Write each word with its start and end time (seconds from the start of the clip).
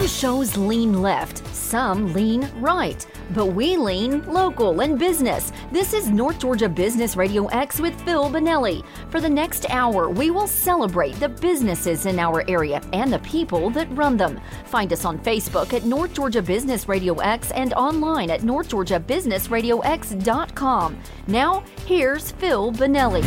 Some 0.00 0.08
shows 0.08 0.56
lean 0.56 1.02
left, 1.02 1.46
some 1.54 2.14
lean 2.14 2.50
right, 2.56 3.06
but 3.34 3.48
we 3.48 3.76
lean 3.76 4.24
local 4.24 4.80
and 4.80 4.98
business. 4.98 5.52
This 5.70 5.92
is 5.92 6.08
North 6.08 6.38
Georgia 6.38 6.70
Business 6.70 7.16
Radio 7.16 7.48
X 7.48 7.80
with 7.80 8.00
Phil 8.00 8.30
Bonelli. 8.30 8.82
For 9.10 9.20
the 9.20 9.28
next 9.28 9.68
hour, 9.68 10.08
we 10.08 10.30
will 10.30 10.46
celebrate 10.46 11.20
the 11.20 11.28
businesses 11.28 12.06
in 12.06 12.18
our 12.18 12.48
area 12.48 12.80
and 12.94 13.12
the 13.12 13.18
people 13.18 13.68
that 13.70 13.94
run 13.94 14.16
them. 14.16 14.40
Find 14.64 14.90
us 14.90 15.04
on 15.04 15.18
Facebook 15.18 15.74
at 15.74 15.84
North 15.84 16.14
Georgia 16.14 16.40
Business 16.40 16.88
Radio 16.88 17.16
X 17.16 17.50
and 17.50 17.74
online 17.74 18.30
at 18.30 18.40
northgeorgiabusinessradiox.com. 18.40 20.98
Now, 21.26 21.62
here's 21.84 22.30
Phil 22.30 22.72
Bonelli. 22.72 23.22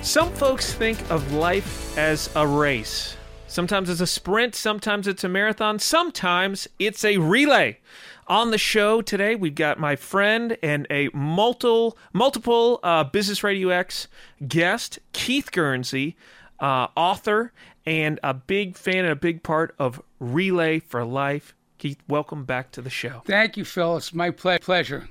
Some 0.00 0.32
folks 0.32 0.72
think 0.72 0.98
of 1.10 1.34
life 1.34 1.98
as 1.98 2.34
a 2.34 2.46
race. 2.46 3.15
Sometimes 3.56 3.88
it's 3.88 4.02
a 4.02 4.06
sprint, 4.06 4.54
sometimes 4.54 5.08
it's 5.08 5.24
a 5.24 5.30
marathon, 5.30 5.78
sometimes 5.78 6.68
it's 6.78 7.02
a 7.06 7.16
relay. 7.16 7.78
On 8.26 8.50
the 8.50 8.58
show 8.58 9.00
today, 9.00 9.34
we've 9.34 9.54
got 9.54 9.80
my 9.80 9.96
friend 9.96 10.58
and 10.62 10.86
a 10.90 11.08
multiple 11.14 11.96
multiple 12.12 12.80
uh, 12.82 13.04
Business 13.04 13.42
Radio 13.42 13.70
X 13.70 14.08
guest, 14.46 14.98
Keith 15.14 15.50
Guernsey, 15.52 16.18
uh, 16.60 16.88
author 16.94 17.54
and 17.86 18.20
a 18.22 18.34
big 18.34 18.76
fan 18.76 19.06
and 19.06 19.08
a 19.08 19.16
big 19.16 19.42
part 19.42 19.74
of 19.78 20.02
Relay 20.20 20.78
for 20.78 21.02
Life. 21.02 21.54
Keith, 21.78 22.02
welcome 22.08 22.44
back 22.44 22.70
to 22.72 22.82
the 22.82 22.90
show. 22.90 23.22
Thank 23.24 23.56
you, 23.56 23.64
Phil. 23.64 23.96
It's 23.96 24.12
my 24.12 24.32
ple- 24.32 24.58
pleasure. 24.58 25.08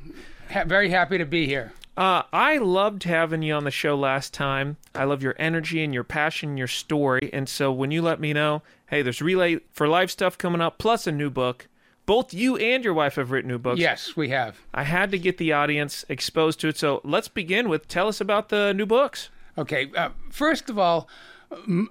Ha- 0.52 0.66
very 0.66 0.91
happy 0.91 1.17
to 1.17 1.25
be 1.25 1.48
here. 1.48 1.73
Uh, 1.98 2.23
I 2.34 2.58
loved 2.58 3.04
having 3.04 3.41
you 3.41 3.54
on 3.54 3.63
the 3.63 3.72
show 3.72 3.95
last 3.95 4.34
time. 4.34 4.77
I 4.94 5.05
love 5.05 5.23
your 5.23 5.36
energy 5.40 5.84
and 5.84 5.94
your 5.94 6.03
passion, 6.03 6.58
your 6.58 6.67
story. 6.67 7.30
And 7.31 7.47
so 7.47 7.72
when 7.72 7.92
you 7.92 8.02
let 8.02 8.19
me 8.19 8.33
know, 8.33 8.64
hey, 8.88 9.02
there's 9.02 9.22
Relay 9.22 9.59
for 9.72 9.88
Life 9.88 10.11
stuff 10.11 10.38
coming 10.38 10.61
up, 10.61 10.78
plus 10.78 11.08
a 11.08 11.11
new 11.11 11.30
book. 11.30 11.67
Both 12.06 12.34
you 12.34 12.58
and 12.58 12.84
your 12.84 12.94
wife 12.94 13.16
have 13.16 13.31
written 13.31 13.50
new 13.50 13.58
books. 13.58 13.80
Yes, 13.80 14.16
we 14.16 14.30
have. 14.30 14.59
I 14.73 14.84
had 14.84 15.09
to 15.11 15.17
get 15.17 15.38
the 15.38 15.53
audience 15.53 16.06
exposed 16.09 16.59
to 16.59 16.67
it. 16.67 16.78
So 16.78 17.02
let's 17.03 17.30
begin 17.30 17.69
with 17.69 17.88
tell 17.88 18.08
us 18.08 18.22
about 18.22 18.50
the 18.50 18.73
new 18.73 18.86
books. 18.86 19.30
Okay. 19.58 19.89
Uh, 19.95 20.09
first 20.30 20.69
of 20.69 20.78
all, 20.78 21.08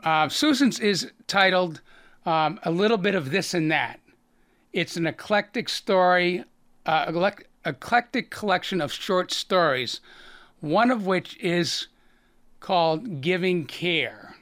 uh, 0.04 0.28
Susan's 0.28 0.78
is 0.78 1.10
titled 1.26 1.80
um, 2.26 2.60
A 2.62 2.70
Little 2.70 2.98
Bit 2.98 3.14
of 3.14 3.30
This 3.30 3.54
and 3.54 3.70
That. 3.72 4.00
It's 4.72 4.96
an 4.96 5.06
eclectic 5.06 5.68
story, 5.68 6.44
uh, 6.84 7.06
eclectic 7.64 8.30
collection 8.30 8.80
of 8.80 8.92
short 8.92 9.32
stories, 9.32 10.00
one 10.60 10.90
of 10.90 11.06
which 11.06 11.36
is 11.38 11.88
called 12.60 13.20
Giving 13.20 13.66
Care. 13.66 14.36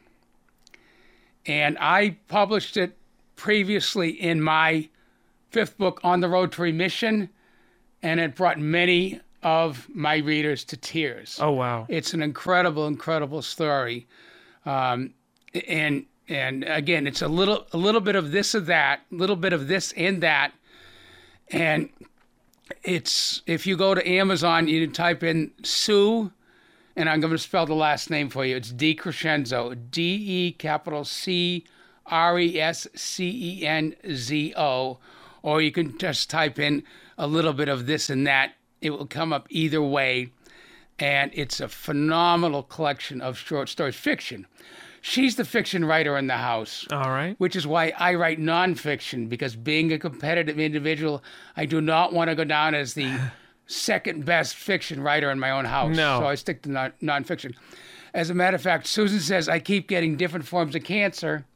And 1.47 1.77
I 1.81 2.17
published 2.29 2.77
it 2.77 2.97
previously 3.37 4.11
in 4.11 4.41
my 4.41 4.89
fifth 5.51 5.77
book, 5.77 6.01
On 6.05 6.21
the 6.21 6.29
Road 6.29 6.53
to 6.53 6.63
Remission, 6.63 7.29
and 8.03 8.21
it 8.21 8.35
brought 8.35 8.59
many 8.59 9.21
of 9.43 9.89
my 9.93 10.19
readers 10.19 10.65
to 10.65 10.77
tears. 10.77 11.39
Oh, 11.41 11.51
wow. 11.51 11.87
It's 11.89 12.15
an 12.15 12.23
incredible, 12.23 12.87
incredible 12.87 13.43
story. 13.43 14.07
Um, 14.65 15.15
and 15.69 16.07
and 16.29 16.65
again, 16.65 17.07
it's 17.07 17.21
a 17.21 17.29
little 17.29 17.67
a 17.73 17.77
little 17.77 18.01
bit 18.01 18.15
of 18.15 18.31
this 18.31 18.55
or 18.55 18.61
that, 18.61 19.01
a 19.11 19.15
little 19.15 19.37
bit 19.37 19.53
of 19.53 19.67
this 19.67 19.93
and 19.93 20.23
that. 20.23 20.53
And 21.51 21.91
it's 22.83 23.43
if 23.47 23.67
you 23.67 23.77
go 23.77 23.95
to 23.95 24.09
Amazon, 24.09 24.69
you 24.69 24.87
type 24.89 25.23
in 25.23 25.53
Sue, 25.63 26.33
and 26.97 27.09
I'm 27.09 27.21
going 27.21 27.33
to 27.33 27.39
spell 27.39 27.67
the 27.67 27.75
last 27.75 28.11
name 28.11 28.29
for 28.29 28.45
you. 28.45 28.57
It's 28.57 28.73
DeCrescenzo, 28.73 29.77
D 29.91 30.03
E 30.03 30.53
capital 30.53 31.05
C 31.05 31.65
R 32.07 32.39
E 32.39 32.61
S 32.61 32.87
C 32.95 33.61
E 33.61 33.67
N 33.67 33.95
Z 34.13 34.55
O, 34.57 34.99
or 35.43 35.61
you 35.61 35.73
can 35.73 35.97
just 35.99 36.31
type 36.31 36.59
in 36.59 36.83
a 37.17 37.27
little 37.27 37.53
bit 37.53 37.69
of 37.69 37.87
this 37.87 38.11
and 38.11 38.27
that. 38.27 38.55
It 38.81 38.91
will 38.91 39.07
come 39.07 39.33
up 39.33 39.47
either 39.51 39.81
way, 39.81 40.33
and 40.99 41.31
it's 41.35 41.61
a 41.61 41.69
phenomenal 41.69 42.63
collection 42.63 43.21
of 43.21 43.39
short 43.39 43.69
stories, 43.69 43.95
fiction. 43.95 44.47
She's 45.05 45.35
the 45.35 45.45
fiction 45.45 45.85
writer 45.85 46.17
in 46.17 46.29
the 46.29 46.37
house. 46.37 46.87
All 46.93 47.11
right. 47.11 47.35
Which 47.39 47.57
is 47.57 47.67
why 47.67 47.93
I 47.99 48.15
write 48.15 48.39
nonfiction, 48.39 49.29
because 49.29 49.57
being 49.57 49.93
a 49.93 49.99
competitive 49.99 50.61
individual, 50.61 51.25
I 51.57 51.67
do 51.67 51.81
not 51.81 52.13
want 52.13 52.31
to 52.31 52.37
go 52.37 52.45
down 52.45 52.77
as 52.77 52.95
the 52.95 53.19
second 53.67 54.25
best 54.25 54.55
fiction 54.55 55.03
writer 55.03 55.29
in 55.33 55.41
my 55.41 55.51
own 55.51 55.65
house. 55.65 55.97
No. 55.97 56.21
So 56.21 56.27
I 56.27 56.37
stick 56.37 56.63
to 56.63 56.71
non- 56.71 56.93
nonfiction. 57.03 57.55
As 58.15 58.31
a 58.31 58.35
matter 58.35 58.55
of 58.55 58.63
fact, 58.63 58.87
Susan 58.87 59.19
says 59.19 59.49
I 59.49 59.59
keep 59.59 59.89
getting 59.89 60.17
different 60.17 60.47
forms 60.47 60.77
of 60.77 60.85
cancer. 60.85 61.47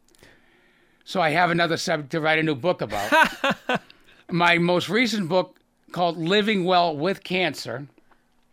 So 1.05 1.21
I 1.21 1.31
have 1.31 1.53
another 1.53 1.77
subject 1.77 2.11
to 2.13 2.21
write 2.21 2.41
a 2.41 2.43
new 2.43 2.57
book 2.57 2.83
about. 2.83 3.13
my 4.31 4.59
most 4.59 4.89
recent 4.89 5.29
book 5.29 5.57
called 5.93 6.17
Living 6.17 6.65
Well 6.65 6.97
with 6.97 7.23
Cancer. 7.23 7.87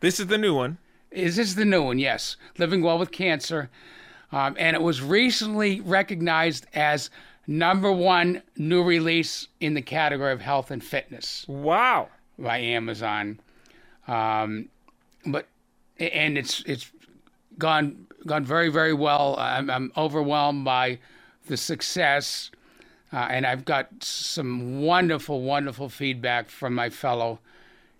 This 0.02 0.20
is 0.20 0.28
the 0.28 0.38
new 0.38 0.54
one. 0.54 0.78
Is 1.10 1.38
this 1.38 1.56
the 1.56 1.66
new 1.66 1.81
one? 1.81 1.98
Yes. 1.98 2.36
Living 2.60 2.84
Well 2.84 3.00
with 3.00 3.12
Cancer. 3.12 3.72
Um, 4.34 4.56
and 4.58 4.76
it 4.76 4.82
was 4.82 5.02
recently 5.02 5.80
recognized 5.82 6.66
as 6.74 7.12
number 7.46 7.92
one 7.92 8.42
new 8.58 8.84
release 8.84 9.48
in 9.60 9.76
the 9.76 9.82
category 9.82 10.32
of 10.34 10.42
health 10.42 10.72
and 10.72 10.84
fitness. 10.84 11.46
Wow! 11.48 12.10
By 12.40 12.58
Amazon, 12.58 13.40
um, 14.08 14.70
but 15.24 15.48
and 16.00 16.36
it's 16.36 16.64
it's 16.66 16.92
gone 17.60 18.08
gone 18.26 18.44
very 18.44 18.70
very 18.70 18.94
well. 18.94 19.36
I'm, 19.38 19.70
I'm 19.70 19.92
overwhelmed 19.96 20.66
by 20.66 20.98
the 21.46 21.56
success, 21.56 22.50
uh, 23.12 23.28
and 23.30 23.46
I've 23.46 23.66
got 23.66 23.90
some 24.04 24.82
wonderful 24.82 25.42
wonderful 25.42 25.90
feedback 25.90 26.50
from 26.50 26.74
my 26.74 26.90
fellow 26.90 27.38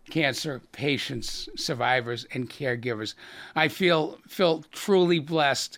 cancer 0.10 0.62
patients, 0.72 1.48
survivors, 1.56 2.26
and 2.34 2.50
caregivers. 2.50 3.14
I 3.56 3.68
feel 3.68 4.18
feel 4.28 4.64
truly 4.72 5.20
blessed 5.20 5.78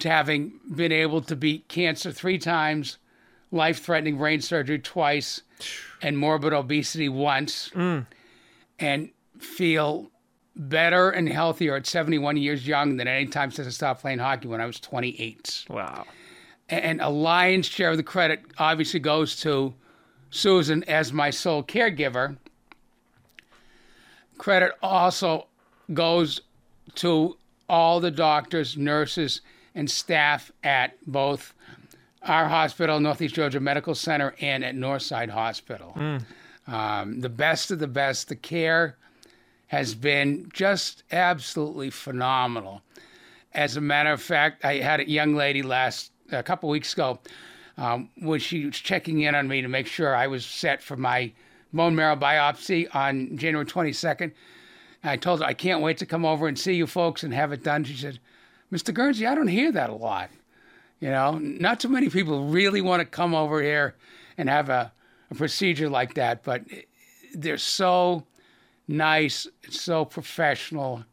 to 0.00 0.10
having 0.10 0.54
been 0.74 0.92
able 0.92 1.20
to 1.22 1.36
beat 1.36 1.68
cancer 1.68 2.12
three 2.12 2.38
times, 2.38 2.98
life 3.50 3.82
threatening 3.82 4.18
brain 4.18 4.40
surgery 4.40 4.78
twice, 4.78 5.42
and 6.02 6.18
morbid 6.18 6.52
obesity 6.52 7.08
once, 7.08 7.70
mm. 7.70 8.06
and 8.78 9.10
feel 9.38 10.10
better 10.56 11.10
and 11.10 11.28
healthier 11.28 11.76
at 11.76 11.86
71 11.86 12.36
years 12.36 12.66
young 12.66 12.96
than 12.96 13.08
any 13.08 13.26
time 13.26 13.50
since 13.50 13.66
I 13.66 13.70
stopped 13.70 14.00
playing 14.00 14.18
hockey 14.18 14.48
when 14.48 14.60
I 14.60 14.66
was 14.66 14.78
28. 14.80 15.66
Wow. 15.68 16.06
And 16.68 17.00
a 17.00 17.08
lion's 17.08 17.66
share 17.66 17.90
of 17.90 17.96
the 17.96 18.02
credit 18.02 18.42
obviously 18.58 19.00
goes 19.00 19.36
to 19.40 19.74
Susan 20.30 20.82
as 20.84 21.12
my 21.12 21.30
sole 21.30 21.62
caregiver. 21.62 22.36
Credit 24.38 24.72
also 24.82 25.46
goes 25.92 26.40
to 26.96 27.36
all 27.68 28.00
the 28.00 28.10
doctors, 28.10 28.76
nurses, 28.76 29.40
and 29.74 29.90
staff 29.90 30.52
at 30.62 30.96
both 31.06 31.54
our 32.22 32.48
hospital, 32.48 33.00
Northeast 33.00 33.34
Georgia 33.34 33.60
Medical 33.60 33.94
Center, 33.94 34.34
and 34.40 34.64
at 34.64 34.74
Northside 34.74 35.30
Hospital. 35.30 35.94
Mm. 35.96 36.22
Um, 36.66 37.20
the 37.20 37.28
best 37.28 37.70
of 37.70 37.78
the 37.78 37.86
best. 37.86 38.28
The 38.28 38.36
care 38.36 38.96
has 39.66 39.94
been 39.94 40.48
just 40.52 41.02
absolutely 41.10 41.90
phenomenal. 41.90 42.82
As 43.52 43.76
a 43.76 43.80
matter 43.80 44.10
of 44.12 44.22
fact, 44.22 44.64
I 44.64 44.76
had 44.76 45.00
a 45.00 45.08
young 45.08 45.34
lady 45.34 45.62
last 45.62 46.12
a 46.32 46.42
couple 46.42 46.68
weeks 46.68 46.92
ago 46.92 47.18
um, 47.76 48.08
when 48.18 48.40
she 48.40 48.66
was 48.66 48.76
checking 48.76 49.20
in 49.20 49.34
on 49.34 49.48
me 49.48 49.62
to 49.62 49.68
make 49.68 49.86
sure 49.86 50.14
I 50.14 50.26
was 50.26 50.44
set 50.44 50.82
for 50.82 50.96
my 50.96 51.32
bone 51.72 51.94
marrow 51.94 52.16
biopsy 52.16 52.94
on 52.94 53.36
January 53.36 53.66
22nd. 53.66 54.32
I 55.02 55.16
told 55.16 55.40
her 55.40 55.46
I 55.46 55.54
can't 55.54 55.82
wait 55.82 55.98
to 55.98 56.06
come 56.06 56.24
over 56.24 56.48
and 56.48 56.58
see 56.58 56.74
you 56.74 56.86
folks 56.86 57.22
and 57.22 57.34
have 57.34 57.52
it 57.52 57.62
done. 57.62 57.84
She 57.84 57.96
said, 57.96 58.18
Mr. 58.74 58.92
Guernsey, 58.92 59.24
I 59.24 59.36
don't 59.36 59.46
hear 59.46 59.70
that 59.70 59.88
a 59.88 59.94
lot. 59.94 60.30
You 60.98 61.10
know, 61.10 61.38
not 61.38 61.78
too 61.78 61.88
many 61.88 62.08
people 62.08 62.46
really 62.46 62.80
want 62.80 63.00
to 63.00 63.06
come 63.06 63.32
over 63.32 63.62
here 63.62 63.94
and 64.36 64.48
have 64.48 64.68
a, 64.68 64.92
a 65.30 65.34
procedure 65.36 65.88
like 65.88 66.14
that, 66.14 66.42
but 66.42 66.62
they're 67.34 67.56
so 67.56 68.24
nice, 68.88 69.46
so 69.70 70.04
professional. 70.04 71.04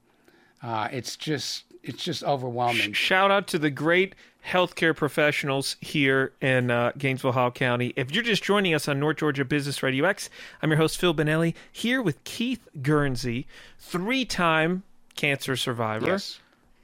Uh, 0.64 0.88
it's 0.92 1.16
just 1.16 1.66
it's 1.84 2.04
just 2.04 2.24
overwhelming. 2.24 2.94
Shout 2.94 3.30
out 3.30 3.48
to 3.50 3.60
the 3.60 3.70
great 3.70 4.16
healthcare 4.44 4.96
professionals 4.96 5.76
here 5.82 6.34
in 6.42 6.72
uh, 6.72 6.94
Gainesville, 6.98 7.34
Hall 7.34 7.52
County. 7.52 7.94
If 7.96 8.12
you're 8.12 8.24
just 8.24 8.44
joining 8.44 8.74
us 8.74 8.88
on 8.88 9.00
North 9.00 9.18
Georgia 9.18 9.46
Business 9.46 9.84
Radio 9.84 10.06
X, 10.06 10.32
I'm 10.64 10.72
your 10.72 10.78
host 10.78 10.98
Phil 10.98 11.14
Bonelli 11.14 11.54
here 11.72 12.02
with 12.02 12.24
Keith 12.24 12.68
Guernsey, 12.82 13.46
three-time 13.78 14.82
cancer 15.16 15.56
survivor. 15.56 16.08
Yes 16.08 16.40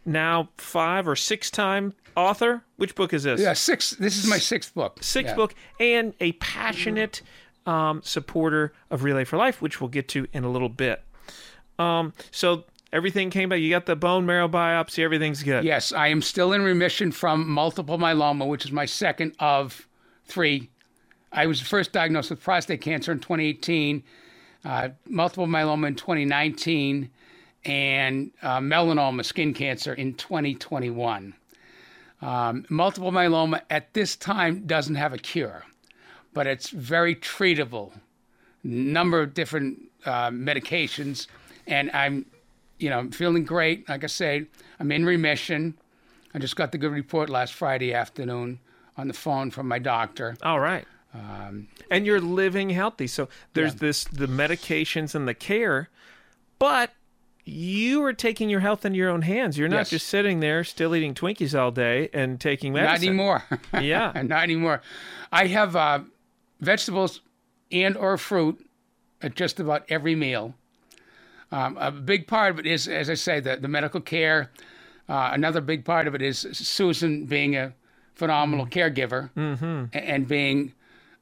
now 0.08 0.50
five 0.58 1.08
or 1.08 1.16
six 1.16 1.52
time 1.52 1.94
author. 2.16 2.64
Which 2.78 2.96
book 2.96 3.14
is 3.14 3.24
this? 3.24 3.42
Yeah, 3.42 3.54
six. 3.54 3.92
This 3.92 4.18
is 4.18 4.28
my 4.28 4.38
sixth 4.38 4.74
book. 4.74 4.98
Sixth 5.02 5.32
yeah. 5.32 5.36
book, 5.36 5.54
and 5.80 6.14
a 6.20 6.32
passionate 6.34 7.22
um, 7.66 8.02
supporter 8.04 8.74
of 8.90 9.04
Relay 9.04 9.26
for 9.26 9.38
Life, 9.38 9.62
which 9.62 9.80
we'll 9.82 9.90
get 9.90 10.08
to 10.10 10.28
in 10.34 10.44
a 10.44 10.50
little 10.50 10.70
bit. 10.70 11.04
Um, 11.78 12.14
so 12.32 12.64
everything 12.92 13.30
came 13.30 13.50
back. 13.50 13.60
You 13.60 13.70
got 13.70 13.86
the 13.86 13.96
bone 13.96 14.26
marrow 14.26 14.48
biopsy. 14.48 15.04
Everything's 15.04 15.44
good. 15.44 15.64
Yes, 15.64 15.92
I 15.92 16.08
am 16.08 16.22
still 16.22 16.54
in 16.54 16.64
remission 16.64 17.12
from 17.12 17.48
multiple 17.50 17.98
myeloma, 17.98 18.48
which 18.48 18.66
is 18.66 18.72
my 18.72 18.86
second 18.86 19.36
of 19.40 19.88
three. 20.26 20.70
I 21.32 21.46
was 21.46 21.60
first 21.62 21.92
diagnosed 21.92 22.30
with 22.30 22.42
prostate 22.42 22.82
cancer 22.82 23.12
in 23.12 23.20
2018, 23.20 24.02
uh, 24.64 24.90
multiple 25.06 25.46
myeloma 25.46 25.88
in 25.88 25.96
2019, 25.96 27.10
and 27.68 28.32
uh, 28.42 28.60
melanoma, 28.60 29.24
skin 29.24 29.54
cancer, 29.54 29.94
in 29.94 30.14
2021. 30.14 31.34
Um, 32.22 32.66
multiple 32.70 33.12
myeloma 33.12 33.62
at 33.70 33.94
this 33.94 34.16
time 34.16 34.66
doesn't 34.66 34.96
have 34.96 35.14
a 35.14 35.18
cure, 35.18 35.66
but 36.34 36.48
it's 36.48 36.70
very 36.70 37.14
treatable. 37.14 37.92
Number 38.64 39.22
of 39.22 39.34
different 39.34 39.80
uh, 40.06 40.30
medications, 40.30 41.28
and 41.68 41.92
I'm, 41.92 42.26
you 42.80 42.90
know, 42.90 43.00
I'm 43.00 43.12
feeling 43.12 43.44
great. 43.44 43.88
Like 43.88 44.04
I 44.04 44.08
say, 44.08 44.46
I'm 44.80 44.92
in 44.92 45.06
remission. 45.06 45.78
I 46.34 46.40
just 46.40 46.56
got 46.56 46.72
the 46.72 46.78
good 46.78 46.92
report 46.92 47.30
last 47.30 47.54
Friday 47.54 47.94
afternoon 47.94 48.60
on 48.96 49.08
the 49.08 49.14
phone 49.14 49.52
from 49.52 49.68
my 49.68 49.80
doctor. 49.80 50.38
All 50.42 50.60
right. 50.60 50.86
Um, 51.14 51.68
and 51.92 52.06
you're 52.06 52.22
living 52.22 52.70
healthy. 52.70 53.08
So 53.08 53.30
there's 53.54 53.74
yeah. 53.74 53.80
this 53.80 54.04
the 54.06 54.28
medications 54.28 55.16
and 55.16 55.28
the 55.28 55.34
care, 55.34 55.90
but 56.60 56.92
you 57.48 58.04
are 58.04 58.14
taking 58.14 58.50
your 58.50 58.60
health 58.60 58.86
in 58.86 58.94
your 58.94 59.10
own 59.10 59.22
hands. 59.22 59.58
You're 59.58 59.70
not 59.70 59.78
yes. 59.78 59.90
just 59.92 60.08
sitting 60.08 60.42
there 60.42 60.64
still 60.64 60.96
eating 60.96 61.14
Twinkies 61.14 61.58
all 61.58 61.72
day 61.72 62.10
and 62.14 62.40
taking 62.40 62.74
medicine. 62.74 62.94
Not 62.94 63.08
anymore. 63.08 63.44
yeah, 63.82 64.12
not 64.24 64.44
anymore. 64.44 64.82
I 65.32 65.48
have 65.48 65.76
uh, 65.76 66.00
vegetables 66.60 67.22
and 67.72 67.96
or 67.96 68.18
fruit 68.18 68.66
at 69.22 69.36
just 69.36 69.60
about 69.60 69.86
every 69.90 70.16
meal. 70.16 70.56
Um, 71.52 71.78
a 71.78 71.92
big 71.92 72.28
part 72.28 72.52
of 72.52 72.60
it 72.60 72.66
is, 72.66 72.88
as 72.88 73.10
I 73.10 73.14
say, 73.14 73.40
the, 73.40 73.56
the 73.56 73.70
medical 73.70 74.02
care. 74.02 74.52
Uh, 75.08 75.30
another 75.32 75.62
big 75.62 75.86
part 75.86 76.08
of 76.08 76.16
it 76.16 76.22
is 76.22 76.40
Susan 76.52 77.26
being 77.26 77.56
a 77.56 77.74
phenomenal 78.14 78.66
mm. 78.66 78.72
caregiver 78.72 79.30
mm-hmm. 79.38 79.86
and 79.94 80.28
being 80.28 80.74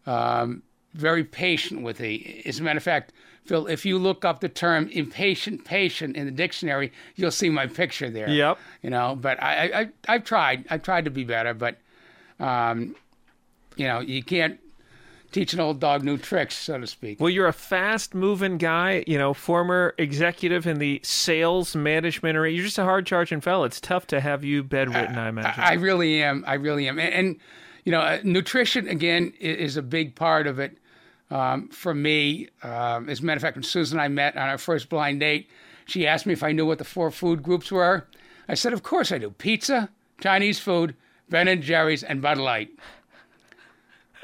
um, 0.08 0.64
very 0.96 1.24
patient 1.24 1.84
with 1.84 2.00
me. 2.00 2.42
As 2.46 2.60
a 2.60 2.64
matter 2.64 2.78
of 2.78 2.84
fact, 2.84 3.14
Phil, 3.46 3.68
if 3.68 3.86
you 3.86 4.00
look 4.00 4.26
up 4.26 4.40
the 4.40 4.50
term 4.50 4.90
impatient 4.90 5.66
patient 5.66 6.16
in 6.16 6.26
the 6.26 6.32
dictionary, 6.32 6.92
you'll 7.16 7.32
see 7.32 7.50
my 7.50 7.68
picture 7.68 8.10
there. 8.10 8.30
Yep. 8.30 8.58
You 8.82 8.90
know, 8.90 9.16
but 9.16 9.42
I, 9.42 9.64
I, 9.64 9.90
I've 10.08 10.24
tried. 10.24 10.66
I've 10.70 10.82
tried 10.82 11.06
to 11.06 11.12
be 11.12 11.24
better, 11.24 11.54
but, 11.54 11.78
um, 12.40 12.96
you 13.76 13.88
know, 13.88 14.00
you 14.00 14.24
can't 14.24 14.60
teach 15.32 15.54
an 15.54 15.60
old 15.60 15.80
dog 15.80 16.04
new 16.04 16.18
tricks, 16.18 16.56
so 16.56 16.80
to 16.80 16.88
speak. 16.88 17.20
Well, 17.20 17.30
you're 17.30 17.48
a 17.48 17.54
fast 17.54 18.16
moving 18.16 18.58
guy, 18.58 19.04
you 19.06 19.18
know, 19.18 19.34
former 19.34 19.94
executive 19.98 20.66
in 20.66 20.80
the 20.80 21.02
sales 21.04 21.76
management 21.76 22.36
area. 22.36 22.56
You're 22.56 22.66
just 22.66 22.80
a 22.80 22.84
hard 22.84 23.06
charging 23.06 23.42
fella. 23.42 23.66
It's 23.66 23.80
tough 23.80 24.08
to 24.08 24.22
have 24.22 24.44
you 24.44 24.64
bedridden, 24.64 25.18
I, 25.18 25.26
I 25.26 25.30
imagine. 25.30 25.64
I, 25.64 25.70
I, 25.72 25.74
really 25.74 26.24
am. 26.24 26.44
I 26.48 26.54
really 26.56 26.88
am. 26.88 26.98
And, 26.98 27.14
and 27.14 27.40
you 27.84 27.92
know, 27.92 28.00
uh, 28.00 28.20
nutrition, 28.24 28.88
again, 28.88 29.34
is 29.40 29.78
a 29.78 29.84
big 29.84 30.16
part 30.16 30.48
of 30.48 30.58
it 30.58 30.78
um, 31.32 31.70
for 31.70 31.94
me. 31.94 32.50
Um, 32.64 33.10
as 33.10 33.20
a 33.20 33.26
matter 33.26 33.38
of 33.38 33.42
fact, 33.42 33.56
when 33.56 33.64
Susan 33.64 33.98
and 33.98 34.04
I 34.04 34.08
met 34.08 34.38
on 34.38 34.50
our 34.50 34.58
first 34.58 34.90
blind 34.90 35.20
date, 35.20 35.50
she 35.86 36.08
asked 36.08 36.26
me 36.26 36.34
if 36.34 36.44
I 36.44 36.52
knew 36.52 36.66
what 36.66 36.78
the 36.78 36.84
four 36.84 37.12
food 37.12 37.44
groups 37.44 37.72
were. 37.72 38.08
I 38.48 38.54
said, 38.56 38.74
Of 38.74 38.84
course 38.84 39.12
I 39.12 39.18
do 39.18 39.32
pizza, 39.32 39.90
Chinese 40.20 40.60
food, 40.60 40.96
Ben 41.30 41.48
and 41.48 41.62
Jerry's, 41.62 42.04
and 42.04 42.22
Bud 42.22 42.38
Light. 42.38 42.70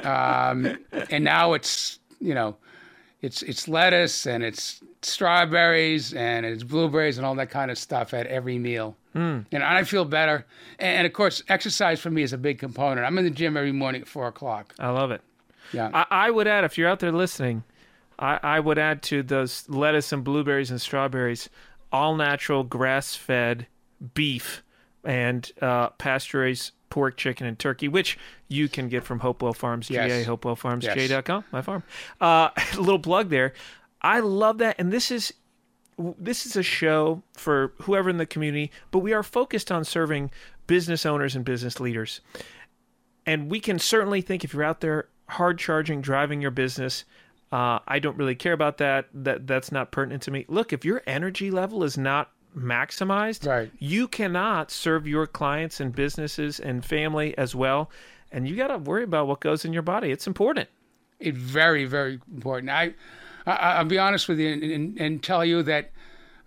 Um, 0.04 0.78
and 1.10 1.24
now 1.24 1.54
it's, 1.54 2.00
you 2.20 2.34
know, 2.34 2.58
it's 3.22 3.44
it's 3.44 3.68
lettuce 3.68 4.26
and 4.26 4.44
it's 4.44 4.82
strawberries 5.04 6.14
and 6.14 6.46
it's 6.46 6.64
blueberries 6.64 7.18
and 7.18 7.26
all 7.26 7.36
that 7.36 7.50
kind 7.50 7.72
of 7.72 7.78
stuff 7.78 8.14
at 8.14 8.28
every 8.28 8.58
meal. 8.58 8.96
Mm. 9.16 9.46
And 9.52 9.64
I 9.64 9.84
feel 9.84 10.06
better. 10.06 10.46
And, 10.80 11.06
of 11.06 11.14
course, 11.14 11.44
exercise 11.50 12.00
for 12.00 12.10
me 12.10 12.24
is 12.24 12.34
a 12.34 12.38
big 12.38 12.60
component. 12.60 13.06
I'm 13.06 13.18
in 13.18 13.26
the 13.26 13.32
gym 13.32 13.58
every 13.58 13.72
morning 13.72 14.02
at 14.02 14.08
four 14.08 14.28
o'clock. 14.28 14.74
I 14.80 14.90
love 14.90 15.12
it. 15.12 15.22
Yeah. 15.74 15.90
I, 15.94 16.06
I 16.10 16.32
would 16.32 16.48
add, 16.48 16.64
if 16.64 16.78
you're 16.78 16.90
out 16.90 17.00
there 17.00 17.12
listening, 17.12 17.64
I, 18.20 18.40
I 18.42 18.60
would 18.60 18.78
add 18.78 19.02
to 19.04 19.24
those 19.24 19.68
lettuce 19.70 20.12
and 20.12 20.24
blueberries 20.24 20.72
and 20.72 20.80
strawberries 20.80 21.50
all 21.92 22.16
natural 22.16 22.64
grass 22.64 23.16
fed 23.16 23.68
beef 24.14 24.64
and 25.04 25.52
uh, 25.62 25.90
pasture 25.90 26.40
raised 26.40 26.72
pork, 26.90 27.18
chicken, 27.18 27.48
and 27.48 27.58
turkey, 27.58 27.88
which 27.88 28.18
you 28.48 28.70
can 28.70 28.88
get 28.90 29.04
from 29.04 29.20
Hopewell 29.20 29.54
Farms, 29.54 29.90
yes. 29.90 30.10
GA, 30.10 30.24
Hopewell 30.24 30.56
Farms, 30.56 30.86
yes. 30.86 30.96
GA.com, 30.96 31.44
my 31.52 31.62
farm. 31.62 31.84
Uh, 32.20 32.50
a 32.74 32.80
little 32.80 33.00
plug 33.00 33.30
there. 33.30 33.54
I 34.02 34.20
love 34.20 34.60
that. 34.60 34.76
And 34.78 34.92
this 34.92 35.12
is 35.12 35.34
this 36.18 36.46
is 36.46 36.56
a 36.56 36.64
show 36.64 37.22
for 37.34 37.74
whoever 37.82 38.10
in 38.10 38.18
the 38.18 38.26
community, 38.26 38.72
but 38.90 39.00
we 39.00 39.14
are 39.14 39.22
focused 39.22 39.72
on 39.72 39.84
serving 39.84 40.32
business 40.66 41.06
owners 41.06 41.36
and 41.36 41.46
business 41.46 41.80
leaders. 41.80 42.22
And 43.26 43.52
we 43.52 43.60
can 43.60 43.78
certainly 43.78 44.22
think 44.22 44.44
if 44.44 44.54
you're 44.54 44.64
out 44.64 44.82
there 44.82 45.10
hard 45.32 45.58
charging, 45.58 46.02
driving 46.02 46.42
your 46.42 46.52
business, 46.52 47.06
uh, 47.52 47.80
I 47.88 48.00
don't 48.00 48.18
really 48.18 48.36
care 48.36 48.54
about 48.54 48.78
that. 48.78 49.08
That 49.14 49.48
that's 49.48 49.72
not 49.72 49.92
pertinent 49.92 50.24
to 50.24 50.32
me. 50.32 50.46
Look, 50.48 50.72
if 50.72 50.86
your 50.86 51.02
energy 51.06 51.52
level 51.52 51.84
is 51.84 51.98
not 51.98 52.32
maximized, 52.56 53.48
right. 53.48 53.72
you 53.80 54.08
cannot 54.08 54.72
serve 54.72 55.08
your 55.08 55.28
clients 55.28 55.80
and 55.80 55.94
businesses 55.94 56.60
and 56.60 56.84
family 56.84 57.38
as 57.38 57.56
well. 57.56 57.90
And 58.32 58.48
you 58.48 58.56
got 58.56 58.68
to 58.68 58.78
worry 58.78 59.04
about 59.04 59.28
what 59.28 59.42
goes 59.42 59.66
in 59.66 59.74
your 59.74 59.82
body. 59.82 60.12
It's 60.12 60.28
important. 60.28 60.70
It's 61.20 61.38
very, 61.38 61.86
very 61.86 62.20
important. 62.34 62.70
I 62.72 62.94
I, 63.46 63.82
will 63.82 63.90
be 63.90 63.98
honest 63.98 64.28
with 64.28 64.40
you 64.40 64.50
and, 64.50 64.64
and, 64.64 65.00
and 65.00 65.24
tell 65.24 65.44
you 65.44 65.64
that 65.64 65.92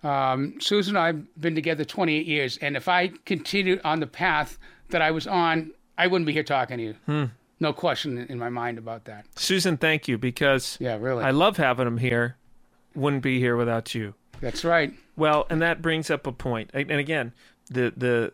um, 0.03 0.55
Susan 0.59 0.95
and 0.95 1.03
I 1.03 1.07
have 1.07 1.41
been 1.41 1.55
together 1.55 1.83
28 1.83 2.25
years, 2.25 2.57
and 2.57 2.77
if 2.77 2.87
I 2.87 3.07
continued 3.25 3.81
on 3.83 3.99
the 3.99 4.07
path 4.07 4.57
that 4.89 5.01
I 5.01 5.11
was 5.11 5.27
on, 5.27 5.71
I 5.97 6.07
wouldn't 6.07 6.25
be 6.25 6.33
here 6.33 6.43
talking 6.43 6.77
to 6.77 6.83
you. 6.83 6.95
Hmm. 7.05 7.25
No 7.59 7.73
question 7.73 8.17
in 8.17 8.37
my 8.37 8.49
mind 8.49 8.77
about 8.77 9.05
that. 9.05 9.25
Susan, 9.35 9.77
thank 9.77 10.07
you 10.07 10.17
because 10.17 10.77
yeah, 10.79 10.97
really, 10.99 11.23
I 11.23 11.31
love 11.31 11.57
having 11.57 11.87
him 11.87 11.97
here. 11.97 12.37
Wouldn't 12.95 13.23
be 13.23 13.39
here 13.39 13.55
without 13.55 13.93
you. 13.93 14.13
That's 14.41 14.63
right. 14.63 14.93
Well, 15.17 15.47
and 15.49 15.61
that 15.61 15.81
brings 15.81 16.09
up 16.09 16.27
a 16.27 16.31
point. 16.31 16.71
And 16.73 16.91
again, 16.91 17.33
the 17.69 17.93
the 17.95 18.33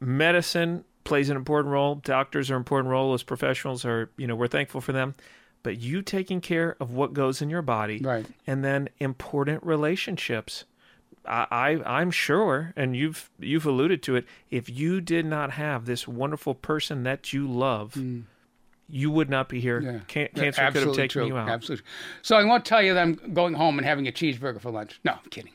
medicine 0.00 0.84
plays 1.04 1.28
an 1.28 1.36
important 1.36 1.72
role. 1.72 1.96
Doctors 1.96 2.50
are 2.50 2.54
an 2.54 2.60
important 2.60 2.90
role 2.90 3.14
as 3.14 3.22
professionals. 3.22 3.84
Are 3.84 4.10
you 4.16 4.26
know 4.26 4.36
we're 4.36 4.48
thankful 4.48 4.80
for 4.80 4.92
them 4.92 5.14
but 5.62 5.80
you 5.80 6.02
taking 6.02 6.40
care 6.40 6.76
of 6.80 6.90
what 6.90 7.12
goes 7.12 7.40
in 7.40 7.50
your 7.50 7.62
body, 7.62 7.98
right? 7.98 8.26
And 8.46 8.64
then 8.64 8.88
important 8.98 9.62
relationships. 9.64 10.64
I, 11.24 11.80
I 11.86 12.02
am 12.02 12.10
sure, 12.10 12.72
and 12.74 12.96
you've 12.96 13.30
you've 13.38 13.66
alluded 13.66 14.02
to 14.04 14.16
it. 14.16 14.24
If 14.50 14.68
you 14.68 15.00
did 15.00 15.24
not 15.24 15.52
have 15.52 15.86
this 15.86 16.08
wonderful 16.08 16.54
person 16.54 17.04
that 17.04 17.32
you 17.32 17.46
love, 17.46 17.94
mm. 17.94 18.24
You 18.88 19.10
would 19.10 19.30
not 19.30 19.48
be 19.48 19.60
here. 19.60 19.80
Yeah. 19.80 19.98
Can- 20.06 20.28
cancer 20.34 20.70
could 20.70 20.86
have 20.86 20.94
taken 20.94 21.08
true. 21.08 21.26
you 21.26 21.36
out. 21.36 21.48
Absolutely. 21.48 21.84
So 22.22 22.36
I 22.36 22.44
won't 22.44 22.64
tell 22.64 22.82
you 22.82 22.94
that 22.94 23.00
I'm 23.00 23.14
going 23.32 23.54
home 23.54 23.78
and 23.78 23.86
having 23.86 24.06
a 24.08 24.12
cheeseburger 24.12 24.60
for 24.60 24.70
lunch. 24.70 25.00
No, 25.04 25.12
I'm 25.12 25.30
kidding. 25.30 25.52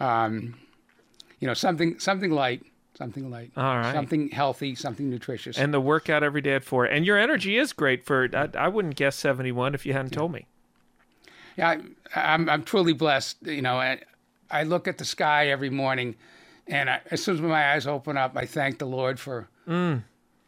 Um, 0.00 0.54
you 1.40 1.46
know, 1.46 1.54
something 1.54 1.98
something 1.98 2.30
light 2.30 2.62
something 2.96 3.30
light. 3.30 3.52
All 3.56 3.76
right. 3.76 3.92
Something 3.92 4.30
healthy, 4.30 4.74
something 4.74 5.08
nutritious. 5.08 5.58
And 5.58 5.72
the 5.72 5.80
workout 5.80 6.22
every 6.22 6.40
day 6.40 6.54
at 6.54 6.64
four. 6.64 6.86
And 6.86 7.04
your 7.04 7.18
energy 7.18 7.58
is 7.58 7.72
great 7.72 8.04
for, 8.04 8.28
I, 8.32 8.48
I 8.56 8.68
wouldn't 8.68 8.96
guess 8.96 9.16
71 9.16 9.74
if 9.74 9.86
you 9.86 9.92
hadn't 9.92 10.12
yeah. 10.12 10.18
told 10.18 10.32
me. 10.32 10.46
Yeah, 11.56 11.68
I, 11.68 11.72
am 11.74 11.96
I'm, 12.14 12.48
I'm 12.48 12.62
truly 12.62 12.92
blessed. 12.92 13.46
You 13.46 13.62
know, 13.62 13.76
I, 13.76 14.00
I 14.50 14.62
look 14.64 14.88
at 14.88 14.98
the 14.98 15.04
sky 15.04 15.48
every 15.48 15.70
morning, 15.70 16.16
and 16.66 16.90
I, 16.90 17.00
as 17.10 17.22
soon 17.22 17.36
as 17.36 17.40
my 17.40 17.72
eyes 17.72 17.86
open 17.86 18.16
up, 18.16 18.36
I 18.36 18.46
thank 18.46 18.78
the 18.78 18.86
Lord 18.86 19.18
for 19.18 19.48
mm. 19.66 20.02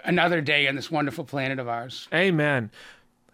Another 0.04 0.40
day 0.40 0.68
on 0.68 0.76
this 0.76 0.90
wonderful 0.90 1.24
planet 1.24 1.58
of 1.58 1.68
ours. 1.68 2.08
Amen. 2.12 2.70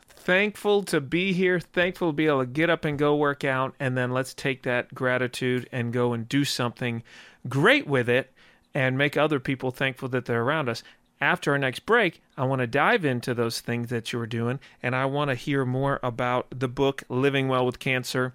Thankful 0.08 0.82
to 0.84 1.00
be 1.00 1.34
here, 1.34 1.60
thankful 1.60 2.08
to 2.08 2.12
be 2.14 2.26
able 2.26 2.40
to 2.40 2.46
get 2.46 2.70
up 2.70 2.84
and 2.84 2.98
go 2.98 3.14
work 3.14 3.44
out, 3.44 3.74
and 3.78 3.96
then 3.96 4.10
let's 4.12 4.32
take 4.32 4.62
that 4.62 4.94
gratitude 4.94 5.68
and 5.70 5.92
go 5.92 6.14
and 6.14 6.28
do 6.28 6.44
something 6.44 7.02
great 7.46 7.86
with 7.86 8.08
it 8.08 8.32
and 8.72 8.96
make 8.96 9.16
other 9.16 9.38
people 9.38 9.70
thankful 9.70 10.08
that 10.08 10.24
they're 10.24 10.42
around 10.42 10.68
us. 10.68 10.82
After 11.20 11.52
our 11.52 11.58
next 11.58 11.86
break, 11.86 12.22
I 12.36 12.44
want 12.44 12.60
to 12.60 12.66
dive 12.66 13.04
into 13.04 13.34
those 13.34 13.60
things 13.60 13.90
that 13.90 14.12
you 14.12 14.20
are 14.20 14.26
doing, 14.26 14.60
and 14.82 14.96
I 14.96 15.04
want 15.04 15.28
to 15.30 15.34
hear 15.34 15.64
more 15.64 16.00
about 16.02 16.46
the 16.50 16.68
book 16.68 17.02
Living 17.08 17.48
Well 17.48 17.66
with 17.66 17.78
Cancer 17.78 18.32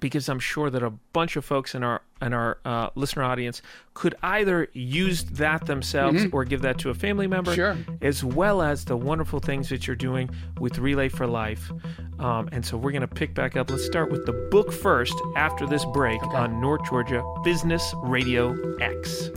because 0.00 0.28
I'm 0.28 0.38
sure 0.38 0.70
that 0.70 0.82
a 0.82 0.90
bunch 1.12 1.36
of 1.36 1.44
folks 1.44 1.74
in 1.74 1.82
our 1.82 2.02
in 2.20 2.32
our 2.32 2.58
uh, 2.64 2.90
listener 2.94 3.22
audience 3.22 3.62
could 3.94 4.14
either 4.22 4.68
use 4.72 5.24
that 5.24 5.66
themselves 5.66 6.24
mm-hmm. 6.24 6.36
or 6.36 6.44
give 6.44 6.62
that 6.62 6.78
to 6.78 6.90
a 6.90 6.94
family 6.94 7.26
member, 7.26 7.54
sure. 7.54 7.76
as 8.02 8.24
well 8.24 8.60
as 8.60 8.84
the 8.84 8.96
wonderful 8.96 9.38
things 9.38 9.68
that 9.68 9.86
you're 9.86 9.96
doing 9.96 10.28
with 10.58 10.78
Relay 10.78 11.08
for 11.08 11.26
Life. 11.26 11.70
Um, 12.18 12.48
and 12.50 12.64
so 12.64 12.76
we're 12.76 12.92
going 12.92 13.02
to 13.02 13.08
pick 13.08 13.34
back 13.34 13.56
up. 13.56 13.70
Let's 13.70 13.86
start 13.86 14.10
with 14.10 14.26
the 14.26 14.32
book 14.50 14.72
first 14.72 15.14
after 15.36 15.66
this 15.66 15.84
break 15.86 16.22
okay. 16.22 16.36
on 16.36 16.60
North 16.60 16.88
Georgia 16.88 17.22
Business 17.44 17.94
Radio 18.02 18.56
X. 18.80 19.30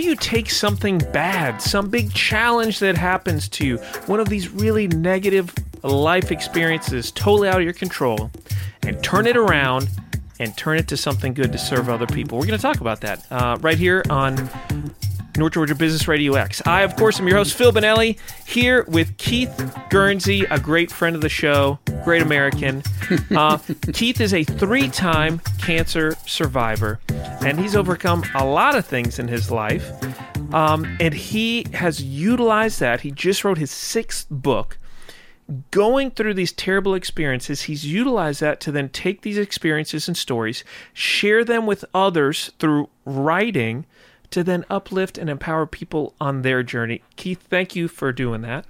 do 0.00 0.08
you 0.08 0.16
take 0.16 0.50
something 0.50 0.98
bad, 1.12 1.60
some 1.60 1.90
big 1.90 2.12
challenge 2.12 2.78
that 2.78 2.96
happens 2.96 3.48
to 3.50 3.66
you, 3.66 3.76
one 4.06 4.20
of 4.20 4.28
these 4.28 4.48
really 4.48 4.88
negative 4.88 5.54
life 5.82 6.30
experiences, 6.30 7.10
totally 7.12 7.48
out 7.48 7.56
of 7.56 7.64
your 7.64 7.72
control, 7.72 8.30
and 8.82 9.02
turn 9.02 9.26
it 9.26 9.36
around 9.36 9.88
and 10.38 10.56
turn 10.56 10.78
it 10.78 10.88
to 10.88 10.96
something 10.96 11.34
good 11.34 11.52
to 11.52 11.58
serve 11.58 11.88
other 11.88 12.06
people? 12.06 12.38
We're 12.38 12.46
going 12.46 12.58
to 12.58 12.62
talk 12.62 12.80
about 12.80 13.02
that 13.02 13.26
uh, 13.30 13.58
right 13.60 13.78
here 13.78 14.02
on 14.08 14.36
North 15.40 15.54
Georgia 15.54 15.74
Business 15.74 16.06
Radio 16.06 16.34
X. 16.34 16.60
I, 16.66 16.82
of 16.82 16.96
course, 16.96 17.18
am 17.18 17.26
your 17.26 17.38
host, 17.38 17.54
Phil 17.54 17.72
Bonelli, 17.72 18.18
here 18.46 18.84
with 18.88 19.16
Keith 19.16 19.50
Guernsey, 19.88 20.42
a 20.42 20.60
great 20.60 20.90
friend 20.90 21.16
of 21.16 21.22
the 21.22 21.30
show, 21.30 21.78
great 22.04 22.22
American. 22.22 22.82
Uh, 23.32 23.58
Keith 23.92 24.20
is 24.20 24.32
a 24.32 24.44
three 24.44 24.88
time 24.88 25.40
cancer 25.58 26.14
survivor, 26.26 27.00
and 27.44 27.58
he's 27.58 27.74
overcome 27.74 28.24
a 28.36 28.44
lot 28.44 28.76
of 28.76 28.86
things 28.86 29.18
in 29.18 29.26
his 29.26 29.50
life. 29.50 29.90
Um, 30.54 30.84
and 31.00 31.12
he 31.12 31.66
has 31.72 32.00
utilized 32.02 32.78
that. 32.80 33.00
He 33.00 33.10
just 33.10 33.44
wrote 33.44 33.58
his 33.58 33.70
sixth 33.70 34.26
book. 34.30 34.78
Going 35.72 36.12
through 36.12 36.34
these 36.34 36.52
terrible 36.52 36.94
experiences, 36.94 37.62
he's 37.62 37.84
utilized 37.84 38.40
that 38.42 38.60
to 38.60 38.72
then 38.72 38.90
take 38.90 39.22
these 39.22 39.38
experiences 39.38 40.06
and 40.06 40.16
stories, 40.16 40.62
share 40.92 41.44
them 41.44 41.66
with 41.66 41.84
others 41.92 42.52
through 42.60 42.88
writing 43.04 43.86
to 44.30 44.44
then 44.44 44.64
uplift 44.70 45.18
and 45.18 45.28
empower 45.28 45.66
people 45.66 46.14
on 46.20 46.42
their 46.42 46.62
journey. 46.62 47.02
Keith, 47.16 47.42
thank 47.48 47.74
you 47.74 47.88
for 47.88 48.12
doing 48.12 48.42
that. 48.42 48.64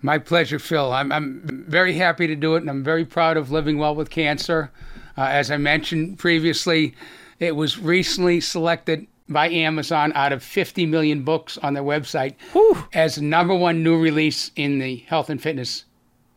My 0.00 0.18
pleasure, 0.18 0.58
Phil. 0.58 0.92
I'm, 0.92 1.12
I'm 1.12 1.64
very 1.68 1.94
happy 1.94 2.26
to 2.26 2.34
do 2.34 2.56
it, 2.56 2.62
and 2.62 2.70
I'm 2.70 2.82
very 2.82 3.04
proud 3.04 3.36
of 3.36 3.50
living 3.50 3.78
well 3.78 3.94
with 3.94 4.10
cancer. 4.10 4.70
Uh, 5.16 5.22
as 5.22 5.50
I 5.50 5.58
mentioned 5.58 6.18
previously, 6.18 6.94
it 7.38 7.54
was 7.54 7.78
recently 7.78 8.40
selected 8.40 9.06
by 9.28 9.48
Amazon 9.48 10.12
out 10.14 10.32
of 10.32 10.42
50 10.42 10.86
million 10.86 11.22
books 11.22 11.56
on 11.58 11.74
their 11.74 11.82
website 11.82 12.34
Whew. 12.52 12.84
as 12.92 13.20
number 13.20 13.54
one 13.54 13.82
new 13.82 13.98
release 13.98 14.50
in 14.56 14.78
the 14.78 14.96
health 15.06 15.30
and 15.30 15.40
fitness 15.40 15.84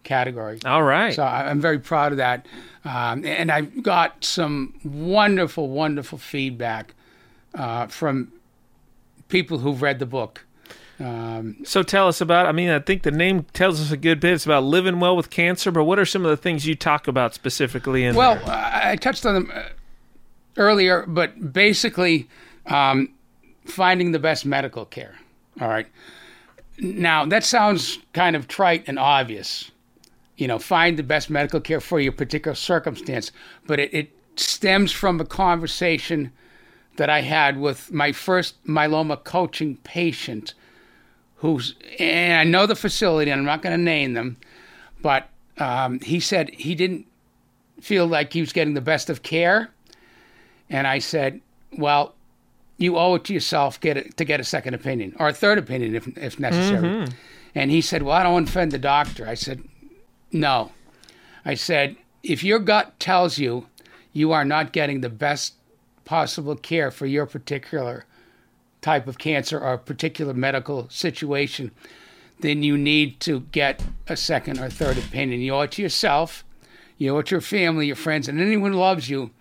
category. 0.04 0.60
All 0.66 0.84
right. 0.84 1.14
So 1.14 1.24
I'm 1.24 1.60
very 1.60 1.80
proud 1.80 2.12
of 2.12 2.18
that. 2.20 2.46
Um, 2.86 3.26
and 3.26 3.52
I've 3.52 3.82
got 3.82 4.24
some 4.24 4.76
wonderful, 4.84 5.70
wonderful 5.70 6.20
feedback 6.20 6.94
uh, 7.56 7.88
from 7.88 8.32
people 9.28 9.60
who've 9.60 9.82
read 9.82 10.00
the 10.00 10.06
book. 10.06 10.46
Um, 11.00 11.58
So 11.66 11.84
tell 11.84 12.08
us 12.08 12.22
about. 12.22 12.46
I 12.46 12.52
mean, 12.52 12.70
I 12.70 12.80
think 12.80 13.04
the 13.04 13.12
name 13.12 13.44
tells 13.54 13.82
us 13.82 13.92
a 13.92 13.98
good 13.98 14.20
bit. 14.20 14.34
It's 14.34 14.46
about 14.46 14.64
living 14.64 15.00
well 15.00 15.16
with 15.16 15.30
cancer. 15.30 15.72
But 15.72 15.84
what 15.84 16.00
are 16.00 16.06
some 16.06 16.24
of 16.26 16.30
the 16.30 16.38
things 16.38 16.66
you 16.66 16.76
talk 16.76 17.08
about 17.08 17.34
specifically 17.34 18.06
in 18.06 18.16
well? 18.16 18.40
I 18.46 18.92
I 18.92 18.96
touched 18.96 19.26
on 19.26 19.34
them 19.34 19.52
uh, 19.54 19.64
earlier, 20.56 21.06
but 21.06 21.54
basically, 21.54 22.30
um, 22.66 23.10
finding 23.66 24.14
the 24.14 24.20
best 24.20 24.46
medical 24.46 24.86
care. 24.86 25.16
All 25.60 25.68
right. 25.68 25.88
Now 26.80 27.26
that 27.26 27.44
sounds 27.44 28.00
kind 28.14 28.36
of 28.36 28.48
trite 28.48 28.86
and 28.88 28.98
obvious. 28.98 29.72
You 30.38 30.48
know, 30.48 30.60
find 30.60 30.98
the 30.98 31.04
best 31.04 31.30
medical 31.30 31.62
care 31.62 31.80
for 31.80 32.00
your 32.00 32.12
particular 32.12 32.56
circumstance, 32.56 33.32
but 33.68 33.80
it, 33.80 33.94
it 33.94 34.10
stems 34.36 34.92
from 34.92 35.20
a 35.22 35.26
conversation 35.26 36.32
that 36.98 37.10
I 37.10 37.22
had 37.22 37.60
with 37.60 37.92
my 37.92 38.12
first 38.12 38.64
myeloma 38.66 39.24
coaching 39.24 39.78
patient, 39.78 40.54
who's 41.38 41.76
and 42.00 42.34
I 42.34 42.44
know 42.44 42.66
the 42.66 42.76
facility, 42.76 43.32
and 43.32 43.40
I'm 43.40 43.46
not 43.46 43.62
going 43.62 43.78
to 43.78 43.84
name 43.84 44.14
them, 44.14 44.38
but 45.02 45.30
um, 45.58 46.00
he 46.00 46.20
said 46.20 46.50
he 46.52 46.76
didn't 46.76 47.06
feel 47.82 48.08
like 48.08 48.34
he 48.34 48.42
was 48.42 48.54
getting 48.54 48.74
the 48.74 48.82
best 48.82 49.10
of 49.10 49.24
care, 49.24 49.70
and 50.70 50.88
I 50.88 51.00
said, 51.00 51.42
well, 51.78 52.16
you 52.78 52.98
owe 52.98 53.16
it 53.16 53.24
to 53.26 53.34
yourself 53.34 53.80
get 53.80 53.98
it, 53.98 54.18
to 54.18 54.26
get 54.26 54.40
a 54.40 54.44
second 54.44 54.74
opinion 54.74 55.16
or 55.20 55.30
a 55.30 55.34
third 55.34 55.58
opinion 55.58 55.96
if 55.96 56.08
if 56.18 56.40
necessary. 56.40 57.08
And 57.54 57.72
he 57.72 57.80
said, 57.80 58.04
well, 58.04 58.16
I 58.16 58.24
don't 58.24 58.50
offend 58.50 58.74
the 58.74 58.78
doctor. 58.78 59.26
I 59.26 59.36
said, 59.36 59.64
no. 60.32 60.72
I 61.46 61.54
said, 61.54 61.96
if 62.22 62.44
your 62.44 62.60
gut 62.60 63.00
tells 63.00 63.38
you 63.38 63.68
you 64.12 64.34
are 64.34 64.44
not 64.44 64.74
getting 64.74 65.00
the 65.00 65.10
best 65.10 65.54
possible 66.06 66.56
care 66.56 66.92
for 66.92 67.06
your 67.06 67.26
particular 67.26 68.06
type 68.82 69.08
of 69.08 69.18
cancer 69.18 69.60
or 69.60 69.78
particular 69.78 70.34
medical 70.34 70.88
situation, 70.90 71.72
then 72.40 72.64
you 72.64 72.78
need 72.78 73.20
to 73.20 73.42
get 73.52 73.84
a 74.08 74.16
second 74.16 74.60
or 74.60 74.70
third 74.70 74.98
opinion. 74.98 75.42
You 75.42 75.56
owe 75.56 75.62
it 75.62 75.72
to 75.72 75.82
yourself, 75.82 76.44
you 76.98 77.16
owe 77.16 77.20
it 77.20 77.28
to 77.28 77.36
your 77.36 77.42
family, 77.42 77.88
your 77.88 77.96
friends, 77.96 78.28
and 78.28 78.40
anyone 78.40 78.74
who 78.74 78.78
loves 78.78 79.10
you 79.10 79.32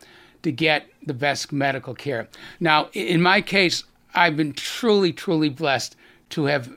to 0.42 0.50
get 0.50 0.86
the 1.06 1.14
best 1.14 1.52
medical 1.52 1.94
care. 1.94 2.28
Now, 2.60 2.88
in 2.92 3.20
my 3.20 3.40
case, 3.40 3.84
I've 4.14 4.36
been 4.36 4.52
truly, 4.52 5.12
truly 5.12 5.48
blessed 5.48 5.96
to 6.30 6.44
have 6.44 6.76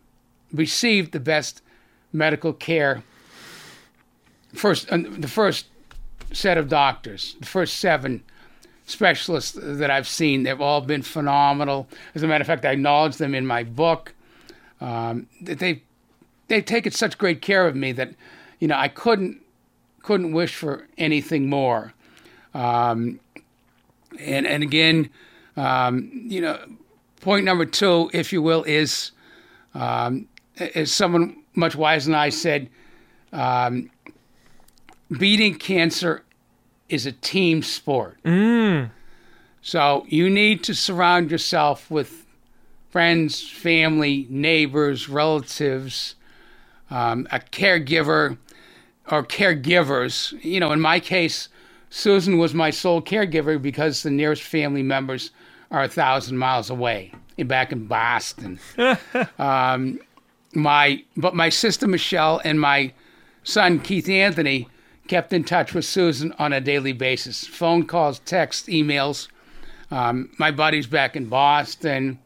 received 0.52 1.12
the 1.12 1.20
best 1.20 1.62
medical 2.12 2.54
care. 2.54 3.04
First, 4.54 4.88
the 4.90 5.28
first 5.28 5.68
set 6.34 6.58
of 6.58 6.68
doctors, 6.68 7.36
the 7.40 7.46
first 7.46 7.78
seven 7.80 8.24
specialists 8.88 9.52
that 9.62 9.92
I've 9.92 10.08
seen, 10.08 10.44
they've 10.44 10.60
all 10.60 10.82
been 10.82 11.04
phenomenal. 11.04 11.88
As 12.16 12.24
a 12.24 12.28
matter 12.28 12.42
of 12.42 12.48
fact, 12.48 12.66
I 12.66 12.72
acknowledge 12.72 13.18
them 13.18 13.36
in 13.36 13.46
my 13.46 13.64
book. 13.64 14.16
Um, 14.82 15.28
they 15.42 15.84
they've 16.48 16.66
taken 16.66 16.92
such 16.92 17.18
great 17.18 17.42
care 17.42 17.68
of 17.68 17.76
me 17.76 17.92
that 17.92 18.14
you 18.60 18.68
know 18.68 18.78
I 18.78 18.88
couldn't 18.88 19.42
couldn't 20.02 20.32
wish 20.32 20.56
for 20.56 20.88
anything 20.98 21.50
more. 21.50 21.94
Um, 22.54 23.20
and 24.20 24.48
and 24.48 24.64
again, 24.64 25.10
um, 25.58 26.10
you 26.14 26.42
know, 26.42 26.60
point 27.22 27.44
number 27.44 27.66
two, 27.66 28.10
if 28.14 28.32
you 28.32 28.42
will, 28.42 28.64
is 28.64 29.12
um, 29.74 30.28
as 30.58 30.92
someone 30.92 31.44
much 31.56 31.76
wiser 31.76 32.06
than 32.06 32.16
I 32.16 32.30
said, 32.30 32.70
um, 33.34 33.92
beating 35.18 35.56
cancer 35.56 36.24
is 36.90 37.06
a 37.06 37.12
team 37.12 37.62
sport. 37.62 38.18
So 39.62 40.06
you 40.08 40.30
need 40.30 40.64
to 40.64 40.74
surround 40.74 41.32
yourself 41.32 41.92
with 41.92 42.26
friends, 42.90 43.48
family, 43.48 44.26
neighbors, 44.30 45.10
relatives, 45.10 46.16
um, 46.90 47.28
a 47.32 47.40
caregiver 47.40 48.38
or 49.12 49.24
caregivers. 49.24 50.42
You 50.44 50.60
know, 50.60 50.72
in 50.72 50.80
my 50.80 51.00
case, 51.00 51.50
Susan 51.90 52.38
was 52.38 52.54
my 52.54 52.70
sole 52.70 53.02
caregiver 53.02 53.62
because 53.62 54.04
the 54.04 54.10
nearest 54.10 54.44
family 54.44 54.84
members 54.84 55.32
are 55.72 55.84
a 55.84 55.88
thousand 55.90 56.38
miles 56.38 56.70
away, 56.70 57.12
and 57.38 57.48
back 57.48 57.72
in 57.72 57.88
Boston. 57.88 58.60
um, 59.40 60.00
my 60.54 61.04
but 61.16 61.36
my 61.36 61.50
sister 61.50 61.88
Michelle 61.88 62.42
and 62.44 62.60
my 62.60 62.94
son 63.44 63.80
Keith 63.80 64.10
Anthony 64.10 64.68
kept 65.08 65.34
in 65.34 65.44
touch 65.44 65.74
with 65.74 65.86
Susan 65.86 66.34
on 66.40 66.54
a 66.54 66.62
daily 66.62 66.94
basis, 66.94 67.46
phone 67.48 67.86
calls, 67.86 68.20
texts, 68.20 68.68
emails. 68.68 69.28
Um, 69.90 70.30
my 70.38 70.52
buddies 70.52 70.86
back 70.88 71.16
in 71.16 71.28
Boston, 71.28 72.20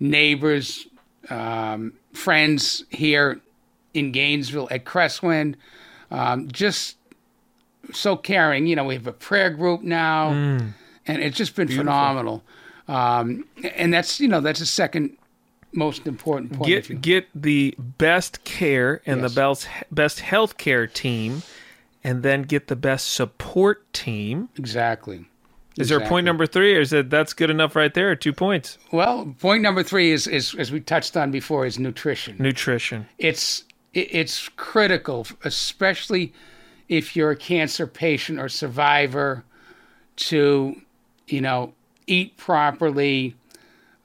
neighbors, 0.00 0.86
um, 1.30 1.92
friends 2.12 2.84
here 2.90 3.40
in 3.92 4.10
Gainesville 4.12 4.68
at 4.70 4.84
Cresswind, 4.84 5.54
um, 6.10 6.48
just 6.50 6.96
so 7.92 8.16
caring. 8.16 8.66
You 8.66 8.76
know, 8.76 8.84
we 8.84 8.94
have 8.94 9.06
a 9.06 9.12
prayer 9.12 9.50
group 9.50 9.82
now, 9.82 10.30
and 10.30 10.74
it's 11.06 11.36
just 11.36 11.54
been 11.56 11.68
phenomenal. 11.68 12.42
Um, 12.88 13.44
and 13.76 13.92
that's 13.92 14.20
you 14.20 14.28
know 14.28 14.40
that's 14.40 14.60
the 14.60 14.66
second 14.66 15.16
most 15.72 16.06
important 16.06 16.52
point. 16.52 16.68
get 16.68 17.00
get 17.00 17.28
the 17.34 17.74
best 17.78 18.44
care 18.44 19.00
and 19.06 19.20
Yes. 19.20 19.30
the 19.34 19.40
best 19.40 19.68
best 19.90 20.20
health 20.20 20.56
care 20.58 20.86
team, 20.86 21.42
and 22.04 22.22
then 22.22 22.42
get 22.42 22.68
the 22.68 22.76
best 22.76 23.12
support 23.12 23.92
team. 23.92 24.50
exactly. 24.56 25.24
Is 25.76 25.88
there 25.88 25.98
point 26.00 26.24
number 26.24 26.46
three, 26.46 26.76
or 26.76 26.80
is 26.80 26.90
that 26.90 27.10
that's 27.10 27.32
good 27.32 27.50
enough 27.50 27.74
right 27.74 27.92
there? 27.92 28.14
Two 28.14 28.32
points. 28.32 28.78
Well, 28.92 29.34
point 29.40 29.60
number 29.60 29.82
three 29.82 30.12
is, 30.12 30.28
is 30.28 30.54
as 30.54 30.70
we 30.70 30.78
touched 30.78 31.16
on 31.16 31.32
before, 31.32 31.66
is 31.66 31.80
nutrition. 31.80 32.36
Nutrition. 32.38 33.08
It's 33.18 33.64
it's 33.92 34.48
critical, 34.50 35.26
especially 35.42 36.32
if 36.88 37.16
you're 37.16 37.32
a 37.32 37.36
cancer 37.36 37.88
patient 37.88 38.38
or 38.38 38.48
survivor, 38.48 39.44
to 40.16 40.80
you 41.26 41.40
know 41.40 41.74
eat 42.06 42.36
properly, 42.36 43.34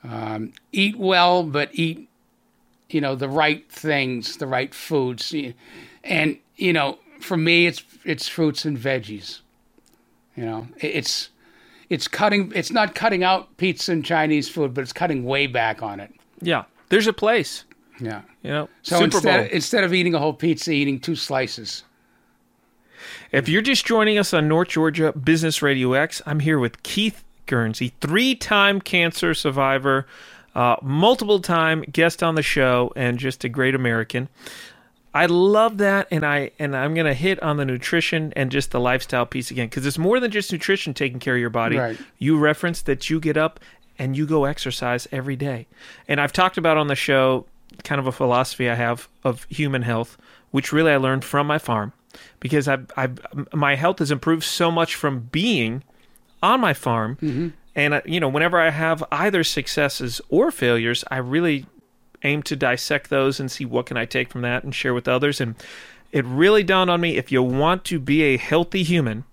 um, 0.03 0.53
eat 0.71 0.97
well, 0.97 1.43
but 1.43 1.69
eat 1.73 2.09
you 2.89 2.99
know 2.99 3.13
the 3.13 3.29
right 3.29 3.71
things, 3.71 4.37
the 4.37 4.47
right 4.47 4.73
foods, 4.73 5.35
and 6.03 6.37
you 6.55 6.73
know 6.73 6.97
for 7.19 7.37
me 7.37 7.67
it's 7.67 7.83
it's 8.05 8.27
fruits 8.27 8.65
and 8.65 8.77
veggies. 8.77 9.39
You 10.35 10.45
know, 10.45 10.67
it's 10.77 11.29
it's 11.89 12.07
cutting. 12.07 12.51
It's 12.55 12.71
not 12.71 12.95
cutting 12.95 13.23
out 13.23 13.55
pizza 13.57 13.91
and 13.91 14.05
Chinese 14.05 14.47
food, 14.49 14.73
but 14.73 14.81
it's 14.81 14.93
cutting 14.93 15.23
way 15.25 15.47
back 15.47 15.81
on 15.81 15.99
it. 15.99 16.13
Yeah, 16.41 16.63
there's 16.89 17.07
a 17.07 17.13
place. 17.13 17.65
Yeah. 17.99 18.21
You 18.43 18.51
know, 18.51 18.69
So 18.83 18.95
Super 18.95 19.17
instead, 19.17 19.37
Bowl. 19.41 19.49
instead 19.55 19.83
of 19.83 19.93
eating 19.93 20.13
a 20.15 20.19
whole 20.19 20.31
pizza, 20.33 20.71
eating 20.71 20.99
two 21.01 21.15
slices. 21.17 21.83
If 23.31 23.49
you're 23.49 23.61
just 23.61 23.85
joining 23.85 24.17
us 24.17 24.33
on 24.33 24.47
North 24.47 24.69
Georgia 24.69 25.11
Business 25.11 25.61
Radio 25.61 25.93
X, 25.93 26.21
I'm 26.25 26.39
here 26.39 26.59
with 26.59 26.81
Keith 26.83 27.23
Guernsey, 27.45 27.93
three 28.01 28.35
time 28.35 28.79
cancer 28.81 29.33
survivor, 29.33 30.07
uh, 30.55 30.77
multiple 30.81 31.39
time 31.39 31.81
guest 31.91 32.23
on 32.23 32.35
the 32.35 32.41
show, 32.41 32.91
and 32.95 33.17
just 33.19 33.43
a 33.43 33.49
great 33.49 33.75
American. 33.75 34.29
I 35.13 35.25
love 35.25 35.79
that, 35.79 36.07
and 36.11 36.25
I 36.25 36.51
and 36.59 36.75
I'm 36.75 36.93
gonna 36.93 37.13
hit 37.13 37.41
on 37.41 37.57
the 37.57 37.65
nutrition 37.65 38.31
and 38.35 38.51
just 38.51 38.71
the 38.71 38.79
lifestyle 38.79 39.25
piece 39.25 39.49
again 39.49 39.67
because 39.67 39.85
it's 39.85 39.97
more 39.97 40.19
than 40.19 40.31
just 40.31 40.51
nutrition 40.51 40.93
taking 40.93 41.19
care 41.19 41.35
of 41.35 41.41
your 41.41 41.49
body. 41.49 41.77
Right. 41.77 41.99
You 42.17 42.37
referenced 42.37 42.85
that 42.85 43.09
you 43.09 43.19
get 43.19 43.37
up 43.37 43.59
and 43.97 44.15
you 44.15 44.25
go 44.25 44.45
exercise 44.45 45.07
every 45.11 45.35
day, 45.35 45.67
and 46.07 46.21
I've 46.21 46.33
talked 46.33 46.57
about 46.57 46.77
on 46.77 46.87
the 46.87 46.95
show 46.95 47.45
kind 47.83 47.99
of 47.99 48.07
a 48.07 48.11
philosophy 48.11 48.69
I 48.69 48.75
have 48.75 49.07
of 49.23 49.45
human 49.49 49.81
health, 49.81 50.17
which 50.51 50.71
really 50.71 50.91
I 50.91 50.97
learned 50.97 51.25
from 51.25 51.47
my 51.47 51.57
farm 51.57 51.93
because 52.39 52.67
I've 52.67 52.91
I've 52.95 53.19
my 53.53 53.75
health 53.75 53.99
has 53.99 54.11
improved 54.11 54.43
so 54.43 54.69
much 54.69 54.95
from 54.95 55.21
being 55.31 55.83
on 56.43 56.59
my 56.59 56.73
farm, 56.73 57.17
and 57.75 57.93
uh, 57.95 58.01
you 58.05 58.19
know 58.19 58.29
whenever 58.29 58.59
I 58.59 58.69
have 58.69 59.03
either 59.11 59.43
successes 59.43 60.21
or 60.29 60.51
failures, 60.51 61.03
I 61.09 61.17
really 61.17 61.65
aim 62.23 62.43
to 62.43 62.55
dissect 62.55 63.09
those 63.09 63.39
and 63.39 63.51
see 63.51 63.65
what 63.65 63.85
can 63.85 63.97
I 63.97 64.05
take 64.05 64.29
from 64.29 64.41
that 64.41 64.63
and 64.63 64.73
share 64.73 64.93
with 64.93 65.07
others. 65.07 65.39
And 65.39 65.55
it 66.11 66.25
really 66.25 66.63
dawned 66.63 66.89
on 66.89 67.01
me 67.01 67.17
if 67.17 67.31
you 67.31 67.41
want 67.43 67.85
to 67.85 67.99
be 67.99 68.23
a 68.23 68.37
healthy 68.37 68.83
human, 68.83 69.23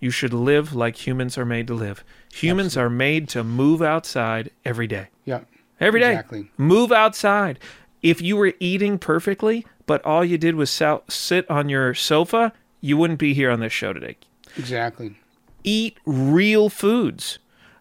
you 0.00 0.10
should 0.10 0.32
live 0.32 0.74
like 0.74 1.06
humans 1.06 1.38
are 1.38 1.44
made 1.44 1.66
to 1.68 1.74
live. 1.74 2.04
Humans 2.34 2.76
are 2.76 2.90
made 2.90 3.28
to 3.30 3.42
move 3.42 3.82
outside 3.82 4.50
every 4.64 4.86
day. 4.86 5.08
Yeah. 5.24 5.40
Every 5.80 6.00
day. 6.00 6.12
Exactly. 6.12 6.50
Move 6.56 6.92
outside. 6.92 7.58
If 8.02 8.20
you 8.20 8.36
were 8.36 8.54
eating 8.60 8.98
perfectly, 8.98 9.66
but 9.86 10.04
all 10.04 10.24
you 10.24 10.38
did 10.38 10.54
was 10.54 10.70
sou- 10.70 11.02
sit 11.08 11.48
on 11.50 11.68
your 11.68 11.94
sofa, 11.94 12.52
you 12.80 12.96
wouldn't 12.96 13.18
be 13.18 13.34
here 13.34 13.50
on 13.50 13.60
this 13.60 13.72
show 13.72 13.92
today. 13.92 14.16
Exactly. 14.56 15.16
Eat 15.64 15.98
real 16.04 16.68
foods. 16.68 17.38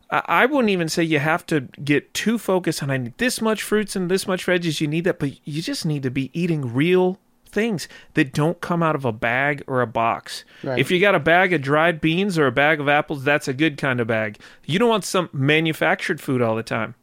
I 0.09 0.21
I 0.27 0.45
wouldn't 0.45 0.69
even 0.69 0.89
say 0.89 1.03
you 1.03 1.19
have 1.19 1.45
to 1.47 1.61
get 1.83 2.13
too 2.13 2.37
focused 2.37 2.83
on 2.83 2.91
I 2.91 2.97
need 2.97 3.17
this 3.17 3.41
much 3.41 3.63
fruits 3.63 3.95
and 3.95 4.09
this 4.09 4.27
much 4.27 4.45
veggies. 4.45 4.81
You 4.81 4.87
need 4.87 5.03
that, 5.05 5.19
but 5.19 5.31
you 5.47 5.61
just 5.61 5.85
need 5.85 6.03
to 6.03 6.11
be 6.11 6.29
eating 6.33 6.73
real 6.73 7.19
things 7.45 7.87
that 8.15 8.33
don't 8.33 8.59
come 8.59 8.83
out 8.83 8.95
of 8.95 9.05
a 9.05 9.11
bag 9.13 9.63
or 9.65 9.81
a 9.81 9.87
box. 9.87 10.43
Right. 10.61 10.77
If 10.77 10.91
you 10.91 10.99
got 10.99 11.15
a 11.15 11.19
bag 11.19 11.53
of 11.53 11.61
dried 11.61 12.01
beans 12.01 12.37
or 12.37 12.47
a 12.47 12.51
bag 12.51 12.79
of 12.81 12.89
apples, 12.89 13.23
that's 13.23 13.47
a 13.47 13.53
good 13.53 13.77
kind 13.77 13.99
of 13.99 14.07
bag. 14.07 14.39
You 14.65 14.77
don't 14.77 14.89
want 14.89 15.05
some 15.05 15.29
manufactured 15.31 16.19
food 16.19 16.41
all 16.41 16.55
the 16.55 16.63
time. 16.63 16.95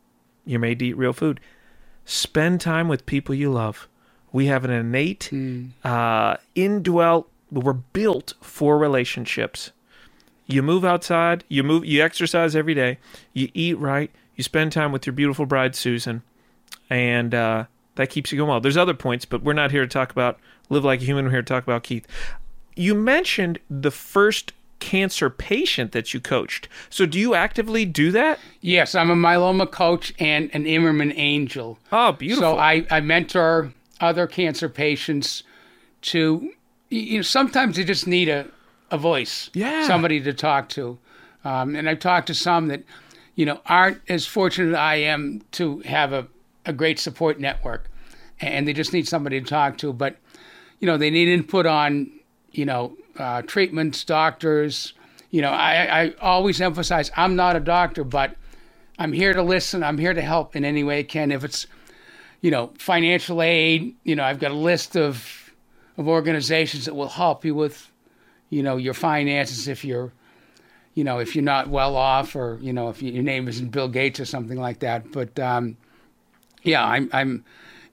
You're 0.45 0.61
made 0.61 0.79
to 0.81 0.87
eat 0.87 0.97
real 0.97 1.13
food. 1.15 1.41
Spend 2.05 2.61
time 2.61 2.89
with 2.89 3.07
people 3.07 3.35
you 3.35 3.51
love. 3.51 3.89
We 4.33 4.47
have 4.47 4.65
an 4.65 4.71
innate, 4.71 5.31
uh, 5.85 6.37
indwelt. 6.55 7.31
We're 7.51 7.75
built 7.75 8.35
for 8.41 8.79
relationships. 8.79 9.73
You 10.47 10.63
move 10.63 10.85
outside. 10.85 11.45
You 11.49 11.63
move. 11.63 11.85
You 11.85 12.03
exercise 12.03 12.57
every 12.57 12.75
day. 12.75 12.99
You 13.33 13.49
eat 13.55 13.79
right. 13.79 14.11
You 14.37 14.45
spend 14.45 14.73
time 14.73 14.93
with 14.93 15.07
your 15.07 15.13
beautiful 15.13 15.47
bride 15.47 15.75
Susan, 15.75 16.23
and 16.91 17.35
uh, 17.35 17.65
that 17.95 18.11
keeps 18.11 18.33
you 18.33 18.39
going 18.39 18.51
well. 18.51 18.61
There's 18.61 18.77
other 18.77 18.95
points, 18.95 19.25
but 19.25 19.43
we're 19.43 19.53
not 19.53 19.71
here 19.71 19.83
to 19.83 19.89
talk 19.89 20.11
about 20.11 20.39
live 20.69 20.85
like 20.85 21.01
a 21.01 21.05
human. 21.05 21.27
We're 21.27 21.33
here 21.33 21.43
to 21.43 21.55
talk 21.55 21.63
about 21.63 21.83
Keith. 21.83 22.07
You 22.75 22.95
mentioned 22.95 23.59
the 23.69 23.91
first 23.91 24.53
cancer 24.83 25.31
patient 25.31 25.93
that 25.93 26.13
you 26.13 26.21
coached. 26.21 26.69
So 26.91 27.07
do 27.07 27.19
you 27.19 27.35
actively 27.35 27.85
do 27.85 28.11
that? 28.11 28.41
Yes, 28.61 28.97
I'm 28.97 29.11
a 29.11 29.15
myeloma 29.15 29.71
coach 29.71 30.13
and 30.19 30.51
an 30.53 30.65
Imerman 30.65 31.13
angel. 31.17 31.79
Oh, 31.93 32.13
beautiful. 32.13 32.55
So 32.55 32.59
I, 32.59 32.85
I 32.91 33.01
mentor 33.01 33.73
other 34.01 34.27
cancer 34.27 34.69
patients 34.69 35.45
to, 36.03 36.51
you 36.91 37.19
know, 37.19 37.23
sometimes 37.23 37.77
they 37.77 37.85
just 37.85 38.09
need 38.09 38.29
a, 38.29 38.49
a 38.93 38.99
voice, 38.99 39.51
Yeah. 39.55 39.87
somebody 39.87 40.21
to 40.21 40.33
talk 40.33 40.69
to. 40.71 40.99
Um, 41.45 41.75
and 41.75 41.89
I've 41.89 41.99
talked 41.99 42.29
to 42.29 42.35
some 42.35 42.69
that, 42.69 42.85
you 43.35 43.45
know, 43.47 43.61
aren't 43.67 44.01
as 44.09 44.27
fortunate 44.27 44.71
as 44.73 44.77
I 44.77 44.97
am 44.97 45.43
to 45.53 45.81
have 45.81 46.13
a, 46.13 46.29
a 46.67 46.73
great 46.73 47.01
support 47.01 47.41
network. 47.41 47.91
And 48.41 48.69
they 48.69 48.73
just 48.73 48.93
need 48.93 49.09
somebody 49.09 49.41
to 49.41 49.47
talk 49.47 49.79
to. 49.79 49.93
But, 49.93 50.17
you 50.79 50.87
know, 50.87 50.97
they 50.97 51.11
need 51.11 51.29
input 51.29 51.67
on, 51.67 52.11
you 52.53 52.65
know, 52.65 52.97
uh, 53.19 53.43
treatments, 53.43 54.05
doctors. 54.05 54.93
You 55.31 55.43
know, 55.43 55.51
I, 55.51 56.03
I 56.05 56.15
always 56.21 56.61
emphasize 56.61 57.11
I'm 57.17 57.35
not 57.35 57.57
a 57.57 57.61
doctor, 57.61 58.05
but 58.05 58.37
I'm 58.99 59.13
here 59.13 59.33
to 59.33 59.43
listen. 59.43 59.83
I'm 59.83 59.99
here 59.99 60.15
to 60.15 60.23
help 60.23 60.55
in 60.55 60.65
any 60.65 60.85
way 60.85 60.99
I 61.01 61.03
can. 61.03 61.33
If 61.33 61.45
it's, 61.45 61.67
you 62.43 62.51
know, 62.51 62.73
financial 62.79 63.41
aid, 63.43 63.95
you 64.05 64.15
know, 64.17 64.25
I've 64.25 64.39
got 64.39 64.51
a 64.51 64.55
list 64.55 64.97
of 64.97 65.39
of 65.99 66.09
organizations 66.09 66.87
that 66.87 66.95
will 66.95 67.09
help 67.09 67.45
you 67.45 67.55
with, 67.55 67.91
you 68.53 68.63
know, 68.63 68.77
your 68.77 68.95
finances 68.95 69.69
if 69.69 69.85
you're, 69.85 70.13
you 70.95 71.05
know, 71.05 71.19
if 71.19 71.35
you're 71.35 71.45
not 71.45 71.69
well 71.69 71.97
off 71.97 72.37
or 72.37 72.59
you 72.61 72.73
know 72.73 72.89
if 72.89 73.03
your 73.03 73.23
name 73.23 73.49
isn't 73.49 73.71
Bill 73.71 73.89
Gates 73.89 74.21
or 74.21 74.25
something 74.25 74.61
like 74.61 74.81
that. 74.81 75.11
But 75.11 75.39
um, 75.39 75.77
yeah, 76.63 76.85
I'm 76.85 77.09
I'm 77.13 77.45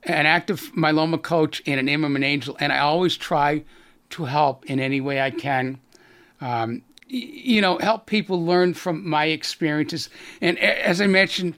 an 0.04 0.26
active 0.26 0.72
myeloma 0.76 1.22
coach 1.22 1.62
and 1.66 1.80
an 1.80 1.88
Imerman 1.88 2.24
angel, 2.24 2.58
and 2.60 2.74
I 2.74 2.80
always 2.80 3.16
try 3.16 3.64
to 4.12 4.26
help 4.26 4.66
in 4.66 4.80
any 4.80 5.02
way 5.02 5.22
I 5.22 5.32
can 5.32 5.80
um, 6.42 6.82
you 7.08 7.60
know, 7.62 7.78
help 7.80 8.06
people 8.06 8.46
learn 8.46 8.74
from 8.74 9.08
my 9.08 9.26
experiences. 9.26 10.10
And 10.42 10.60
as 10.60 11.02
I 11.02 11.08
mentioned, 11.08 11.56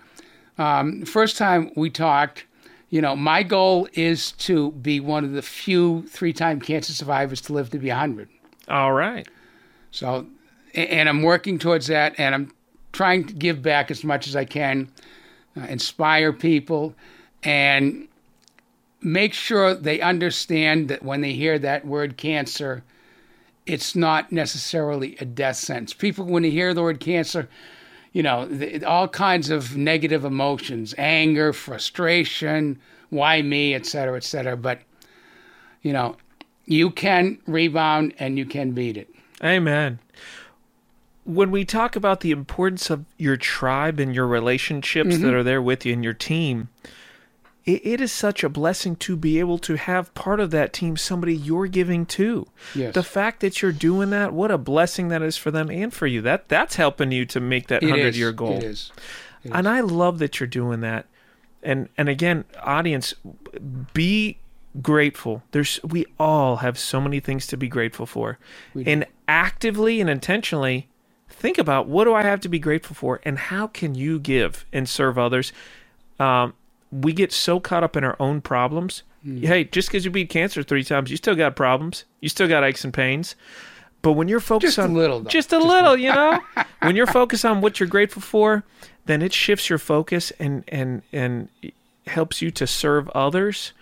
um, 0.58 1.04
first 1.04 1.38
time 1.38 1.72
we 1.76 1.90
talked, 1.90 2.46
you 2.90 3.02
know, 3.02 3.16
my 3.16 3.44
goal 3.44 3.88
is 3.94 4.32
to 4.34 4.72
be 4.74 5.00
one 5.00 5.24
of 5.24 5.32
the 5.34 5.42
few 5.42 6.08
three-time 6.08 6.62
cancer 6.62 6.94
survivors 6.94 7.42
to 7.42 7.54
live 7.54 7.70
to 7.72 7.80
be 7.80 7.90
100. 7.90 8.30
All 8.68 8.94
right. 8.94 9.28
So, 9.92 10.28
and 10.74 11.10
I'm 11.10 11.22
working 11.22 11.60
towards 11.60 11.88
that, 11.88 12.18
and 12.18 12.34
I'm 12.34 12.54
trying 12.94 13.26
to 13.26 13.34
give 13.34 13.62
back 13.62 13.92
as 13.92 14.04
much 14.04 14.28
as 14.28 14.36
I 14.36 14.46
can, 14.46 14.90
uh, 15.58 15.62
inspire 15.62 16.32
people, 16.32 16.96
and 17.44 18.08
make 19.02 19.34
sure 19.34 19.74
they 19.74 20.00
understand 20.00 20.88
that 20.90 21.04
when 21.04 21.22
they 21.22 21.34
hear 21.34 21.58
that 21.60 21.86
word 21.86 22.18
cancer, 22.18 22.84
it's 23.66 23.96
not 23.96 24.32
necessarily 24.32 25.18
a 25.20 25.26
death 25.26 25.58
sentence. 25.58 25.94
People, 25.94 26.26
when 26.26 26.44
they 26.44 26.50
hear 26.52 26.74
the 26.74 26.82
word 26.82 27.00
cancer, 27.00 27.50
you 28.14 28.24
know, 28.24 28.48
th 28.48 28.84
all 28.84 29.08
kinds 29.08 29.50
of 29.50 29.78
negative 29.78 30.26
emotions, 30.26 30.94
anger, 30.98 31.54
frustration, 31.54 32.80
why 33.10 33.42
me, 33.42 33.74
et 33.74 33.86
cetera, 33.86 34.18
et 34.18 34.24
cetera. 34.24 34.58
But, 34.58 34.80
you 35.82 35.94
know, 35.94 36.18
you 36.66 36.90
can 36.90 37.40
rebound 37.46 38.14
and 38.20 38.38
you 38.38 38.46
can 38.46 38.72
beat 38.72 38.98
it. 38.98 39.10
Amen. 39.44 40.00
When 41.24 41.52
we 41.52 41.66
talk 41.66 41.96
about 41.96 42.22
the 42.22 42.32
importance 42.32 42.90
of 42.90 43.06
your 43.18 43.38
tribe 43.38 44.00
and 44.00 44.14
your 44.14 44.28
relationships 44.28 45.16
mm-hmm. 45.16 45.24
that 45.24 45.34
are 45.34 45.44
there 45.44 45.62
with 45.62 45.86
you 45.86 45.94
and 45.94 46.04
your 46.04 46.14
team, 46.14 46.70
it, 47.66 47.86
it 47.86 48.02
is 48.02 48.12
such 48.12 48.44
a 48.44 48.50
blessing 48.50 48.96
to 48.98 49.16
be 49.16 49.40
able 49.40 49.60
to 49.60 49.76
have 49.76 50.14
part 50.14 50.40
of 50.40 50.52
that 50.52 50.74
team 50.74 50.98
somebody 50.98 51.36
you're 51.36 51.68
giving 51.68 52.06
to. 52.08 52.48
Yes. 52.74 52.94
The 52.94 53.04
fact 53.04 53.40
that 53.42 53.62
you're 53.62 53.72
doing 53.72 54.10
that, 54.12 54.34
what 54.34 54.52
a 54.52 54.58
blessing 54.58 55.10
that 55.10 55.22
is 55.22 55.38
for 55.38 55.52
them 55.52 55.70
and 55.70 55.94
for 55.94 56.08
you. 56.08 56.22
That 56.22 56.50
that's 56.50 56.76
helping 56.76 57.12
you 57.12 57.26
to 57.28 57.40
make 57.40 57.68
that 57.68 57.84
hundred 57.84 58.16
year 58.16 58.32
goal. 58.32 58.58
It 58.58 58.64
is. 58.64 58.92
And 59.44 59.68
I 59.68 59.82
love 59.82 60.20
that 60.20 60.40
you're 60.40 60.48
doing 60.48 60.82
that. 60.82 61.08
And 61.64 61.90
and 61.98 62.10
again, 62.10 62.46
audience, 62.64 63.14
be 63.94 64.38
grateful. 64.82 65.44
There's 65.52 65.80
we 65.84 66.06
all 66.20 66.58
have 66.58 66.78
so 66.78 67.02
many 67.02 67.20
things 67.20 67.48
to 67.48 67.58
be 67.58 67.68
grateful 67.68 68.06
for. 68.06 68.38
And 68.88 69.06
actively 69.28 70.00
and 70.02 70.10
intentionally 70.10 70.88
think 71.30 71.58
about 71.58 71.88
what 71.88 72.06
do 72.06 72.14
I 72.14 72.24
have 72.24 72.40
to 72.42 72.50
be 72.50 72.60
grateful 72.60 72.96
for 72.96 73.20
and 73.24 73.38
how 73.38 73.68
can 73.68 73.96
you 73.96 74.20
give 74.20 74.66
and 74.72 74.88
serve 74.88 75.18
others? 75.18 75.52
Um, 76.20 76.54
we 76.92 77.14
get 77.14 77.32
so 77.32 77.60
caught 77.60 77.84
up 77.84 77.96
in 77.98 78.04
our 78.04 78.16
own 78.20 78.42
problems. 78.42 79.04
Hey, 79.24 79.64
just 79.66 79.88
because 79.88 80.04
you 80.04 80.12
beat 80.12 80.30
cancer 80.30 80.64
three 80.64 80.84
times, 80.84 81.12
you 81.12 81.18
still 81.18 81.36
got 81.36 81.56
problems. 81.56 82.06
You 82.22 82.30
still 82.30 82.48
got 82.48 82.64
aches 82.64 82.84
and 82.84 82.94
pains. 82.94 83.36
But 84.02 84.14
when 84.14 84.28
you're 84.28 84.40
focused 84.40 84.78
Just 84.78 84.80
a 84.80 84.84
on 84.84 84.96
little, 84.96 85.20
though. 85.20 85.30
just 85.30 85.54
a 85.54 85.60
little, 85.60 85.96
you 85.96 86.12
know, 86.12 86.40
when 86.82 86.96
you're 86.96 87.06
focused 87.06 87.46
on 87.46 87.62
what 87.62 87.80
you're 87.80 87.88
grateful 87.90 88.22
for, 88.22 88.64
then 89.06 89.22
it 89.22 89.32
shifts 89.32 89.70
your 89.70 89.78
focus 89.78 90.32
and 90.40 90.64
and 90.68 91.04
and 91.14 91.50
helps 92.08 92.42
you 92.42 92.50
to 92.52 92.66
serve 92.66 93.10
others 93.10 93.74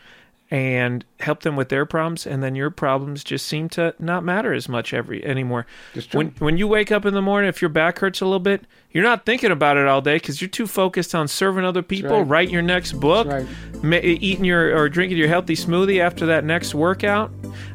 and 0.52 1.06
help 1.20 1.42
them 1.42 1.56
with 1.56 1.70
their 1.70 1.86
problems 1.86 2.26
and 2.26 2.42
then 2.42 2.56
your 2.56 2.72
problems 2.72 3.24
just 3.24 3.46
seem 3.46 3.70
to 3.70 3.94
not 4.00 4.24
matter 4.24 4.52
as 4.52 4.68
much 4.68 4.94
every 4.94 5.24
anymore 5.24 5.66
when 6.12 6.30
when 6.40 6.58
you 6.58 6.68
wake 6.68 6.92
up 6.92 7.06
in 7.06 7.14
the 7.14 7.22
morning 7.22 7.48
if 7.48 7.62
your 7.62 7.70
back 7.70 8.00
hurts 8.00 8.20
a 8.20 8.26
little 8.26 8.40
bit 8.40 8.66
you're 8.92 9.04
not 9.04 9.26
thinking 9.26 9.52
about 9.52 9.78
it 9.78 9.88
all 9.88 10.02
day 10.02 10.16
because 10.16 10.42
you're 10.42 10.50
too 10.50 10.66
focused 10.66 11.14
on 11.14 11.28
serving 11.28 11.64
other 11.64 11.84
people 11.84 12.20
right. 12.20 12.28
writing 12.28 12.54
your 12.54 12.64
next 12.64 12.94
book 12.94 13.28
That's 13.28 13.84
ma- 13.84 13.98
eating 13.98 14.44
your 14.44 14.76
or 14.76 14.90
drinking 14.90 15.20
your 15.20 15.28
healthy 15.28 15.56
smoothie 15.56 16.02
after 16.02 16.26
that 16.28 16.44
next 16.44 16.74
workout 16.74 17.32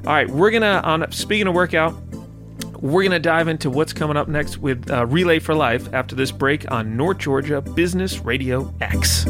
all 0.06 0.12
right 0.12 0.28
we're 0.28 0.50
gonna 0.50 0.80
on 0.84 1.10
speaking 1.12 1.46
of 1.46 1.54
workout 1.54 1.94
we're 2.80 3.02
going 3.02 3.12
to 3.12 3.18
dive 3.18 3.48
into 3.48 3.70
what's 3.70 3.94
coming 3.94 4.14
up 4.14 4.28
next 4.28 4.58
with 4.58 4.90
uh, 4.90 5.06
Relay 5.06 5.38
for 5.38 5.54
Life 5.54 5.88
after 5.94 6.14
this 6.14 6.30
break 6.30 6.70
on 6.70 6.98
North 6.98 7.16
Georgia 7.16 7.62
Business 7.62 8.20
Radio 8.20 8.74
X. 8.82 9.24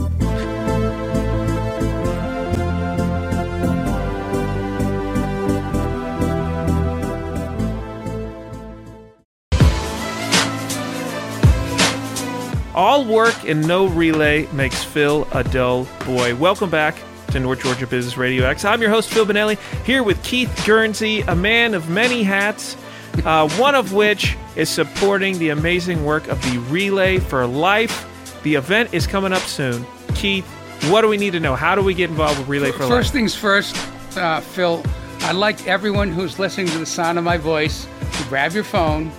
All 12.75 13.05
work 13.05 13.45
and 13.45 13.69
no 13.69 13.87
relay 13.87 14.49
makes 14.53 14.83
Phil 14.83 15.29
a 15.31 15.45
dull 15.45 15.87
boy. 16.07 16.35
Welcome 16.35 16.71
back 16.71 16.97
to 17.29 17.39
North 17.39 17.63
Georgia 17.63 17.87
Business 17.87 18.17
Radio 18.17 18.45
X. 18.45 18.65
I'm 18.65 18.81
your 18.81 18.91
host, 18.91 19.11
Phil 19.11 19.25
Bonelli, 19.25 19.59
here 19.85 20.03
with 20.03 20.21
Keith 20.25 20.51
Guernsey, 20.67 21.21
a 21.21 21.37
man 21.37 21.75
of 21.75 21.89
many 21.89 22.25
hats, 22.25 22.77
uh, 23.25 23.49
one 23.59 23.77
of 23.77 23.93
which 23.93 24.37
is 24.57 24.69
supporting 24.69 25.39
the 25.39 25.51
amazing 25.51 26.05
work 26.05 26.27
of 26.27 26.43
the 26.43 26.59
Relay 26.69 27.21
for 27.21 27.47
Life. 27.47 28.11
The 28.43 28.57
event 28.57 28.93
is 28.93 29.07
coming 29.07 29.33
up 29.33 29.43
soon. 29.43 29.87
Keith, 30.17 30.47
what 30.91 31.03
do 31.03 31.09
we 31.09 31.17
need 31.17 31.33
to 31.35 31.41
know? 31.41 31.55
How 31.55 31.77
do 31.77 31.83
we 31.83 31.95
get 31.95 32.11
involved 32.11 32.41
with 32.41 32.49
Relay 32.49 32.73
for 32.73 32.79
First 32.79 32.91
Life? 32.91 32.99
First 32.99 33.13
things 33.13 33.35
first, 33.37 33.77
uh, 34.17 34.41
Phil, 34.41 34.83
I'd 35.21 35.37
like 35.37 35.65
everyone 35.69 36.11
who's 36.11 36.41
listening 36.41 36.67
to 36.67 36.79
the 36.79 36.87
sound 36.87 37.19
of 37.19 37.25
my 37.25 37.39
voice 37.39 37.87
to 38.15 38.25
grab 38.25 38.53
your 38.53 38.65
phone, 38.65 39.13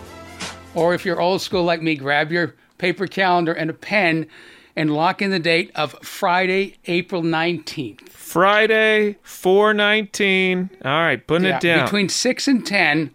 or 0.74 0.94
if 0.94 1.06
you're 1.06 1.22
old 1.22 1.42
school 1.42 1.64
like 1.64 1.82
me, 1.82 1.96
grab 1.96 2.34
your 2.34 2.54
paper 2.78 3.08
calendar 3.08 3.54
and 3.54 3.70
a 3.70 3.74
pen 3.74 4.28
and 4.76 4.94
lock 4.94 5.22
in 5.22 5.32
the 5.32 5.40
date 5.40 5.72
of 5.76 5.94
Friday, 6.02 6.76
April 6.86 7.22
19th. 7.22 8.10
Friday, 8.10 9.16
419. 9.24 10.70
All 10.84 10.92
right, 10.92 11.26
putting 11.26 11.48
Yeah, 11.48 11.58
it 11.58 11.62
down. 11.62 11.86
Between 11.86 12.10
6 12.10 12.48
and 12.48 12.66
10, 12.66 13.12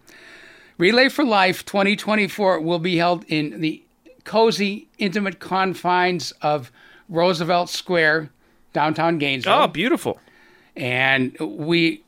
Relay 0.77 1.09
for 1.09 1.23
Life 1.23 1.63
2024 1.65 2.59
will 2.61 2.79
be 2.79 2.97
held 2.97 3.23
in 3.27 3.61
the 3.61 3.83
cozy, 4.23 4.87
intimate 4.97 5.39
confines 5.39 6.31
of 6.41 6.71
Roosevelt 7.09 7.69
Square, 7.69 8.29
downtown 8.73 9.17
Gainesville. 9.19 9.53
oh, 9.53 9.67
beautiful. 9.67 10.19
and 10.75 11.37
we 11.39 12.01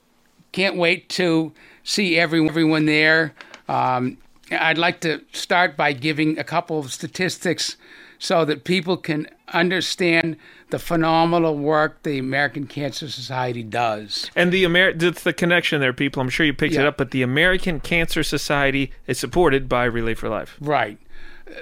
can't 0.52 0.76
wait 0.78 1.10
to 1.10 1.52
see 1.84 2.18
everyone, 2.18 2.50
everyone 2.50 2.86
there. 2.86 3.34
Um, 3.68 4.18
I'd 4.54 4.78
like 4.78 5.00
to 5.02 5.22
start 5.32 5.76
by 5.78 5.94
giving 5.94 6.38
a 6.40 6.44
couple 6.44 6.80
of 6.80 6.92
statistics 6.92 7.78
so 8.20 8.46
that 8.46 8.64
people 8.64 8.96
can 8.98 9.28
understand 9.54 10.38
the 10.70 10.80
phenomenal 10.80 11.58
work 11.58 12.02
the 12.04 12.18
American 12.18 12.66
Cancer 12.68 13.08
Society 13.10 13.64
does. 13.64 14.32
And 14.36 14.52
the 14.52 14.64
Amer 14.66 14.94
that's 14.94 15.24
the 15.24 15.34
connection 15.34 15.82
there, 15.82 15.94
people. 15.94 16.22
I'm 16.22 16.30
sure 16.30 16.46
you 16.46 16.54
picked 16.54 16.76
it 16.76 16.86
up, 16.86 16.98
but 16.98 17.12
the 17.12 17.22
American 17.22 17.80
Cancer 17.80 18.24
Society 18.24 18.92
is 19.08 19.20
supported 19.20 19.68
by 19.70 19.86
Relay 19.86 20.14
for 20.14 20.30
Life. 20.30 20.56
Right. 20.60 20.98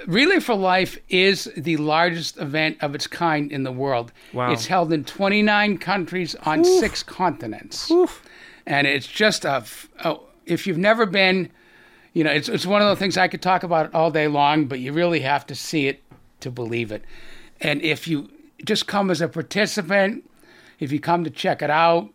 Relay 0.06 0.38
for 0.40 0.54
Life 0.54 0.96
is 1.08 1.50
the 1.56 1.76
largest 1.76 2.38
event 2.38 2.78
of 2.80 2.94
its 2.94 3.06
kind 3.06 3.52
in 3.52 3.64
the 3.64 3.72
world. 3.72 4.12
Wow. 4.32 4.52
It's 4.52 4.66
held 4.66 4.92
in 4.92 5.04
29 5.04 5.78
countries 5.78 6.34
on 6.46 6.64
six 6.64 7.02
continents. 7.02 7.90
Oof. 7.90 8.22
And 8.66 8.86
it's 8.86 9.06
just 9.08 9.44
a, 9.44 9.56
f- 9.56 9.88
a- 10.04 10.16
if 10.46 10.66
you've 10.66 10.78
never 10.78 11.04
been, 11.04 11.50
you 12.12 12.24
know, 12.24 12.30
it's, 12.30 12.48
it's 12.48 12.66
one 12.66 12.82
of 12.82 12.88
the 12.88 12.96
things 12.96 13.16
I 13.16 13.28
could 13.28 13.42
talk 13.42 13.62
about 13.62 13.94
all 13.94 14.10
day 14.10 14.28
long, 14.28 14.66
but 14.66 14.80
you 14.80 14.92
really 14.92 15.20
have 15.20 15.46
to 15.46 15.54
see 15.54 15.88
it 15.88 16.02
to 16.40 16.50
believe 16.50 16.92
it. 16.92 17.04
And 17.60 17.80
if 17.82 18.06
you 18.06 18.30
just 18.64 18.86
come 18.86 19.10
as 19.10 19.20
a 19.20 19.28
participant, 19.28 20.28
if 20.78 20.92
you 20.92 21.00
come 21.00 21.24
to 21.24 21.30
check 21.30 21.62
it 21.62 21.70
out, 21.70 22.10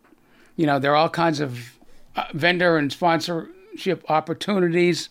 you 0.56 0.66
know, 0.66 0.78
there 0.78 0.92
are 0.92 0.96
all 0.96 1.08
kinds 1.08 1.40
of 1.40 1.78
uh, 2.16 2.24
vendor 2.32 2.76
and 2.76 2.92
sponsorship 2.92 4.08
opportunities. 4.10 5.08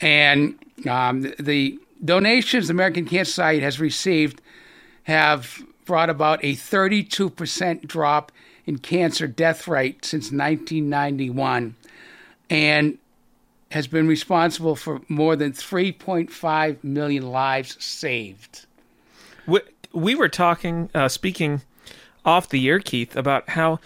And 0.00 0.58
um, 0.88 1.22
the, 1.22 1.34
the 1.38 1.78
donations 2.04 2.68
the 2.68 2.72
American 2.72 3.06
Cancer 3.06 3.30
Society 3.30 3.60
has 3.60 3.80
received 3.80 4.42
have 5.04 5.62
brought 5.84 6.10
about 6.10 6.42
a 6.44 6.54
32% 6.54 7.86
drop 7.86 8.32
in 8.66 8.78
cancer 8.78 9.26
death 9.26 9.66
rate 9.66 10.04
since 10.04 10.26
1991 10.26 11.74
and 12.50 12.98
has 13.72 13.86
been 13.86 14.06
responsible 14.06 14.76
for 14.76 15.00
more 15.08 15.36
than 15.36 15.52
3.5 15.52 16.84
million 16.84 17.30
lives 17.30 17.82
saved. 17.82 18.66
We, 19.46 19.60
we 19.92 20.14
were 20.14 20.28
talking, 20.28 20.90
uh, 20.94 21.08
speaking 21.08 21.62
off 22.24 22.48
the 22.48 22.68
air, 22.68 22.78
Keith, 22.78 23.16
about 23.16 23.50
how 23.50 23.80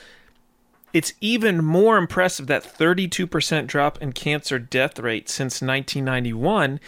it's 0.92 1.12
even 1.20 1.64
more 1.64 1.98
impressive 1.98 2.46
that 2.46 2.64
32% 2.64 3.66
drop 3.66 4.00
in 4.00 4.12
cancer 4.12 4.58
death 4.58 4.98
rate 4.98 5.28
since 5.28 5.62
1991, 5.62 6.80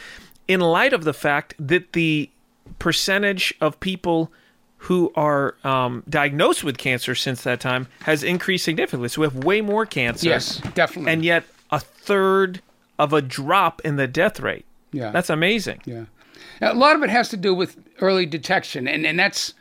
in 0.46 0.61
light 0.61 0.92
of 0.92 1.04
the 1.04 1.14
fact 1.14 1.54
that 1.58 1.92
the 1.92 2.30
percentage 2.78 3.54
of 3.61 3.78
people 3.80 4.32
who 4.82 5.12
are 5.16 5.56
um, 5.64 6.04
diagnosed 6.08 6.62
with 6.62 6.78
cancer 6.78 7.14
since 7.14 7.42
that 7.42 7.61
time 7.61 7.88
has 8.02 8.22
increased 8.22 8.64
significantly. 8.64 9.08
So 9.08 9.22
we 9.22 9.26
have 9.26 9.44
way 9.44 9.61
more 9.61 9.84
cancer. 9.84 10.28
Yes, 10.28 10.61
definitely. 10.74 11.12
And 11.12 11.24
yet 11.24 11.44
a 11.70 11.80
third 11.80 12.62
of 12.98 13.12
a 13.12 13.22
drop 13.22 13.80
in 13.84 13.96
the 13.96 14.06
death 14.06 14.40
rate. 14.40 14.64
Yeah. 14.92 15.11
That's 15.11 15.30
amazing. 15.30 15.82
Yeah. 15.84 16.04
Now, 16.61 16.72
a 16.72 16.74
lot 16.74 16.96
of 16.96 17.02
it 17.02 17.11
has 17.11 17.28
to 17.30 17.37
do 17.37 17.54
with 17.54 17.76
early 18.00 18.26
detection, 18.26 18.88
and, 18.88 19.06
and 19.06 19.18
that's 19.18 19.54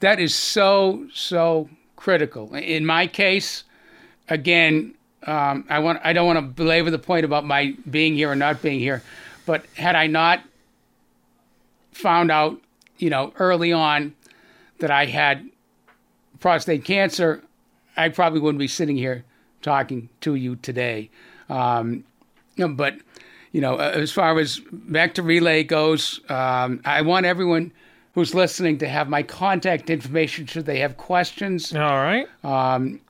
that 0.00 0.20
is 0.20 0.34
so 0.34 1.06
so 1.12 1.68
critical. 1.96 2.54
In 2.54 2.84
my 2.84 3.06
case, 3.06 3.64
again, 4.28 4.94
um, 5.26 5.64
I 5.68 5.78
want 5.78 6.00
I 6.04 6.12
don't 6.12 6.26
want 6.26 6.38
to 6.38 6.42
belabor 6.42 6.90
the 6.90 6.98
point 6.98 7.24
about 7.24 7.44
my 7.44 7.74
being 7.88 8.14
here 8.14 8.30
or 8.30 8.36
not 8.36 8.60
being 8.60 8.80
here, 8.80 9.02
but 9.46 9.64
had 9.74 9.96
I 9.96 10.06
not 10.06 10.40
found 11.92 12.30
out, 12.30 12.60
you 12.98 13.08
know, 13.08 13.32
early 13.38 13.72
on 13.72 14.14
that 14.80 14.90
I 14.90 15.06
had 15.06 15.48
prostate 16.40 16.84
cancer, 16.84 17.42
I 17.96 18.08
probably 18.08 18.40
wouldn't 18.40 18.58
be 18.58 18.68
sitting 18.68 18.96
here 18.96 19.24
talking 19.62 20.10
to 20.20 20.34
you 20.34 20.56
today. 20.56 21.10
Um, 21.48 22.04
but 22.56 22.96
you 23.52 23.60
know, 23.60 23.76
as 23.76 24.10
far 24.10 24.38
as 24.38 24.60
back 24.72 25.14
to 25.14 25.22
relay 25.22 25.62
goes, 25.62 26.20
um, 26.28 26.80
I 26.84 27.02
want 27.02 27.24
everyone 27.24 27.72
who's 28.14 28.34
listening 28.34 28.78
to 28.78 28.88
have 28.88 29.08
my 29.08 29.22
contact 29.22 29.90
information 29.90 30.46
should 30.46 30.66
they 30.66 30.80
have 30.80 30.96
questions. 30.96 31.74
All 31.74 31.80
right. 31.80 32.26
Um, 32.42 33.00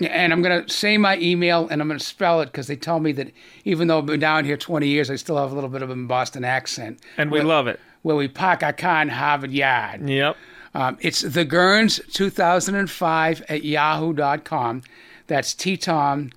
and 0.00 0.32
I'm 0.32 0.42
going 0.42 0.64
to 0.64 0.72
say 0.72 0.98
my 0.98 1.16
email 1.18 1.68
and 1.68 1.80
I'm 1.80 1.88
going 1.88 1.98
to 1.98 2.04
spell 2.04 2.40
it 2.40 2.46
because 2.46 2.66
they 2.66 2.76
tell 2.76 3.00
me 3.00 3.12
that 3.12 3.30
even 3.64 3.88
though 3.88 3.98
I've 3.98 4.06
been 4.06 4.20
down 4.20 4.44
here 4.44 4.56
20 4.56 4.86
years, 4.86 5.10
I 5.10 5.16
still 5.16 5.36
have 5.36 5.52
a 5.52 5.54
little 5.54 5.70
bit 5.70 5.82
of 5.82 5.90
a 5.90 5.96
Boston 5.96 6.44
accent. 6.44 7.00
And 7.16 7.30
we 7.30 7.38
where, 7.38 7.46
love 7.46 7.66
it. 7.66 7.78
Where 8.02 8.16
we 8.16 8.28
park 8.28 8.62
our 8.62 8.72
car 8.72 9.02
in 9.02 9.08
Harvard 9.08 9.52
Yard. 9.52 10.08
Yep. 10.08 10.36
Um, 10.74 10.98
it's 11.00 11.20
the 11.20 11.46
Gerns 11.46 12.00
2005 12.12 13.42
at 13.48 13.64
yahoo.com. 13.64 14.82
That's 15.28 15.54
T 15.54 15.76
Tom, 15.76 16.32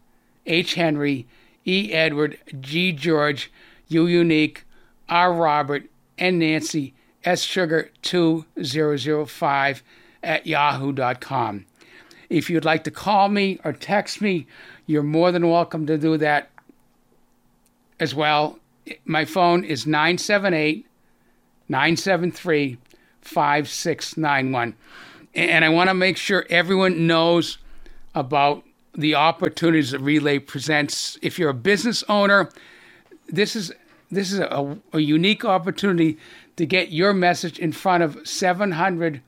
H 0.46 0.76
Henry, 0.76 1.26
E 1.68 1.92
Edward, 1.92 2.40
G 2.60 2.94
George, 2.94 3.52
U 3.90 4.08
Unique, 4.08 4.64
R 5.10 5.34
Robert, 5.34 5.84
and 6.18 6.40
Nancy, 6.40 6.94
S 7.24 7.44
Sugar 7.44 7.92
2005 8.02 9.84
at 10.24 10.48
yahoo.com. 10.48 11.66
If 12.30 12.50
you'd 12.50 12.66
like 12.66 12.84
to 12.86 12.92
call 12.92 13.30
me 13.30 13.60
or 13.64 13.74
text 13.74 14.22
me, 14.22 14.48
you're 14.86 15.04
more 15.04 15.32
than 15.32 15.50
welcome 15.50 15.86
to 15.88 15.98
do 15.98 16.18
that 16.18 16.50
as 18.00 18.16
well. 18.16 18.60
My 19.06 19.26
phone 19.26 19.64
is 19.64 19.86
978 19.86 20.86
973 21.68 22.78
5691. 23.22 24.74
And 25.36 25.66
I 25.66 25.70
want 25.70 25.90
to 25.90 25.94
make 25.94 26.18
sure 26.18 26.46
everyone 26.50 27.08
knows 27.08 27.58
about 28.16 28.64
the 28.98 29.16
opportunities 29.16 29.92
that 29.92 30.00
Relay 30.00 30.40
presents. 30.40 31.18
If 31.22 31.38
you're 31.38 31.52
a 31.52 31.54
business 31.54 32.04
owner, 32.10 32.50
this 33.28 33.56
is 33.56 33.72
this 34.10 34.32
is 34.32 34.40
a, 34.40 34.78
a 34.94 35.00
unique 35.00 35.46
opportunity 35.46 36.18
to 36.56 36.66
get 36.66 36.92
your 36.92 37.14
message 37.14 37.60
in 37.60 37.72
front 37.72 38.04
of 38.04 38.28
700, 38.28 39.22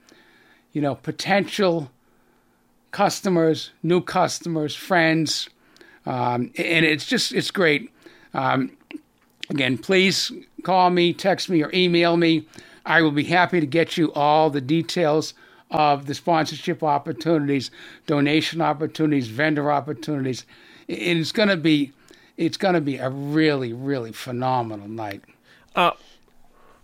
you 0.71 0.81
know, 0.81 0.95
potential 0.95 1.91
customers, 2.91 3.71
new 3.83 4.01
customers, 4.01 4.75
friends, 4.75 5.49
um, 6.05 6.51
and 6.57 6.85
it's 6.85 7.05
just 7.05 7.33
it's 7.33 7.51
great. 7.51 7.91
Um, 8.33 8.71
again, 9.49 9.77
please 9.77 10.31
call 10.63 10.89
me, 10.89 11.13
text 11.13 11.49
me, 11.49 11.63
or 11.63 11.69
email 11.73 12.17
me. 12.17 12.47
I 12.85 13.01
will 13.01 13.11
be 13.11 13.25
happy 13.25 13.59
to 13.59 13.67
get 13.67 13.97
you 13.97 14.11
all 14.13 14.49
the 14.49 14.61
details 14.61 15.35
of 15.71 16.05
the 16.05 16.15
sponsorship 16.15 16.83
opportunities, 16.83 17.71
donation 18.07 18.61
opportunities, 18.61 19.27
vendor 19.27 19.71
opportunities. 19.71 20.45
And 20.87 21.19
it's 21.19 21.31
going 21.31 21.49
to 21.49 21.57
be 21.57 21.91
it's 22.37 22.57
going 22.57 22.75
to 22.75 22.81
be 22.81 22.97
a 22.97 23.09
really 23.09 23.73
really 23.73 24.11
phenomenal 24.11 24.87
night. 24.87 25.23
Uh, 25.75 25.91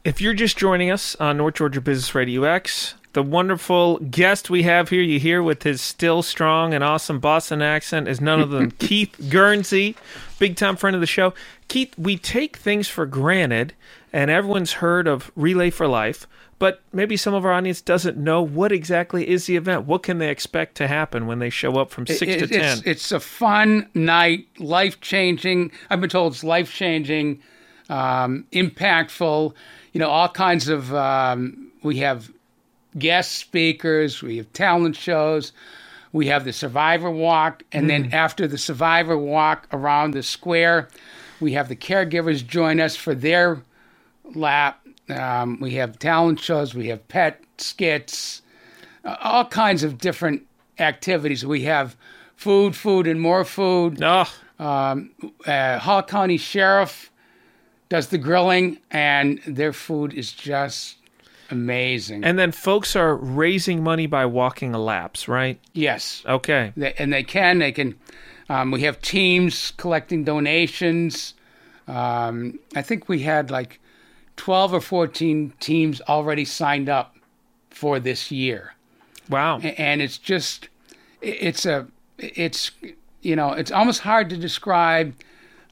if 0.04 0.22
you're 0.22 0.34
just 0.34 0.58
joining 0.58 0.92
us 0.92 1.16
on 1.16 1.38
North 1.38 1.56
Georgia 1.56 1.82
Business 1.82 2.14
Radio 2.14 2.44
X, 2.44 2.94
the 3.14 3.24
wonderful 3.24 3.98
guest 4.00 4.50
we 4.50 4.64
have 4.64 4.90
here, 4.90 5.02
you 5.02 5.20
hear 5.20 5.42
with 5.42 5.64
his 5.64 5.82
still 5.82 6.22
strong 6.22 6.74
and 6.74 6.84
awesome 6.84 7.20
Boston 7.20 7.62
accent, 7.62 8.10
is 8.10 8.20
none 8.20 8.42
other 8.42 8.58
than 8.58 8.72
Keith 8.78 9.16
Guernsey, 9.30 9.96
big 10.38 10.58
time 10.58 10.76
friend 10.76 10.96
of 10.96 11.00
the 11.00 11.08
show. 11.08 11.34
Keith, 11.70 11.98
we 11.98 12.18
take 12.18 12.58
things 12.58 12.90
for 12.90 13.06
granted, 13.06 13.74
and 14.12 14.30
everyone's 14.30 14.74
heard 14.74 15.08
of 15.08 15.32
Relay 15.36 15.70
for 15.70 15.88
Life, 15.88 16.28
but 16.58 16.82
maybe 16.94 17.18
some 17.18 17.34
of 17.34 17.46
our 17.46 17.52
audience 17.52 17.82
doesn't 17.82 18.18
know 18.18 18.42
what 18.42 18.72
exactly 18.72 19.28
is 19.28 19.46
the 19.46 19.56
event. 19.58 19.86
What 19.86 20.04
can 20.04 20.20
they 20.20 20.30
expect 20.30 20.76
to 20.76 20.88
happen 20.88 21.28
when 21.28 21.40
they 21.40 21.50
show 21.50 21.78
up 21.78 21.92
from 21.92 22.08
six 22.08 22.22
It- 22.22 22.38
to 22.40 22.44
it's, 22.46 22.52
ten? 22.82 22.82
It's 22.86 23.12
a 23.12 23.20
fun 23.20 23.88
night, 23.94 24.48
life 24.58 25.02
changing. 25.02 25.72
I've 25.90 26.00
been 26.02 26.10
told 26.10 26.34
it's 26.34 26.44
life 26.44 26.74
changing, 26.74 27.42
um, 27.90 28.46
impactful. 28.54 29.54
You 29.94 30.00
know, 30.00 30.10
all 30.10 30.30
kinds 30.30 30.68
of 30.70 30.94
um, 30.94 31.72
we 31.84 31.98
have 31.98 32.32
guest 32.98 33.34
speakers, 33.34 34.22
we 34.22 34.38
have 34.38 34.52
talent 34.54 34.96
shows, 34.96 35.52
we 36.14 36.28
have 36.28 36.46
the 36.46 36.54
Survivor 36.54 37.12
Walk, 37.12 37.64
and 37.74 37.90
then 37.90 38.14
after 38.14 38.48
the 38.48 38.58
Survivor 38.58 39.18
Walk 39.18 39.68
around 39.74 40.12
the 40.12 40.24
square, 40.24 40.88
we 41.42 41.52
have 41.54 41.68
the 41.68 41.76
caregivers 41.76 42.46
join 42.46 42.80
us 42.80 42.96
for 42.96 43.14
their 43.14 43.62
lap. 44.34 44.85
Um, 45.10 45.60
we 45.60 45.72
have 45.76 46.00
talent 46.00 46.40
shows, 46.40 46.74
we 46.74 46.88
have 46.88 47.08
pet 47.08 47.42
skits, 47.58 48.42
uh, 49.04 49.16
all 49.22 49.46
kinds 49.46 49.84
of 49.84 49.98
different 49.98 50.44
activities. 50.80 51.46
We 51.46 51.64
have 51.64 51.96
food, 52.36 52.76
food, 52.76 53.08
and 53.08 53.22
more 53.22 53.46
food. 53.46 54.02
Oh, 54.04 54.26
Um, 54.58 55.12
uh, 55.46 55.80
Hall 55.80 56.02
County 56.02 56.38
Sheriff 56.38 57.12
does 57.90 58.08
the 58.08 58.18
grilling, 58.18 58.80
and 58.90 59.40
their 59.46 59.74
food 59.74 60.14
is 60.14 60.32
just 60.32 60.96
amazing. 61.52 62.24
and 62.24 62.40
then 62.40 62.52
folks 62.52 62.96
are 62.96 63.16
raising 63.16 63.84
money 63.84 64.08
by 64.08 64.26
walking 64.26 64.74
a 64.74 64.80
laps, 64.80 65.28
right? 65.28 65.60
yes, 65.74 66.24
Okay. 66.26 66.74
they, 66.76 66.94
and 66.94 67.14
they 67.14 67.24
can. 67.24 67.60
They 67.60 67.72
can. 67.72 67.96
Um, 68.50 68.72
we 68.72 68.82
have 68.82 69.00
teams 69.02 69.72
collecting 69.78 70.24
donations. 70.24 71.34
Um, 71.88 72.58
I 72.76 72.82
think 72.82 73.08
we 73.10 73.20
had 73.20 73.52
like 73.52 73.80
twelve 74.38 74.74
or 74.74 74.82
fourteen 74.82 75.54
teams 75.60 76.02
already 76.02 76.46
signed 76.46 76.90
up 76.90 77.16
for 77.70 78.00
this 78.00 78.32
year. 78.32 78.74
Wow. 79.30 79.60
And 79.60 80.02
it's 80.02 80.18
just 80.18 80.70
it's 81.22 81.66
a 81.66 81.88
it's 82.18 82.72
you 83.22 83.36
know 83.36 83.52
it's 83.52 83.72
almost 83.72 84.02
hard 84.02 84.30
to 84.30 84.38
describe. 84.38 85.16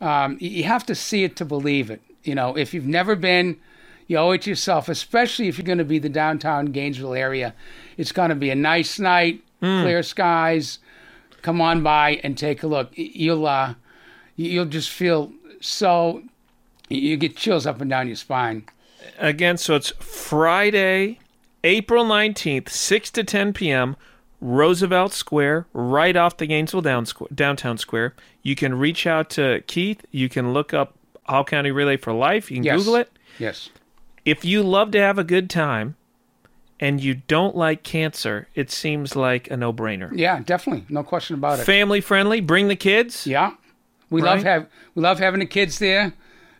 Um, 0.01 0.37
you 0.39 0.63
have 0.63 0.85
to 0.87 0.95
see 0.95 1.23
it 1.23 1.35
to 1.37 1.45
believe 1.45 1.89
it. 1.89 2.01
You 2.23 2.35
know 2.35 2.57
if 2.57 2.73
you've 2.73 2.87
never 2.87 3.15
been 3.15 3.57
you 4.07 4.17
owe 4.17 4.31
it 4.31 4.41
to 4.41 4.49
yourself 4.49 4.89
especially 4.89 5.47
if 5.47 5.57
you're 5.57 5.65
going 5.65 5.77
to 5.77 5.85
be 5.85 5.99
the 5.99 6.09
downtown 6.09 6.67
gainesville 6.67 7.13
area. 7.13 7.53
It's 7.97 8.11
going 8.11 8.29
to 8.29 8.35
be 8.35 8.49
a 8.49 8.55
nice 8.55 8.99
night 8.99 9.41
clear 9.59 10.03
skies. 10.03 10.79
Come 11.41 11.61
on 11.61 11.83
by 11.83 12.19
and 12.23 12.37
take 12.37 12.63
a 12.63 12.67
look. 12.67 12.91
You'll 12.95 13.45
uh 13.45 13.75
you'll 14.35 14.65
just 14.65 14.89
feel 14.89 15.31
so 15.61 16.23
you 16.99 17.17
get 17.17 17.35
chills 17.35 17.65
up 17.65 17.81
and 17.81 17.89
down 17.89 18.07
your 18.07 18.15
spine 18.15 18.63
Again, 19.19 19.57
so 19.57 19.75
it's 19.75 19.91
Friday, 19.99 21.19
April 21.63 22.05
19th, 22.05 22.69
6 22.69 23.11
to 23.11 23.23
10 23.23 23.51
p.m., 23.53 23.95
Roosevelt 24.39 25.11
Square, 25.13 25.67
right 25.73 26.15
off 26.15 26.37
the 26.37 26.45
Gainesville 26.47 26.81
down 26.81 27.05
squ- 27.05 27.33
downtown 27.35 27.77
square. 27.77 28.13
You 28.41 28.55
can 28.55 28.73
reach 28.77 29.05
out 29.05 29.29
to 29.31 29.61
Keith. 29.67 30.05
You 30.11 30.27
can 30.29 30.51
look 30.53 30.73
up 30.73 30.95
Hall 31.25 31.43
County 31.45 31.69
Relay 31.71 31.97
for 31.97 32.11
Life. 32.13 32.49
You 32.49 32.57
can 32.57 32.63
Yes. 32.63 32.77
Google 32.79 32.95
it. 32.95 33.11
yes 33.39 33.69
If 34.25 34.43
you 34.45 34.63
love 34.63 34.91
to 34.91 34.99
have 34.99 35.17
a 35.17 35.23
good 35.23 35.49
time 35.49 35.95
and 36.79 37.01
you 37.03 37.15
don't 37.27 37.55
like 37.55 37.83
cancer, 37.83 38.47
it 38.55 38.71
seems 38.71 39.15
like 39.15 39.49
a 39.51 39.55
no 39.57 39.71
brainer. 39.73 40.11
yeah 40.17 40.39
definitely 40.41 40.85
no 40.89 41.03
question 41.03 41.35
about 41.35 41.59
it 41.59 41.65
Family 41.65 42.01
friendly, 42.01 42.39
bring 42.41 42.67
the 42.69 42.75
kids. 42.75 43.27
Yeah, 43.27 43.51
we 44.09 44.21
love 44.21 44.43
have 44.43 44.67
we 44.95 45.01
love 45.03 45.19
having 45.19 45.39
the 45.41 45.45
kids 45.45 45.79
there. 45.79 46.13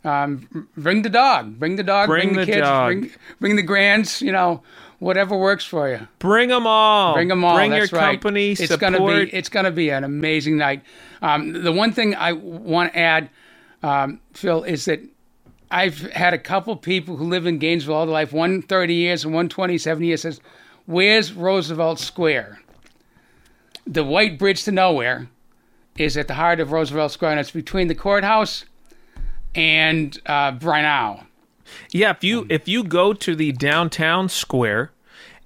Um, 0.05 0.67
bring 0.75 1.01
the 1.01 1.09
dog, 1.09 1.57
bring 1.59 1.77
the 1.77 1.83
dog, 1.83 2.07
Bring 2.09 2.33
bring, 2.33 2.39
the 2.39 2.45
the, 2.45 2.51
kids, 2.51 2.61
dog. 2.67 2.87
bring 2.87 3.11
bring 3.39 3.55
the 3.55 3.61
grands. 3.63 4.21
You 4.21 4.31
know, 4.33 4.61
whatever 4.99 5.37
works 5.37 5.63
for 5.65 5.89
you. 5.89 6.07
Bring 6.19 6.49
them 6.49 6.67
all. 6.67 7.13
Bring 7.13 7.29
them 7.29 7.43
all. 7.43 7.55
Bring 7.55 7.71
That's 7.71 7.91
your 7.91 8.01
right. 8.01 8.11
company. 8.19 8.51
It's 8.51 8.67
support. 8.67 8.79
gonna 8.81 9.25
be 9.25 9.33
it's 9.33 9.49
gonna 9.49 9.71
be 9.71 9.89
an 9.89 10.03
amazing 10.03 10.57
night. 10.57 10.81
Um, 11.21 11.53
the 11.63 11.71
one 11.71 11.93
thing 11.93 12.15
I 12.15 12.33
want 12.33 12.91
to 12.91 12.99
add, 12.99 13.29
um, 13.81 14.19
Phil, 14.33 14.63
is 14.63 14.85
that 14.85 14.99
I've 15.71 15.99
had 16.11 16.33
a 16.33 16.37
couple 16.37 16.75
people 16.75 17.15
who 17.15 17.25
live 17.25 17.45
in 17.47 17.57
Gainesville 17.57 17.95
all 17.95 18.05
their 18.05 18.13
life, 18.13 18.33
one 18.33 18.61
30 18.61 18.93
years 18.93 19.23
and 19.23 19.33
one 19.33 19.47
27 19.47 20.03
years, 20.03 20.21
says, 20.23 20.41
"Where's 20.85 21.31
Roosevelt 21.33 21.99
Square?" 21.99 22.59
The 23.87 24.03
White 24.03 24.37
Bridge 24.37 24.63
to 24.65 24.71
Nowhere 24.71 25.27
is 25.97 26.17
at 26.17 26.27
the 26.27 26.33
heart 26.35 26.59
of 26.59 26.71
Roosevelt 26.73 27.11
Square, 27.13 27.31
and 27.31 27.39
it's 27.39 27.51
between 27.51 27.87
the 27.87 27.95
courthouse 27.95 28.65
and 29.55 30.19
uh, 30.25 30.51
Brenau. 30.53 31.25
Yeah, 31.91 32.11
if 32.11 32.23
you 32.23 32.45
if 32.49 32.67
you 32.67 32.83
go 32.83 33.13
to 33.13 33.35
the 33.35 33.51
downtown 33.51 34.29
square 34.29 34.91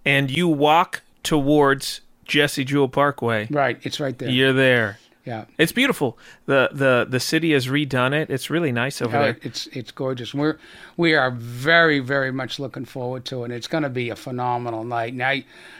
and 0.05 0.29
you 0.29 0.47
walk 0.47 1.01
towards 1.23 2.01
Jesse 2.25 2.63
Jewell 2.63 2.89
Parkway, 2.89 3.47
Right, 3.49 3.79
it's 3.83 3.99
right 3.99 4.17
there. 4.17 4.29
you're 4.29 4.53
there. 4.53 4.99
Yeah. 5.25 5.43
It's 5.57 5.73
beautiful. 5.73 6.17
the 6.45 6.69
the 6.71 7.05
The 7.09 7.19
city 7.19 7.51
has 7.53 7.67
redone 7.67 8.13
it. 8.13 8.29
It's 8.29 8.49
really 8.49 8.71
nice 8.71 9.01
over 9.01 9.17
Oh, 9.17 9.21
there. 9.23 9.37
it's 9.41 9.67
it's 9.67 9.91
gorgeous. 9.91 10.33
We're 10.33 10.57
we 10.95 11.13
are 11.15 11.31
very 11.31 11.99
very 11.99 12.31
much 12.31 12.59
looking 12.59 12.85
forward 12.85 13.25
to 13.25 13.43
it. 13.43 13.51
It's 13.51 13.67
going 13.67 13.83
to 13.83 13.89
be 13.89 14.09
a 14.09 14.15
phenomenal 14.15 14.85
night. 14.85 15.13
Now, 15.13 15.33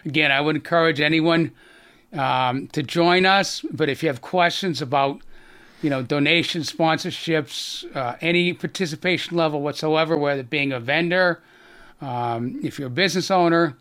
again, 0.06 0.32
I 0.34 0.42
would 0.42 0.56
encourage 0.58 1.00
anyone 1.00 1.52
um, 2.14 2.68
to 2.70 2.84
join 2.84 3.26
us. 3.26 3.62
But 3.72 3.88
if 3.90 4.04
you 4.04 4.10
have 4.10 4.20
questions 4.22 4.82
about 4.82 5.22
you 5.82 5.90
know 5.90 6.02
donations, 6.02 6.72
sponsorships, 6.72 7.86
uh, 7.96 8.16
any 8.22 8.54
participation 8.54 9.38
level 9.38 9.62
whatsoever, 9.62 10.18
whether 10.18 10.42
it 10.42 10.50
being 10.50 10.72
a 10.72 10.80
vendor, 10.80 11.42
um, 12.02 12.60
if 12.64 12.80
you're 12.80 12.88
a 12.88 12.92
business 12.92 13.30
owner, 13.32 13.76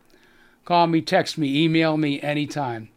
call 0.65 0.87
me, 0.87 1.01
text 1.01 1.39
me, 1.39 1.63
email 1.65 1.97
me 1.97 2.21
anytime. 2.23 2.89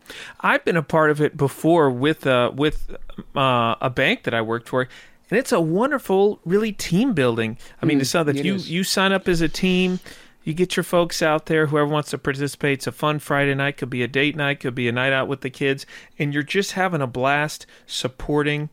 I've 0.41 0.65
been 0.65 0.77
a 0.77 0.83
part 0.83 1.11
of 1.11 1.21
it 1.21 1.37
before 1.37 1.89
with 1.89 2.25
uh, 2.27 2.51
with 2.55 2.95
uh, 3.35 3.75
a 3.81 3.89
bank 3.89 4.23
that 4.23 4.33
I 4.33 4.41
worked 4.41 4.67
for, 4.69 4.87
and 5.29 5.37
it's 5.39 5.51
a 5.51 5.61
wonderful, 5.61 6.39
really 6.45 6.71
team 6.71 7.13
building. 7.13 7.57
I 7.81 7.85
mean, 7.85 7.99
to 7.99 8.05
saw 8.05 8.23
that 8.23 8.35
Mm, 8.35 8.39
it 8.39 8.45
you 8.45 8.55
is. 8.55 8.71
you 8.71 8.83
sign 8.83 9.11
up 9.11 9.27
as 9.27 9.41
a 9.41 9.47
team, 9.49 9.99
you 10.43 10.53
get 10.53 10.75
your 10.75 10.83
folks 10.83 11.21
out 11.21 11.45
there. 11.45 11.67
Whoever 11.67 11.87
wants 11.87 12.09
to 12.09 12.17
participate, 12.17 12.79
it's 12.79 12.87
a 12.87 12.91
fun 12.91 13.19
Friday 13.19 13.53
night. 13.55 13.77
Could 13.77 13.89
be 13.91 14.01
a 14.03 14.07
date 14.07 14.35
night, 14.35 14.59
could 14.61 14.75
be 14.75 14.87
a 14.87 14.91
night 14.91 15.13
out 15.13 15.27
with 15.27 15.41
the 15.41 15.49
kids, 15.49 15.85
and 16.17 16.33
you're 16.33 16.43
just 16.43 16.71
having 16.73 17.01
a 17.01 17.07
blast 17.07 17.65
supporting 17.85 18.69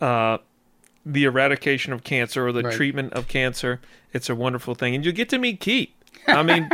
uh, 0.00 0.38
the 1.06 1.24
eradication 1.24 1.92
of 1.92 2.04
cancer 2.04 2.46
or 2.46 2.52
the 2.52 2.62
Right. 2.62 2.74
treatment 2.74 3.12
of 3.14 3.28
cancer. 3.28 3.80
It's 4.12 4.28
a 4.30 4.34
wonderful 4.34 4.74
thing, 4.74 4.94
and 4.94 5.04
you 5.04 5.12
get 5.12 5.28
to 5.30 5.38
meet 5.38 5.60
Keith. 5.60 5.90
I 6.26 6.42
mean, 6.42 6.68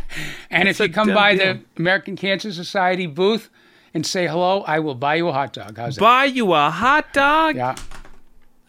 And 0.50 0.68
if 0.68 0.78
you 0.78 0.88
come 0.88 1.08
by 1.14 1.34
deal. 1.36 1.54
the 1.54 1.60
American 1.76 2.16
Cancer 2.16 2.52
Society 2.52 3.06
booth 3.06 3.48
and 3.94 4.06
say 4.06 4.26
hello, 4.26 4.62
I 4.62 4.78
will 4.80 4.94
buy 4.94 5.16
you 5.16 5.28
a 5.28 5.32
hot 5.32 5.52
dog. 5.52 5.76
How's 5.76 5.96
that? 5.96 6.00
buy 6.00 6.24
you 6.26 6.52
a 6.52 6.70
hot 6.70 7.12
dog. 7.12 7.56
Yeah. 7.56 7.74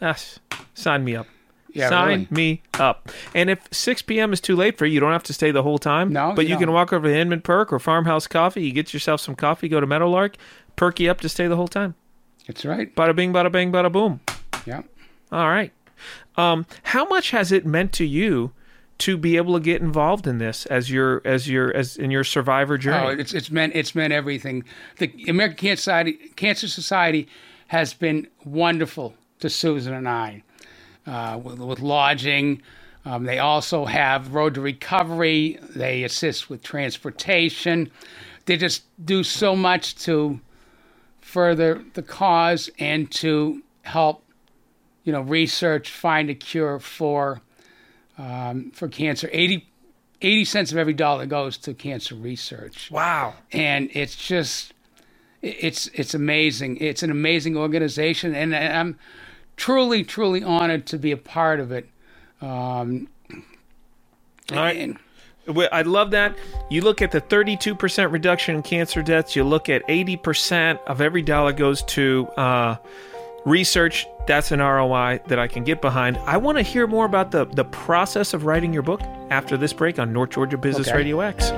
Yes. 0.02 0.39
Sign 0.74 1.04
me 1.04 1.15
up. 1.15 1.28
Yeah, 1.74 1.89
Sign 1.89 2.08
really. 2.08 2.28
me 2.32 2.62
up. 2.80 3.10
And 3.34 3.50
if 3.50 3.60
6 3.71 4.02
p.m. 4.02 4.34
is 4.34 4.41
too 4.41 4.56
late 4.58 4.78
for 4.78 4.86
you, 4.86 4.95
you 4.95 5.00
don't 5.00 5.12
have 5.13 5.24
to 5.24 5.34
stay 5.34 5.52
the 5.52 5.63
whole 5.63 5.78
time. 5.78 6.12
No, 6.12 6.34
But 6.36 6.45
you 6.45 6.52
you 6.54 6.58
can 6.58 6.71
walk 6.74 6.91
over 6.91 7.08
to 7.08 7.15
Inman 7.15 7.41
Perk 7.41 7.71
or 7.71 7.80
Farmhouse 7.80 8.28
Coffee. 8.28 8.63
You 8.63 8.74
get 8.74 8.93
yourself 8.93 9.21
some 9.21 9.36
coffee, 9.36 9.69
go 9.69 9.80
to 9.80 9.88
Meadowlark, 9.88 10.36
perk 10.76 11.00
you 11.00 11.10
up 11.10 11.21
to 11.21 11.30
stay 11.30 11.47
the 11.47 11.56
whole 11.56 11.67
time. 11.69 11.95
That's 12.48 12.66
right. 12.66 12.94
Bada 12.96 13.16
bing, 13.16 13.34
bada 13.34 13.52
bang, 13.52 13.72
bada 13.72 13.92
boom. 13.92 14.20
Yeah. 14.66 14.82
All 15.32 15.48
right. 15.50 15.72
Um, 16.36 16.66
how 16.84 17.06
much 17.06 17.32
has 17.32 17.52
it 17.52 17.66
meant 17.66 17.94
to 17.94 18.06
you 18.06 18.52
to 19.00 19.18
be 19.18 19.36
able 19.38 19.54
to 19.56 19.60
get 19.60 19.82
involved 19.82 20.28
in 20.28 20.38
this 20.38 20.66
as 20.68 20.92
your 20.92 21.22
as 21.26 21.50
your 21.50 21.76
as 21.76 21.98
in 21.98 22.12
your 22.12 22.24
survivor 22.24 22.76
Oh, 22.76 22.78
journey? 22.78 23.22
it's 23.22 23.34
it's 23.34 23.50
meant 23.52 23.74
it's 23.76 23.96
meant 23.96 24.14
everything. 24.14 24.64
The 24.98 25.12
American 25.28 25.58
Cancer 25.58 25.82
Society, 25.82 26.14
Cancer 26.36 26.68
Society 26.68 27.28
has 27.68 27.94
been 27.94 28.28
wonderful 28.46 29.16
to 29.40 29.50
Susan 29.50 29.94
and 29.94 30.08
I 30.08 30.44
uh, 31.08 31.40
with, 31.44 31.60
with 31.60 31.80
lodging. 31.80 32.62
Um, 33.06 33.24
they 33.24 33.40
also 33.40 33.86
have 33.86 34.34
road 34.36 34.54
to 34.56 34.62
recovery. 34.62 35.58
They 35.76 36.04
assist 36.04 36.50
with 36.50 36.62
transportation. 36.62 37.90
They 38.46 38.58
just 38.58 38.84
do 39.04 39.24
so 39.24 39.56
much 39.56 39.96
to 40.06 40.40
further 41.32 41.82
the 41.94 42.02
cause 42.02 42.70
and 42.78 43.10
to 43.10 43.62
help, 43.84 44.24
you 45.06 45.13
know, 45.13 45.22
research, 45.22 45.89
find 45.89 46.30
a 46.30 46.36
cure 46.36 46.78
for 46.80 47.41
um, 48.17 48.72
for 48.72 48.88
cancer. 48.89 49.30
80, 49.32 49.65
80 50.22 50.46
cents 50.46 50.72
of 50.72 50.78
every 50.78 50.94
dollar 50.94 51.26
goes 51.26 51.58
to 51.60 51.74
cancer 51.74 52.15
research 52.15 52.91
wow. 52.91 53.34
and 53.52 53.89
it's 53.94 54.15
just 54.15 54.74
it's 55.41 55.88
it's 55.96 56.13
amazing 56.13 56.78
it's 56.78 57.02
an 57.02 57.10
amazing 57.10 57.58
organization 57.58 58.36
and 58.36 58.56
i'm 58.56 59.00
truly 59.58 60.04
truly 60.04 60.44
honored 60.44 60.86
to 60.86 61.00
be 61.00 61.12
a 61.12 61.17
part 61.17 61.60
of 61.60 61.72
it 61.72 61.89
um 62.41 63.08
All 64.52 64.58
right. 64.58 64.78
and- 64.78 65.00
I 65.48 65.82
love 65.82 66.12
that. 66.12 66.38
You 66.70 66.82
look 66.82 67.02
at 67.02 67.12
the 67.12 67.22
32% 67.22 68.12
reduction 68.12 68.56
in 68.56 68.64
cancer 68.64 69.02
deaths. 69.02 69.36
You 69.36 69.44
look 69.44 69.70
at 69.70 69.86
80% 69.88 70.80
of 70.86 71.02
every 71.02 71.22
dollar 71.22 71.52
goes 71.52 71.84
to 71.84 72.28
uh, 72.38 72.76
research. 73.46 74.06
That's 74.28 74.52
an 74.52 74.60
ROI 74.60 75.22
that 75.28 75.40
I 75.40 75.48
can 75.48 75.64
get 75.64 75.82
behind. 75.82 76.18
I 76.20 76.38
want 76.38 76.58
to 76.58 76.62
hear 76.62 76.86
more 76.88 77.06
about 77.06 77.32
the, 77.32 77.46
the 77.46 77.66
process 77.66 78.34
of 78.34 78.46
writing 78.46 78.72
your 78.72 78.84
book 78.84 79.02
after 79.32 79.58
this 79.58 79.74
break 79.74 79.98
on 80.00 80.14
North 80.14 80.30
Georgia 80.30 80.58
Business 80.58 80.88
Okay. 80.88 80.98
Radio 80.98 81.20
X. 81.22 81.52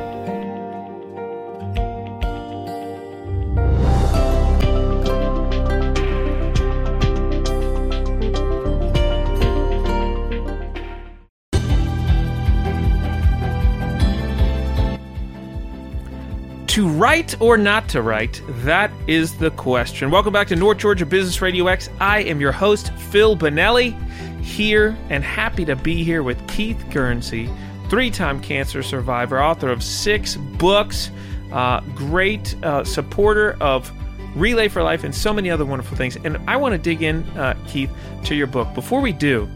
To 16.74 16.90
write 16.90 17.40
or 17.40 17.56
not 17.56 17.88
to 17.90 18.02
write? 18.02 18.42
That 18.48 18.90
is 19.06 19.38
the 19.38 19.52
question. 19.52 20.10
Welcome 20.10 20.34
back 20.34 20.48
to 20.48 20.56
North 20.56 20.80
Georgia 20.80 21.06
Business 21.06 21.40
Radio 21.40 21.68
X. 21.68 21.88
I 22.00 22.22
am 22.22 22.42
your 22.42 22.52
host, 22.52 22.92
Phil 22.94 23.38
Bonelli, 23.38 23.94
here 24.42 24.98
and 25.12 25.24
happy 25.24 25.66
to 25.66 25.76
be 25.76 26.04
here 26.04 26.24
with 26.24 26.48
Keith 26.48 26.84
Guernsey, 26.90 27.48
three 27.92 28.10
time 28.10 28.42
cancer 28.42 28.82
survivor, 28.82 29.40
author 29.40 29.70
of 29.70 29.84
six 29.84 30.36
books, 30.36 31.12
uh, 31.52 31.82
great 31.94 32.56
uh, 32.64 32.84
supporter 32.84 33.56
of 33.62 33.92
Relay 34.36 34.68
for 34.68 34.82
Life, 34.82 35.04
and 35.04 35.14
so 35.14 35.32
many 35.32 35.52
other 35.52 35.66
wonderful 35.66 35.96
things. 35.96 36.16
And 36.24 36.38
I 36.50 36.58
want 36.58 36.74
to 36.74 36.80
dig 36.80 37.04
in, 37.04 37.22
uh, 37.38 37.54
Keith, 37.68 37.92
to 38.24 38.34
your 38.34 38.48
book. 38.48 38.74
Before 38.74 39.00
we 39.00 39.12
do, 39.12 39.48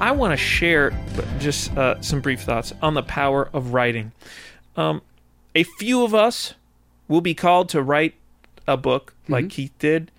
I 0.00 0.10
want 0.12 0.32
to 0.32 0.38
share 0.38 0.90
just 1.38 1.76
uh, 1.76 2.00
some 2.00 2.22
brief 2.22 2.40
thoughts 2.40 2.72
on 2.80 2.94
the 2.94 3.02
power 3.02 3.50
of 3.52 3.74
writing. 3.74 4.10
Um, 4.78 5.02
a 5.54 5.64
few 5.64 6.02
of 6.02 6.14
us 6.14 6.54
will 7.12 7.20
be 7.20 7.34
called 7.34 7.68
to 7.68 7.82
write 7.82 8.14
a 8.66 8.76
book 8.76 9.14
like 9.28 9.50
Keith 9.50 9.74
did. 9.78 10.10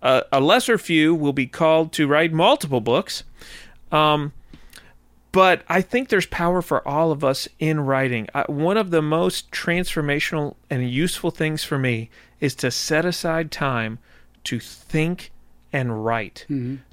Uh, 0.00 0.22
a 0.30 0.40
lesser 0.40 0.78
few 0.78 1.12
will 1.12 1.32
be 1.32 1.46
called 1.46 1.92
to 1.92 2.06
write 2.06 2.32
multiple 2.32 2.80
books. 2.80 3.24
Um, 3.90 4.32
but 5.32 5.64
I 5.68 5.82
think 5.82 6.08
there's 6.08 6.26
power 6.26 6.62
for 6.62 6.86
all 6.86 7.10
of 7.10 7.24
us 7.24 7.48
in 7.58 7.80
writing. 7.80 8.28
Uh, 8.32 8.44
one 8.46 8.76
of 8.76 8.90
the 8.90 9.02
most 9.02 9.50
transformational 9.50 10.54
and 10.70 10.88
useful 10.88 11.32
things 11.32 11.64
for 11.64 11.78
me 11.78 12.10
is 12.40 12.54
to 12.54 12.70
set 12.70 13.04
aside 13.04 13.50
time 13.50 13.98
to 14.44 14.60
think 14.60 15.32
and 15.76 16.06
write. 16.06 16.46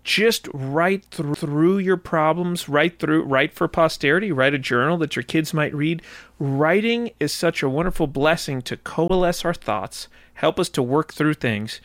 Just 0.03 0.49
write 0.53 1.05
through, 1.05 1.35
through 1.35 1.77
your 1.77 1.95
problems, 1.95 2.67
write 2.67 2.99
through, 2.99 3.23
write 3.23 3.53
for 3.53 3.69
posterity, 3.69 4.29
write 4.29 4.53
a 4.53 4.59
journal 4.59 4.97
that 4.97 5.15
your 5.15 5.23
kids 5.23 5.53
might 5.53 5.73
read. 5.73 6.01
Writing 6.37 7.11
is 7.17 7.31
such 7.31 7.63
a 7.63 7.69
wonderful 7.69 8.07
blessing 8.07 8.61
to 8.63 8.75
coalesce 8.75 9.45
our 9.45 9.53
thoughts, 9.53 10.09
help 10.33 10.59
us 10.59 10.67
to 10.67 10.83
work 10.83 11.13
through 11.13 11.35
things. 11.35 11.79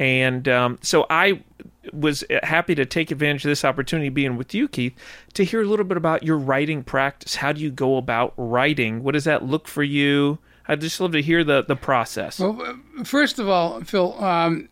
And 0.00 0.48
um, 0.48 0.78
so 0.82 1.06
I 1.08 1.44
was 1.92 2.24
happy 2.42 2.74
to 2.74 2.84
take 2.84 3.12
advantage 3.12 3.44
of 3.44 3.50
this 3.50 3.64
opportunity 3.64 4.08
being 4.08 4.36
with 4.36 4.52
you, 4.52 4.66
Keith, 4.66 4.96
to 5.34 5.44
hear 5.44 5.62
a 5.62 5.66
little 5.66 5.84
bit 5.84 5.98
about 5.98 6.24
your 6.24 6.38
writing 6.38 6.82
practice. 6.82 7.36
How 7.36 7.52
do 7.52 7.60
you 7.60 7.70
go 7.70 7.96
about 7.96 8.34
writing? 8.36 9.04
What 9.04 9.12
does 9.12 9.24
that 9.24 9.44
look 9.44 9.68
for 9.68 9.84
you? 9.84 10.40
I'd 10.66 10.80
just 10.80 11.00
love 11.00 11.12
to 11.12 11.22
hear 11.22 11.44
the, 11.44 11.62
the 11.62 11.76
process. 11.76 12.40
Well, 12.40 12.60
uh, 12.60 13.04
first 13.04 13.38
of 13.38 13.48
all, 13.48 13.82
Phil, 13.82 14.20
um, 14.24 14.68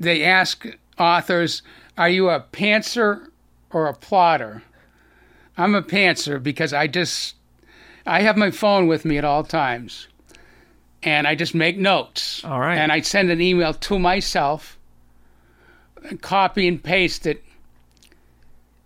they 0.00 0.24
ask 0.24 0.66
authors, 0.98 1.62
"Are 1.96 2.08
you 2.08 2.28
a 2.30 2.40
pantser 2.52 3.28
or 3.70 3.86
a 3.86 3.94
plotter?" 3.94 4.62
I'm 5.56 5.74
a 5.74 5.82
pantser 5.82 6.42
because 6.42 6.72
I 6.72 6.86
just 6.86 7.34
I 8.06 8.22
have 8.22 8.36
my 8.36 8.50
phone 8.50 8.86
with 8.86 9.04
me 9.04 9.18
at 9.18 9.24
all 9.24 9.44
times, 9.44 10.08
and 11.02 11.26
I 11.26 11.34
just 11.34 11.54
make 11.54 11.76
notes. 11.76 12.42
All 12.44 12.60
right. 12.60 12.76
And 12.76 12.90
I 12.90 13.00
send 13.00 13.30
an 13.30 13.40
email 13.40 13.74
to 13.74 13.98
myself, 13.98 14.78
and 16.08 16.22
copy 16.22 16.66
and 16.66 16.82
paste 16.82 17.26
it, 17.26 17.44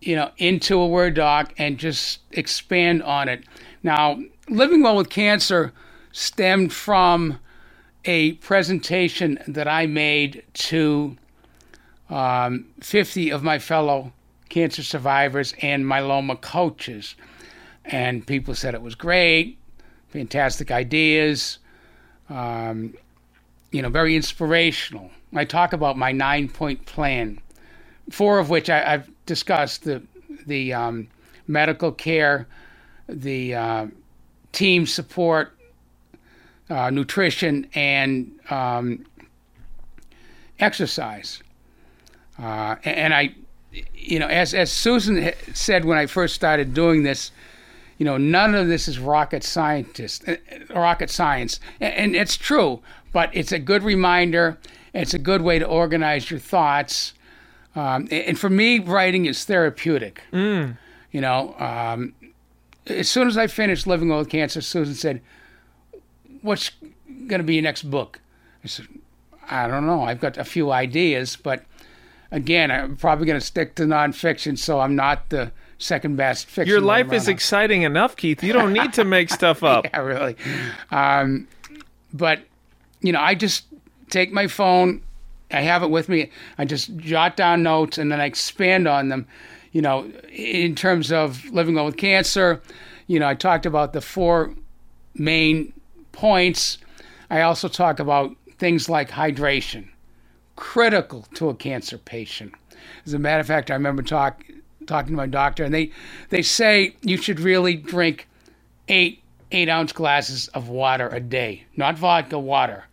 you 0.00 0.16
know, 0.16 0.30
into 0.38 0.78
a 0.78 0.86
Word 0.86 1.14
doc 1.14 1.54
and 1.56 1.78
just 1.78 2.20
expand 2.32 3.02
on 3.02 3.28
it. 3.28 3.44
Now, 3.82 4.20
living 4.48 4.82
well 4.82 4.96
with 4.96 5.08
cancer 5.08 5.72
stemmed 6.10 6.72
from 6.72 7.38
a 8.04 8.32
presentation 8.34 9.38
that 9.46 9.68
I 9.68 9.86
made 9.86 10.42
to 10.54 11.16
um, 12.12 12.66
50 12.80 13.30
of 13.30 13.42
my 13.42 13.58
fellow 13.58 14.12
cancer 14.50 14.82
survivors 14.82 15.54
and 15.62 15.84
myeloma 15.84 16.38
coaches. 16.40 17.16
And 17.86 18.24
people 18.26 18.54
said 18.54 18.74
it 18.74 18.82
was 18.82 18.94
great, 18.94 19.58
fantastic 20.10 20.70
ideas, 20.70 21.58
um, 22.28 22.94
you 23.70 23.80
know, 23.80 23.88
very 23.88 24.14
inspirational. 24.14 25.10
I 25.34 25.46
talk 25.46 25.72
about 25.72 25.96
my 25.96 26.12
nine 26.12 26.48
point 26.48 26.84
plan, 26.84 27.40
four 28.10 28.38
of 28.38 28.50
which 28.50 28.68
I, 28.68 28.94
I've 28.94 29.10
discussed 29.24 29.84
the, 29.84 30.02
the 30.46 30.74
um, 30.74 31.08
medical 31.48 31.90
care, 31.90 32.46
the 33.08 33.54
uh, 33.54 33.86
team 34.52 34.86
support, 34.86 35.56
uh, 36.68 36.90
nutrition, 36.90 37.66
and 37.74 38.38
um, 38.50 39.06
exercise. 40.60 41.42
Uh, 42.42 42.76
and 42.84 43.14
I, 43.14 43.34
you 43.94 44.18
know, 44.18 44.26
as 44.26 44.52
as 44.52 44.72
Susan 44.72 45.32
said 45.54 45.84
when 45.84 45.96
I 45.96 46.06
first 46.06 46.34
started 46.34 46.74
doing 46.74 47.04
this, 47.04 47.30
you 47.98 48.04
know, 48.04 48.16
none 48.16 48.54
of 48.54 48.66
this 48.66 48.88
is 48.88 48.98
rocket 48.98 49.44
scientist, 49.44 50.28
uh, 50.28 50.36
rocket 50.74 51.08
science, 51.08 51.60
and, 51.80 51.94
and 51.94 52.16
it's 52.16 52.36
true. 52.36 52.80
But 53.12 53.30
it's 53.32 53.52
a 53.52 53.58
good 53.58 53.82
reminder. 53.84 54.58
It's 54.92 55.14
a 55.14 55.18
good 55.18 55.42
way 55.42 55.58
to 55.58 55.66
organize 55.66 56.30
your 56.30 56.40
thoughts. 56.40 57.14
Um, 57.76 58.08
and 58.10 58.38
for 58.38 58.50
me, 58.50 58.78
writing 58.80 59.26
is 59.26 59.44
therapeutic. 59.44 60.22
You 61.12 61.20
know, 61.20 61.54
um, 61.58 62.14
as 62.86 63.08
soon 63.08 63.28
as 63.28 63.36
I 63.38 63.46
finished 63.46 63.86
living 63.86 64.08
with 64.08 64.28
cancer, 64.28 64.60
Susan 64.60 64.94
said, 64.94 65.20
"What's 66.40 66.70
going 67.06 67.38
to 67.38 67.44
be 67.44 67.54
your 67.54 67.62
next 67.62 67.84
book?" 67.84 68.20
I 68.64 68.66
said, 68.66 68.88
"I 69.48 69.68
don't 69.68 69.86
know. 69.86 70.02
I've 70.02 70.20
got 70.20 70.36
a 70.38 70.44
few 70.44 70.72
ideas, 70.72 71.36
but 71.36 71.64
again, 72.32 72.72
I'm 72.72 72.96
probably 72.96 73.26
going 73.26 73.38
to 73.38 73.46
stick 73.46 73.76
to 73.76 73.84
nonfiction, 73.84 74.58
so 74.58 74.80
I'm 74.80 74.96
not 74.96 75.28
the 75.28 75.52
second 75.78 76.16
best 76.16 76.46
fiction. 76.46 76.70
Your 76.70 76.80
life 76.80 77.12
is 77.12 77.28
on. 77.28 77.34
exciting 77.34 77.82
enough, 77.82 78.16
Keith. 78.16 78.42
You 78.42 78.52
don't 78.52 78.72
need 78.72 78.92
to 78.94 79.04
make 79.04 79.30
stuff 79.30 79.62
up. 79.62 79.84
yeah, 79.84 80.00
really. 80.00 80.36
Um, 80.90 81.46
but 82.12 82.40
you 83.00 83.12
know, 83.12 83.20
I 83.20 83.34
just 83.34 83.66
take 84.10 84.32
my 84.32 84.46
phone. 84.46 85.02
I 85.50 85.60
have 85.60 85.82
it 85.82 85.90
with 85.90 86.08
me. 86.08 86.30
I 86.58 86.64
just 86.64 86.96
jot 86.96 87.36
down 87.36 87.62
notes 87.62 87.98
and 87.98 88.10
then 88.10 88.20
I 88.20 88.24
expand 88.24 88.88
on 88.88 89.08
them. 89.08 89.26
You 89.72 89.82
know, 89.82 90.10
in 90.30 90.74
terms 90.74 91.12
of 91.12 91.44
living 91.46 91.74
well 91.74 91.86
with 91.86 91.96
cancer, 91.96 92.60
you 93.06 93.18
know, 93.18 93.28
I 93.28 93.34
talked 93.34 93.66
about 93.66 93.92
the 93.92 94.00
four 94.00 94.54
main 95.14 95.72
points. 96.12 96.78
I 97.30 97.42
also 97.42 97.68
talk 97.68 97.98
about 97.98 98.34
things 98.58 98.88
like 98.88 99.10
hydration, 99.10 99.88
critical 100.56 101.26
to 101.34 101.48
a 101.48 101.54
cancer 101.54 101.98
patient. 101.98 102.54
As 103.06 103.14
a 103.14 103.18
matter 103.18 103.40
of 103.40 103.46
fact, 103.46 103.70
I 103.70 103.74
remember 103.74 104.02
talk, 104.02 104.44
talking 104.86 105.12
to 105.12 105.16
my 105.16 105.26
doctor, 105.26 105.64
and 105.64 105.72
they 105.72 105.90
they 106.30 106.42
say 106.42 106.96
you 107.02 107.16
should 107.16 107.40
really 107.40 107.74
drink 107.74 108.28
eight 108.88 109.22
eight 109.50 109.68
ounce 109.68 109.92
glasses 109.92 110.48
of 110.48 110.68
water 110.68 111.08
a 111.08 111.20
day, 111.20 111.64
not 111.76 111.96
vodka, 111.96 112.38
water. 112.38 112.84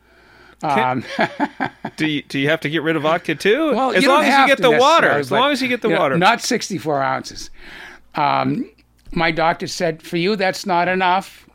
Um, 0.62 1.06
Do 1.96 2.08
you, 2.08 2.22
do 2.24 2.40
you 2.40 2.50
have 2.50 2.60
to 2.62 2.70
get 2.70 2.84
rid 2.84 2.96
of 2.96 3.04
vodka 3.04 3.36
too? 3.36 3.74
well, 3.74 3.92
as 3.92 4.06
long 4.06 4.24
as 4.24 4.40
you 4.40 4.48
get 4.48 4.62
the 4.62 4.78
water. 4.78 5.10
As 5.10 5.32
long 5.32 5.52
as 5.52 5.62
you 5.62 5.68
get 5.68 5.82
the 5.82 5.90
you 5.90 5.96
know, 5.96 6.02
water. 6.02 6.18
not 6.18 6.42
64 6.42 7.02
ounces. 7.02 7.50
Um, 8.16 8.70
my 9.12 9.32
doctor 9.32 9.68
said, 9.68 10.02
for 10.02 10.18
you, 10.18 10.36
that's 10.36 10.66
not 10.66 10.88
enough. 10.88 11.48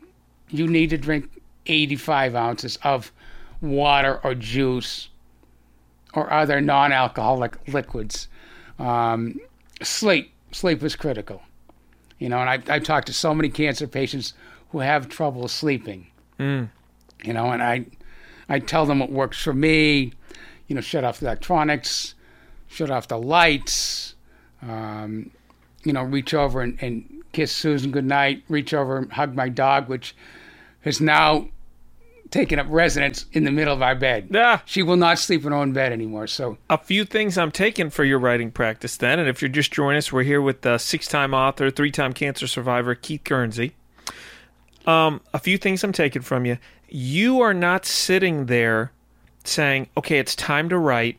You 0.49 0.67
need 0.67 0.89
to 0.91 0.97
drink 0.97 1.29
85 1.67 2.35
ounces 2.35 2.77
of 2.83 3.11
water 3.61 4.19
or 4.23 4.35
juice 4.35 5.09
or 6.15 6.31
other 6.31 6.61
non 6.61 6.91
alcoholic 6.91 7.55
liquids. 7.67 8.27
Um, 8.79 9.39
sleep. 9.81 10.31
Sleep 10.51 10.81
is 10.83 10.95
critical. 10.95 11.41
You 12.17 12.29
know, 12.29 12.39
and 12.39 12.49
I've, 12.49 12.69
I've 12.69 12.83
talked 12.83 13.07
to 13.07 13.13
so 13.13 13.33
many 13.33 13.49
cancer 13.49 13.87
patients 13.87 14.33
who 14.69 14.79
have 14.79 15.09
trouble 15.09 15.47
sleeping. 15.47 16.07
Mm. 16.39 16.69
You 17.23 17.33
know, 17.33 17.51
and 17.51 17.61
I, 17.61 17.85
I 18.47 18.59
tell 18.59 18.85
them 18.85 18.99
what 18.99 19.11
works 19.11 19.41
for 19.41 19.53
me. 19.53 20.13
You 20.67 20.75
know, 20.75 20.81
shut 20.81 21.03
off 21.03 21.19
the 21.19 21.27
electronics, 21.27 22.15
shut 22.67 22.89
off 22.89 23.07
the 23.07 23.17
lights. 23.17 24.15
Um, 24.61 25.31
you 25.83 25.93
know, 25.93 26.03
reach 26.03 26.33
over 26.33 26.61
and, 26.61 26.81
and 26.81 27.23
kiss 27.33 27.51
Susan 27.51 27.91
goodnight. 27.91 28.43
Reach 28.49 28.73
over 28.73 28.97
and 28.97 29.11
hug 29.11 29.35
my 29.35 29.49
dog, 29.49 29.89
which 29.89 30.15
has 30.81 31.01
now 31.01 31.49
taken 32.35 32.59
up 32.59 32.67
residence 32.69 33.25
in 33.31 33.45
the 33.45 33.51
middle 33.51 33.73
of 33.73 33.81
our 33.81 33.95
bed. 33.95 34.29
Ah, 34.35 34.61
She 34.65 34.83
will 34.83 34.97
not 34.97 35.17
sleep 35.19 35.45
in 35.45 35.51
her 35.53 35.57
own 35.57 35.71
bed 35.71 35.91
anymore. 35.93 36.27
So 36.27 36.57
a 36.69 36.77
few 36.77 37.05
things 37.05 37.37
I'm 37.37 37.51
taking 37.51 37.89
for 37.89 38.03
your 38.03 38.19
writing 38.19 38.51
practice 38.51 38.97
then. 38.97 39.19
And 39.19 39.29
if 39.29 39.41
you're 39.41 39.47
just 39.49 39.71
joining 39.71 39.97
us, 39.97 40.11
we're 40.11 40.23
here 40.23 40.41
with 40.41 40.61
the 40.61 40.77
six 40.77 41.07
time 41.07 41.33
author, 41.33 41.71
three 41.71 41.91
time 41.91 42.11
cancer 42.13 42.45
survivor, 42.47 42.93
Keith 42.93 43.23
Guernsey. 43.23 43.73
Um, 44.85 45.21
a 45.33 45.39
few 45.39 45.57
things 45.57 45.83
I'm 45.83 45.93
taking 45.93 46.21
from 46.21 46.45
you. 46.45 46.57
You 46.89 47.41
are 47.41 47.53
not 47.53 47.85
sitting 47.85 48.45
there 48.45 48.91
saying, 49.43 49.87
okay, 49.97 50.19
it's 50.19 50.35
time 50.35 50.69
to 50.69 50.77
write. 50.77 51.17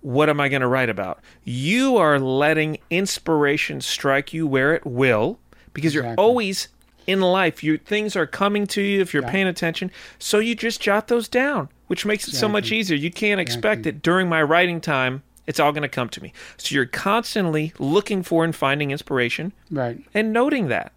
What 0.00 0.28
am 0.28 0.40
I 0.40 0.48
going 0.48 0.62
to 0.62 0.68
write 0.68 0.88
about? 0.88 1.20
You 1.44 1.96
are 1.98 2.18
letting 2.18 2.78
inspiration 2.90 3.80
strike 3.80 4.32
you 4.32 4.46
where 4.46 4.74
it 4.74 4.86
will 4.86 5.38
because 5.72 5.94
you're 5.94 6.04
Exactly. 6.04 6.22
always 6.24 6.68
in 7.06 7.20
life. 7.20 7.62
Your 7.62 7.78
things 7.78 8.16
are 8.16 8.26
coming 8.26 8.66
to 8.68 8.82
you 8.82 9.00
if 9.00 9.14
you're 9.14 9.22
paying 9.22 9.46
attention. 9.46 9.90
So 10.18 10.38
you 10.38 10.54
just 10.54 10.80
jot 10.80 11.08
those 11.08 11.28
down, 11.28 11.68
which 11.86 12.04
makes 12.04 12.28
it 12.28 12.34
so 12.34 12.48
much 12.48 12.72
easier. 12.72 12.96
You 12.96 13.10
can't 13.10 13.40
expect 13.40 13.84
that 13.84 14.02
during 14.02 14.28
my 14.28 14.42
writing 14.42 14.80
time, 14.80 15.22
it's 15.46 15.60
all 15.60 15.72
going 15.72 15.82
to 15.82 15.88
come 15.88 16.08
to 16.10 16.22
me. 16.22 16.32
So 16.56 16.74
you're 16.74 16.86
constantly 16.86 17.72
looking 17.78 18.22
for 18.22 18.44
and 18.44 18.54
finding 18.54 18.90
inspiration 18.90 19.52
right, 19.70 19.98
and 20.12 20.32
noting 20.32 20.68
that. 20.68 20.92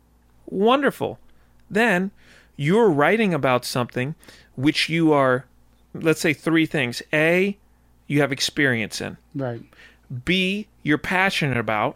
Wonderful. 0.48 1.20
Then 1.70 2.12
you're 2.56 2.90
writing 2.90 3.34
about 3.34 3.64
something 3.64 4.16
which 4.56 4.90
you 4.90 5.14
are, 5.14 5.46
let's 5.94 6.20
say, 6.20 6.34
three 6.34 6.66
things. 6.66 7.02
A, 7.14 7.58
you 8.08 8.22
have 8.22 8.32
experience 8.32 9.00
in. 9.00 9.18
Right. 9.36 9.62
B, 10.26 10.68
you're 10.82 10.98
passionate 10.98 11.58
about. 11.58 11.96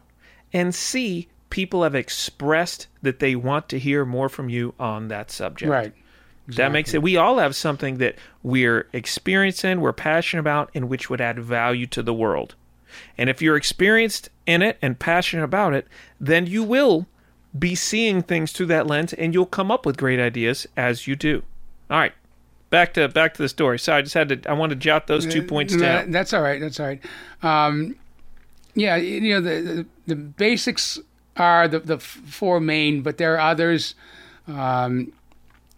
And 0.54 0.76
C, 0.76 1.28
people 1.54 1.84
have 1.84 1.94
expressed 1.94 2.88
that 3.04 3.20
they 3.20 3.36
want 3.36 3.70
to 3.70 3.78
hear 3.78 4.06
more 4.06 4.28
from 4.28 4.50
you 4.50 4.74
on 4.80 5.10
that 5.10 5.30
subject. 5.30 5.70
Right. 5.70 5.94
That 6.48 6.72
makes 6.72 6.96
it. 6.96 7.04
We 7.04 7.16
all 7.16 7.38
have 7.38 7.56
something 7.56 8.00
that 8.00 8.16
we're 8.42 8.88
experiencing, 8.92 9.80
we're 9.80 9.94
passionate 9.94 10.40
about, 10.40 10.72
and 10.74 10.90
which 10.90 11.12
would 11.12 11.22
add 11.22 11.38
value 11.38 11.86
to 11.88 12.02
the 12.02 12.14
world. 12.14 12.56
And 13.20 13.30
if 13.30 13.40
you're 13.40 13.56
experienced 13.56 14.30
in 14.48 14.64
it 14.64 14.80
and 14.82 14.98
passionate 14.98 15.44
about 15.44 15.76
it, 15.76 15.88
then 16.20 16.48
you 16.48 16.64
will 16.64 17.06
be 17.58 17.76
seeing 17.76 18.24
things 18.24 18.52
through 18.52 18.66
that 18.66 18.88
lens, 18.88 19.14
and 19.14 19.36
you'll 19.36 19.46
come 19.46 19.70
up 19.70 19.86
with 19.86 19.96
great 19.96 20.20
ideas 20.20 20.66
as 20.76 21.06
you 21.06 21.16
do. 21.16 21.44
All 21.92 22.00
right, 22.00 22.14
back 22.72 22.96
to 22.96 23.08
back 23.08 23.36
to 23.36 23.44
the 23.44 23.50
story. 23.50 23.78
So 23.78 23.94
I 23.94 24.02
just 24.02 24.16
had 24.16 24.30
to. 24.30 24.50
I 24.50 24.54
wanted 24.54 24.76
to 24.76 24.82
jot 24.82 25.06
those 25.06 25.28
two 25.28 25.44
points 25.44 25.78
down. 25.78 26.10
That's 26.10 26.34
all 26.34 26.42
right. 26.42 26.60
That's 26.60 26.80
all 26.80 26.88
right. 26.88 27.02
Um, 27.44 27.96
yeah, 28.74 28.96
you 28.96 29.36
know 29.36 29.42
the, 29.42 29.62
the 29.62 29.86
the 30.08 30.16
basics 30.16 31.00
are 31.38 31.68
the 31.68 31.80
the 31.80 32.00
four 32.00 32.60
main, 32.60 33.02
but 33.02 33.18
there 33.18 33.36
are 33.36 33.52
others. 33.52 33.96
Um, 34.48 35.14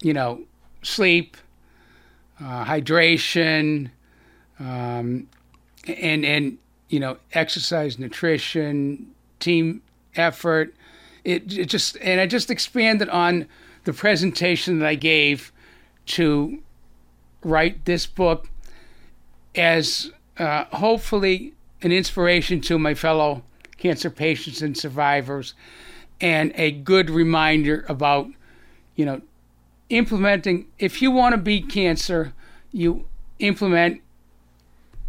you 0.02 0.14
know, 0.14 0.42
sleep, 0.82 1.38
uh, 2.40 2.66
hydration, 2.66 3.90
um, 4.60 5.28
and 5.88 6.26
and 6.26 6.58
you 6.90 7.00
know 7.00 7.18
exercise, 7.34 7.98
nutrition, 7.98 9.12
team 9.40 9.82
effort. 10.16 10.76
It, 11.24 11.58
it 11.58 11.66
just 11.66 11.98
and 12.02 12.22
I 12.22 12.28
just 12.28 12.52
expanded 12.52 13.10
on 13.10 13.48
the 13.86 13.94
presentation 13.94 14.80
that 14.80 14.88
I 14.88 14.96
gave 14.96 15.52
to 16.08 16.60
write 17.44 17.86
this 17.86 18.06
book 18.06 18.50
as 19.56 20.12
uh, 20.38 20.66
hopefully 20.66 21.54
an 21.82 21.92
inspiration 21.92 22.62
to 22.62 22.78
my 22.78 22.94
fellow 22.94 23.44
cancer 23.86 24.10
patients 24.10 24.64
and 24.64 24.76
survivors 24.76 25.54
and 26.20 26.52
a 26.56 26.72
good 26.72 27.08
reminder 27.08 27.86
about 27.88 28.28
you 28.96 29.06
know 29.06 29.22
implementing 29.90 30.66
if 30.80 31.04
you 31.04 31.12
want 31.12 31.34
to 31.34 31.38
beat 31.38 31.70
cancer 31.70 32.34
you 32.72 33.06
implement 33.38 34.02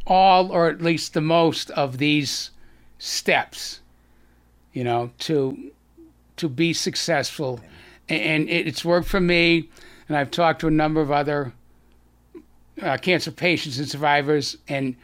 all 0.06 0.52
or 0.52 0.68
at 0.68 0.82
least 0.82 1.14
the 1.14 1.22
most 1.22 1.70
of 1.70 1.96
these 1.96 2.50
steps 2.98 3.80
you 4.74 4.84
know 4.84 5.10
to 5.18 5.72
to 6.36 6.46
be 6.50 6.74
successful. 6.74 7.60
And 8.10 8.46
it's 8.50 8.84
worked 8.84 9.08
for 9.08 9.20
me 9.20 9.70
and 10.06 10.16
i've 10.18 10.30
talked 10.30 10.60
to 10.60 10.66
a 10.66 10.70
number 10.82 11.00
of 11.00 11.10
other 11.10 11.54
uh, 12.82 12.98
cancer 12.98 13.32
patients 13.32 13.78
and 13.78 13.88
survivors 13.88 14.58
and 14.68 14.94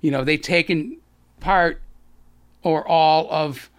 you 0.00 0.10
know 0.10 0.24
they've 0.24 0.42
taken 0.42 0.96
part 1.38 1.80
or 2.62 2.86
all 2.86 3.28
of 3.30 3.70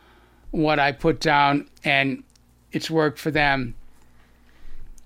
what 0.51 0.79
i 0.79 0.91
put 0.91 1.19
down 1.19 1.67
and 1.83 2.23
it's 2.71 2.89
worked 2.89 3.19
for 3.19 3.31
them 3.31 3.73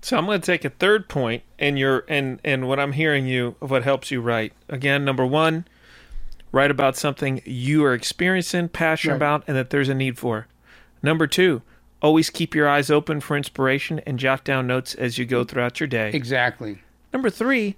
So 0.02 0.16
I'm 0.16 0.26
going 0.26 0.40
to 0.40 0.46
take 0.46 0.64
a 0.64 0.70
third 0.70 1.08
point, 1.08 1.42
and 1.58 1.78
your 1.78 2.04
and 2.08 2.38
and 2.44 2.68
what 2.68 2.78
I'm 2.78 2.92
hearing 2.92 3.26
you 3.26 3.56
of 3.60 3.70
what 3.72 3.82
helps 3.82 4.10
you 4.12 4.20
write. 4.20 4.52
Again, 4.68 5.04
number 5.04 5.26
one, 5.26 5.64
write 6.52 6.70
about 6.70 6.96
something 6.96 7.42
you 7.44 7.84
are 7.84 7.92
experiencing, 7.94 8.68
passionate 8.68 9.14
Right. 9.14 9.16
about, 9.16 9.44
and 9.48 9.56
that 9.56 9.70
there's 9.70 9.88
a 9.88 9.94
need 9.94 10.16
for. 10.16 10.46
Number 11.02 11.26
two, 11.26 11.62
always 12.00 12.30
keep 12.30 12.54
your 12.54 12.68
eyes 12.68 12.88
open 12.88 13.20
for 13.20 13.36
inspiration 13.36 13.98
and 14.06 14.18
jot 14.18 14.44
down 14.44 14.66
notes 14.68 14.94
as 14.94 15.18
you 15.18 15.24
go 15.24 15.42
throughout 15.44 15.80
your 15.80 15.88
day. 15.88 16.10
exactly 16.14 16.78
Number 17.12 17.30
three, 17.30 17.74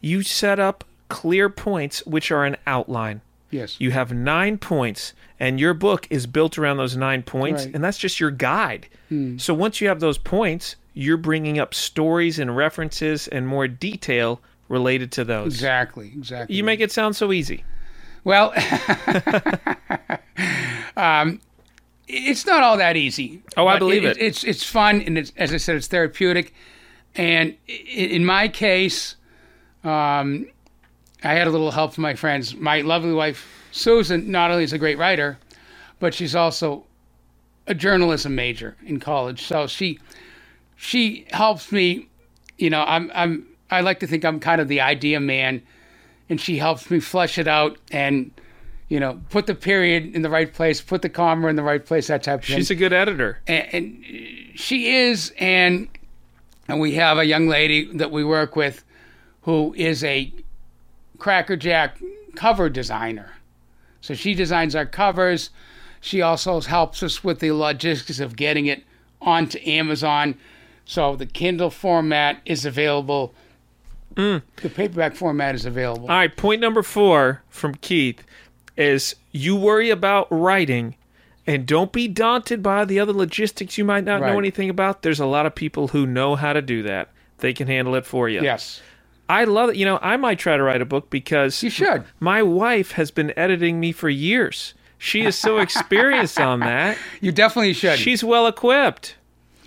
you 0.00 0.22
set 0.22 0.60
up 0.60 0.84
clear 1.08 1.48
points 1.48 2.06
which 2.06 2.30
are 2.30 2.44
an 2.44 2.56
outline. 2.68 3.20
Yes 3.50 3.76
You 3.80 3.90
have 3.92 4.12
nine 4.12 4.58
points, 4.58 5.12
and 5.40 5.58
your 5.60 5.74
book 5.74 6.06
is 6.10 6.26
built 6.26 6.58
around 6.58 6.76
those 6.76 6.96
nine 6.96 7.22
points, 7.22 7.64
Right. 7.64 7.74
and 7.74 7.82
that's 7.84 7.98
just 7.98 8.20
your 8.20 8.30
guide. 8.30 8.88
So 9.38 9.54
once 9.54 9.80
you 9.80 9.88
have 9.88 10.00
those 10.00 10.18
points, 10.18 10.76
you're 10.92 11.16
bringing 11.16 11.58
up 11.58 11.72
stories 11.72 12.38
and 12.38 12.54
references 12.56 13.26
and 13.28 13.46
more 13.46 13.66
detail 13.66 14.40
related 14.68 15.10
to 15.12 15.24
those. 15.24 15.54
exactly 15.54 16.12
exactly 16.14 16.54
You 16.56 16.62
make 16.64 16.80
it 16.80 16.92
sound 16.92 17.16
so 17.16 17.32
easy. 17.32 17.64
Well, 18.24 18.52
um, 20.96 21.40
it's 22.06 22.46
not 22.46 22.62
all 22.62 22.76
that 22.78 22.96
easy. 22.96 23.42
Oh, 23.56 23.66
I 23.66 23.78
believe 23.78 24.04
it. 24.04 24.16
It's 24.18 24.44
it's 24.44 24.64
fun, 24.64 25.00
and 25.02 25.18
it's, 25.18 25.32
as 25.36 25.52
I 25.52 25.56
said, 25.58 25.76
it's 25.76 25.86
therapeutic. 25.86 26.52
And 27.14 27.56
in 27.66 28.24
my 28.24 28.48
case, 28.48 29.16
um, 29.84 30.46
I 31.24 31.34
had 31.34 31.46
a 31.46 31.50
little 31.50 31.70
help 31.70 31.94
from 31.94 32.02
my 32.02 32.14
friends. 32.14 32.54
My 32.54 32.80
lovely 32.80 33.12
wife 33.12 33.46
Susan 33.72 34.30
not 34.30 34.50
only 34.50 34.64
is 34.64 34.72
a 34.72 34.78
great 34.78 34.98
writer, 34.98 35.38
but 35.98 36.14
she's 36.14 36.34
also 36.34 36.84
a 37.66 37.74
journalism 37.74 38.34
major 38.34 38.76
in 38.86 39.00
college. 39.00 39.42
So 39.42 39.66
she 39.66 39.98
she 40.76 41.26
helps 41.32 41.72
me. 41.72 42.08
You 42.56 42.70
know, 42.70 42.84
I'm 42.86 43.10
I'm 43.14 43.46
I 43.70 43.80
like 43.80 44.00
to 44.00 44.06
think 44.06 44.24
I'm 44.24 44.40
kind 44.40 44.60
of 44.60 44.68
the 44.68 44.80
idea 44.80 45.20
man 45.20 45.62
and 46.30 46.40
she 46.40 46.58
helps 46.58 46.90
me 46.90 47.00
flesh 47.00 47.38
it 47.38 47.48
out 47.48 47.78
and 47.90 48.30
you 48.88 49.00
know 49.00 49.20
put 49.30 49.46
the 49.46 49.54
period 49.54 50.14
in 50.14 50.22
the 50.22 50.30
right 50.30 50.52
place 50.52 50.80
put 50.80 51.02
the 51.02 51.08
comma 51.08 51.48
in 51.48 51.56
the 51.56 51.62
right 51.62 51.84
place 51.84 52.06
that 52.06 52.22
type 52.22 52.40
of 52.40 52.46
thing 52.46 52.56
She's 52.56 52.70
a 52.70 52.74
good 52.74 52.92
editor. 52.92 53.38
and, 53.46 53.66
and 53.74 54.04
she 54.54 54.94
is 54.94 55.32
and 55.38 55.88
and 56.68 56.80
we 56.80 56.94
have 56.94 57.18
a 57.18 57.24
young 57.24 57.48
lady 57.48 57.90
that 57.96 58.10
we 58.10 58.24
work 58.24 58.56
with 58.56 58.84
who 59.42 59.74
is 59.76 60.04
a 60.04 60.32
crackerjack 61.18 62.00
cover 62.34 62.68
designer. 62.68 63.32
So 64.00 64.14
she 64.14 64.34
designs 64.34 64.74
our 64.74 64.86
covers. 64.86 65.50
She 66.00 66.22
also 66.22 66.60
helps 66.60 67.02
us 67.02 67.24
with 67.24 67.40
the 67.40 67.52
logistics 67.52 68.20
of 68.20 68.36
getting 68.36 68.66
it 68.66 68.84
onto 69.20 69.58
amazon. 69.66 70.36
So 70.84 71.16
the 71.16 71.26
kindle 71.26 71.70
format 71.70 72.40
is 72.46 72.64
available. 72.64 73.34
Mm. 74.14 74.42
The 74.62 74.70
paperback 74.70 75.14
format 75.16 75.54
is 75.54 75.66
available. 75.66 76.08
All 76.08 76.16
right, 76.16 76.34
point 76.34 76.60
number 76.60 76.82
four 76.82 77.42
from 77.48 77.74
Keith 77.74 78.24
is 78.76 79.16
you 79.32 79.56
worry 79.56 79.90
about 79.90 80.28
writing 80.30 80.94
and 81.46 81.66
don't 81.66 81.92
be 81.92 82.08
daunted 82.08 82.62
by 82.62 82.84
the 82.84 83.00
other 83.00 83.12
logistics. 83.12 83.76
You 83.76 83.84
might 83.84 84.04
not 84.04 84.20
know 84.20 84.38
anything 84.38 84.70
about. 84.70 85.02
There's 85.02 85.20
a 85.20 85.26
lot 85.26 85.46
of 85.46 85.54
people 85.54 85.88
who 85.88 86.06
know 86.06 86.36
how 86.36 86.52
to 86.52 86.62
do 86.62 86.82
that. 86.84 87.10
They 87.38 87.52
can 87.52 87.66
handle 87.66 87.94
it 87.94 88.06
for 88.06 88.28
you. 88.28 88.42
yes 88.42 88.80
I 89.28 89.44
love 89.44 89.70
it. 89.70 89.76
You 89.76 89.84
know, 89.84 89.98
I 90.02 90.16
might 90.16 90.38
try 90.38 90.56
to 90.56 90.62
write 90.62 90.80
a 90.80 90.86
book 90.86 91.10
because 91.10 91.62
You 91.62 91.70
should. 91.70 92.04
My 92.20 92.42
wife 92.42 92.92
has 92.92 93.10
been 93.10 93.32
editing 93.38 93.78
me 93.80 93.92
for 93.92 94.08
years. 94.08 94.74
She 94.96 95.22
is 95.22 95.36
so 95.36 95.58
experienced 95.58 96.40
on 96.40 96.60
that. 96.60 96.96
You 97.20 97.30
definitely 97.32 97.72
should. 97.74 97.98
She's 97.98 98.24
well 98.24 98.46
equipped. 98.46 99.16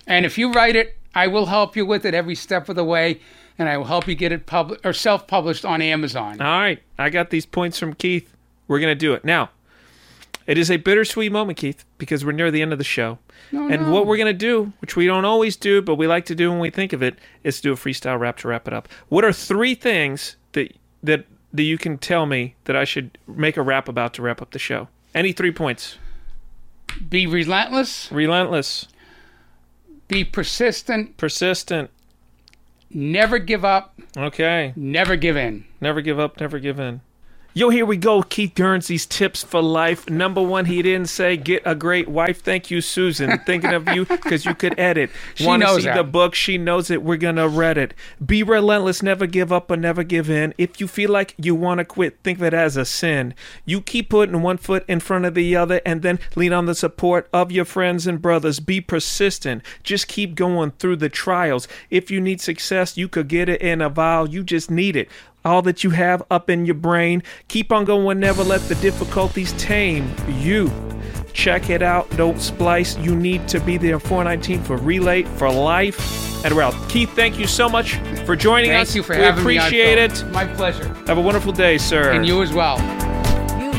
and 0.06 0.26
if 0.26 0.36
you 0.36 0.52
write 0.52 0.76
it, 0.76 0.96
I 1.14 1.26
will 1.28 1.46
help 1.46 1.76
you 1.76 1.86
with 1.86 2.04
it 2.04 2.14
every 2.14 2.34
step 2.34 2.68
of 2.68 2.76
the 2.76 2.84
way, 2.84 3.20
and 3.58 3.68
I 3.68 3.76
will 3.76 3.84
help 3.84 4.08
you 4.08 4.14
get 4.14 4.32
it 4.32 4.46
published 4.46 4.84
or 4.84 4.92
self-published 4.92 5.64
on 5.64 5.80
Amazon. 5.82 6.40
All 6.40 6.58
right, 6.60 6.82
I 6.98 7.08
got 7.10 7.30
these 7.30 7.46
points 7.46 7.78
from 7.78 7.92
Keith. 7.94 8.34
We're 8.68 8.78
going 8.80 8.90
to 8.90 8.98
do 8.98 9.12
it. 9.14 9.24
Now, 9.24 9.50
it 10.46 10.58
is 10.58 10.70
a 10.70 10.76
bittersweet 10.76 11.30
moment, 11.32 11.58
Keith, 11.58 11.84
because 11.98 12.24
we're 12.24 12.32
near 12.32 12.50
the 12.50 12.62
end 12.62 12.72
of 12.72 12.78
the 12.78 12.84
show. 12.84 13.18
No, 13.52 13.68
and 13.68 13.82
no. 13.82 13.90
what 13.92 14.06
we're 14.06 14.16
going 14.16 14.26
to 14.26 14.32
do, 14.32 14.72
which 14.80 14.96
we 14.96 15.06
don't 15.06 15.24
always 15.24 15.56
do, 15.56 15.82
but 15.82 15.96
we 15.96 16.06
like 16.06 16.24
to 16.26 16.34
do 16.34 16.50
when 16.50 16.58
we 16.60 16.70
think 16.70 16.92
of 16.92 17.02
it, 17.02 17.16
is 17.44 17.56
to 17.56 17.62
do 17.62 17.72
a 17.72 17.76
freestyle 17.76 18.18
rap 18.18 18.38
to 18.38 18.48
wrap 18.48 18.66
it 18.66 18.74
up. 18.74 18.88
What 19.08 19.24
are 19.24 19.32
three 19.32 19.74
things 19.74 20.36
that 20.52 20.76
that 21.02 21.26
that 21.52 21.62
you 21.64 21.76
can 21.78 21.98
tell 21.98 22.24
me 22.26 22.54
that 22.64 22.76
I 22.76 22.84
should 22.84 23.18
make 23.26 23.56
a 23.56 23.62
rap 23.62 23.86
about 23.88 24.14
to 24.14 24.22
wrap 24.22 24.40
up 24.40 24.52
the 24.52 24.58
show? 24.58 24.88
Any 25.14 25.32
three 25.32 25.52
points? 25.52 25.98
Be 27.08 27.26
relentless, 27.26 28.10
Relentless, 28.12 28.86
be 30.08 30.24
persistent, 30.24 31.16
persistent. 31.16 31.90
never 32.90 33.38
give 33.38 33.64
up, 33.64 33.94
Okay. 34.16 34.72
never 34.76 35.16
give 35.16 35.36
in. 35.36 35.64
Never 35.80 36.00
give 36.02 36.18
up, 36.20 36.38
never 36.40 36.58
give 36.58 36.78
in. 36.78 37.00
Yo, 37.54 37.68
here 37.68 37.84
we 37.84 37.98
go. 37.98 38.22
Keith 38.22 38.54
Guernsey's 38.54 39.04
tips 39.04 39.44
for 39.44 39.60
life. 39.60 40.08
Number 40.08 40.40
one, 40.40 40.64
he 40.64 40.80
didn't 40.80 41.10
say 41.10 41.36
get 41.36 41.62
a 41.66 41.74
great 41.74 42.08
wife. 42.08 42.40
Thank 42.42 42.70
you, 42.70 42.80
Susan. 42.80 43.38
Thinking 43.46 43.74
of 43.74 43.86
you 43.90 44.06
because 44.06 44.46
you 44.46 44.54
could 44.54 44.78
edit. 44.78 45.10
She 45.34 45.44
Want 45.44 45.60
to 45.60 45.66
knows 45.66 45.82
see 45.82 45.88
that. 45.88 45.96
the 45.96 46.04
book? 46.04 46.34
She 46.34 46.56
knows 46.56 46.90
it. 46.90 47.02
We're 47.02 47.18
gonna 47.18 47.48
read 47.48 47.76
it. 47.76 47.92
Be 48.24 48.42
relentless. 48.42 49.02
Never 49.02 49.26
give 49.26 49.52
up 49.52 49.70
or 49.70 49.76
never 49.76 50.02
give 50.02 50.30
in. 50.30 50.54
If 50.56 50.80
you 50.80 50.88
feel 50.88 51.10
like 51.10 51.34
you 51.36 51.54
want 51.54 51.76
to 51.80 51.84
quit, 51.84 52.20
think 52.24 52.38
of 52.38 52.44
it 52.44 52.54
as 52.54 52.78
a 52.78 52.86
sin. 52.86 53.34
You 53.66 53.82
keep 53.82 54.08
putting 54.08 54.40
one 54.40 54.56
foot 54.56 54.86
in 54.88 55.00
front 55.00 55.26
of 55.26 55.34
the 55.34 55.54
other, 55.54 55.82
and 55.84 56.00
then 56.00 56.20
lean 56.34 56.54
on 56.54 56.64
the 56.64 56.74
support 56.74 57.28
of 57.34 57.52
your 57.52 57.66
friends 57.66 58.06
and 58.06 58.22
brothers. 58.22 58.60
Be 58.60 58.80
persistent. 58.80 59.62
Just 59.82 60.08
keep 60.08 60.36
going 60.36 60.70
through 60.78 60.96
the 60.96 61.10
trials. 61.10 61.68
If 61.90 62.10
you 62.10 62.18
need 62.18 62.40
success, 62.40 62.96
you 62.96 63.08
could 63.08 63.28
get 63.28 63.50
it 63.50 63.60
in 63.60 63.82
a 63.82 63.90
vial. 63.90 64.26
You 64.26 64.42
just 64.42 64.70
need 64.70 64.96
it 64.96 65.10
all 65.44 65.62
that 65.62 65.82
you 65.84 65.90
have 65.90 66.22
up 66.30 66.48
in 66.50 66.66
your 66.66 66.74
brain. 66.74 67.22
Keep 67.48 67.72
on 67.72 67.84
going, 67.84 68.20
never 68.20 68.42
let 68.44 68.60
the 68.62 68.74
difficulties 68.76 69.52
tame 69.54 70.14
you. 70.28 70.70
Check 71.32 71.70
it 71.70 71.82
out. 71.82 72.08
Don't 72.16 72.40
splice. 72.40 72.96
You 72.98 73.16
need 73.16 73.48
to 73.48 73.60
be 73.60 73.78
there 73.78 73.98
419 73.98 74.62
for 74.62 74.76
Relay 74.76 75.22
for 75.22 75.50
Life. 75.50 76.44
And 76.44 76.54
we're 76.54 76.62
out. 76.62 76.74
Keith, 76.88 77.10
thank 77.14 77.38
you 77.38 77.46
so 77.46 77.68
much 77.68 77.94
for 78.26 78.34
joining 78.34 78.70
Thank 78.70 78.88
us. 78.88 78.96
you 78.96 79.02
for 79.02 79.16
we 79.16 79.22
having 79.22 79.44
me. 79.44 79.58
on, 79.58 79.66
appreciate 79.66 79.98
it. 79.98 80.24
My 80.32 80.44
pleasure. 80.44 80.92
Have 81.06 81.18
a 81.18 81.20
wonderful 81.22 81.52
day, 81.52 81.78
sir. 81.78 82.10
And 82.12 82.26
you 82.26 82.42
as 82.42 82.52
well. 82.52 82.78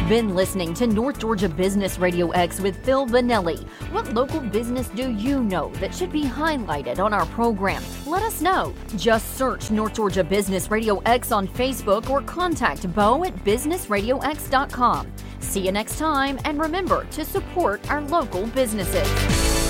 You've 0.03 0.09
been 0.09 0.35
listening 0.35 0.73
to 0.73 0.85
North 0.85 1.17
Georgia 1.17 1.47
Business 1.47 1.97
Radio 1.97 2.29
X 2.31 2.59
with 2.59 2.75
Phil 2.83 3.07
Vanelli. 3.07 3.65
What 3.93 4.13
local 4.13 4.41
business 4.41 4.89
do 4.89 5.09
you 5.09 5.41
know 5.41 5.69
that 5.75 5.95
should 5.95 6.11
be 6.11 6.25
highlighted 6.25 6.99
on 6.99 7.13
our 7.13 7.25
program? 7.27 7.81
Let 8.05 8.21
us 8.21 8.41
know. 8.41 8.73
Just 8.97 9.37
search 9.37 9.71
North 9.71 9.93
Georgia 9.93 10.21
Business 10.21 10.69
Radio 10.69 10.99
X 11.05 11.31
on 11.31 11.47
Facebook 11.47 12.09
or 12.09 12.21
contact 12.21 12.93
Bo 12.93 13.23
at 13.23 13.33
businessradiox.com. 13.45 15.09
See 15.39 15.61
you 15.61 15.71
next 15.71 15.97
time, 15.97 16.37
and 16.43 16.59
remember 16.59 17.05
to 17.11 17.23
support 17.23 17.89
our 17.89 18.01
local 18.01 18.45
businesses. 18.47 19.62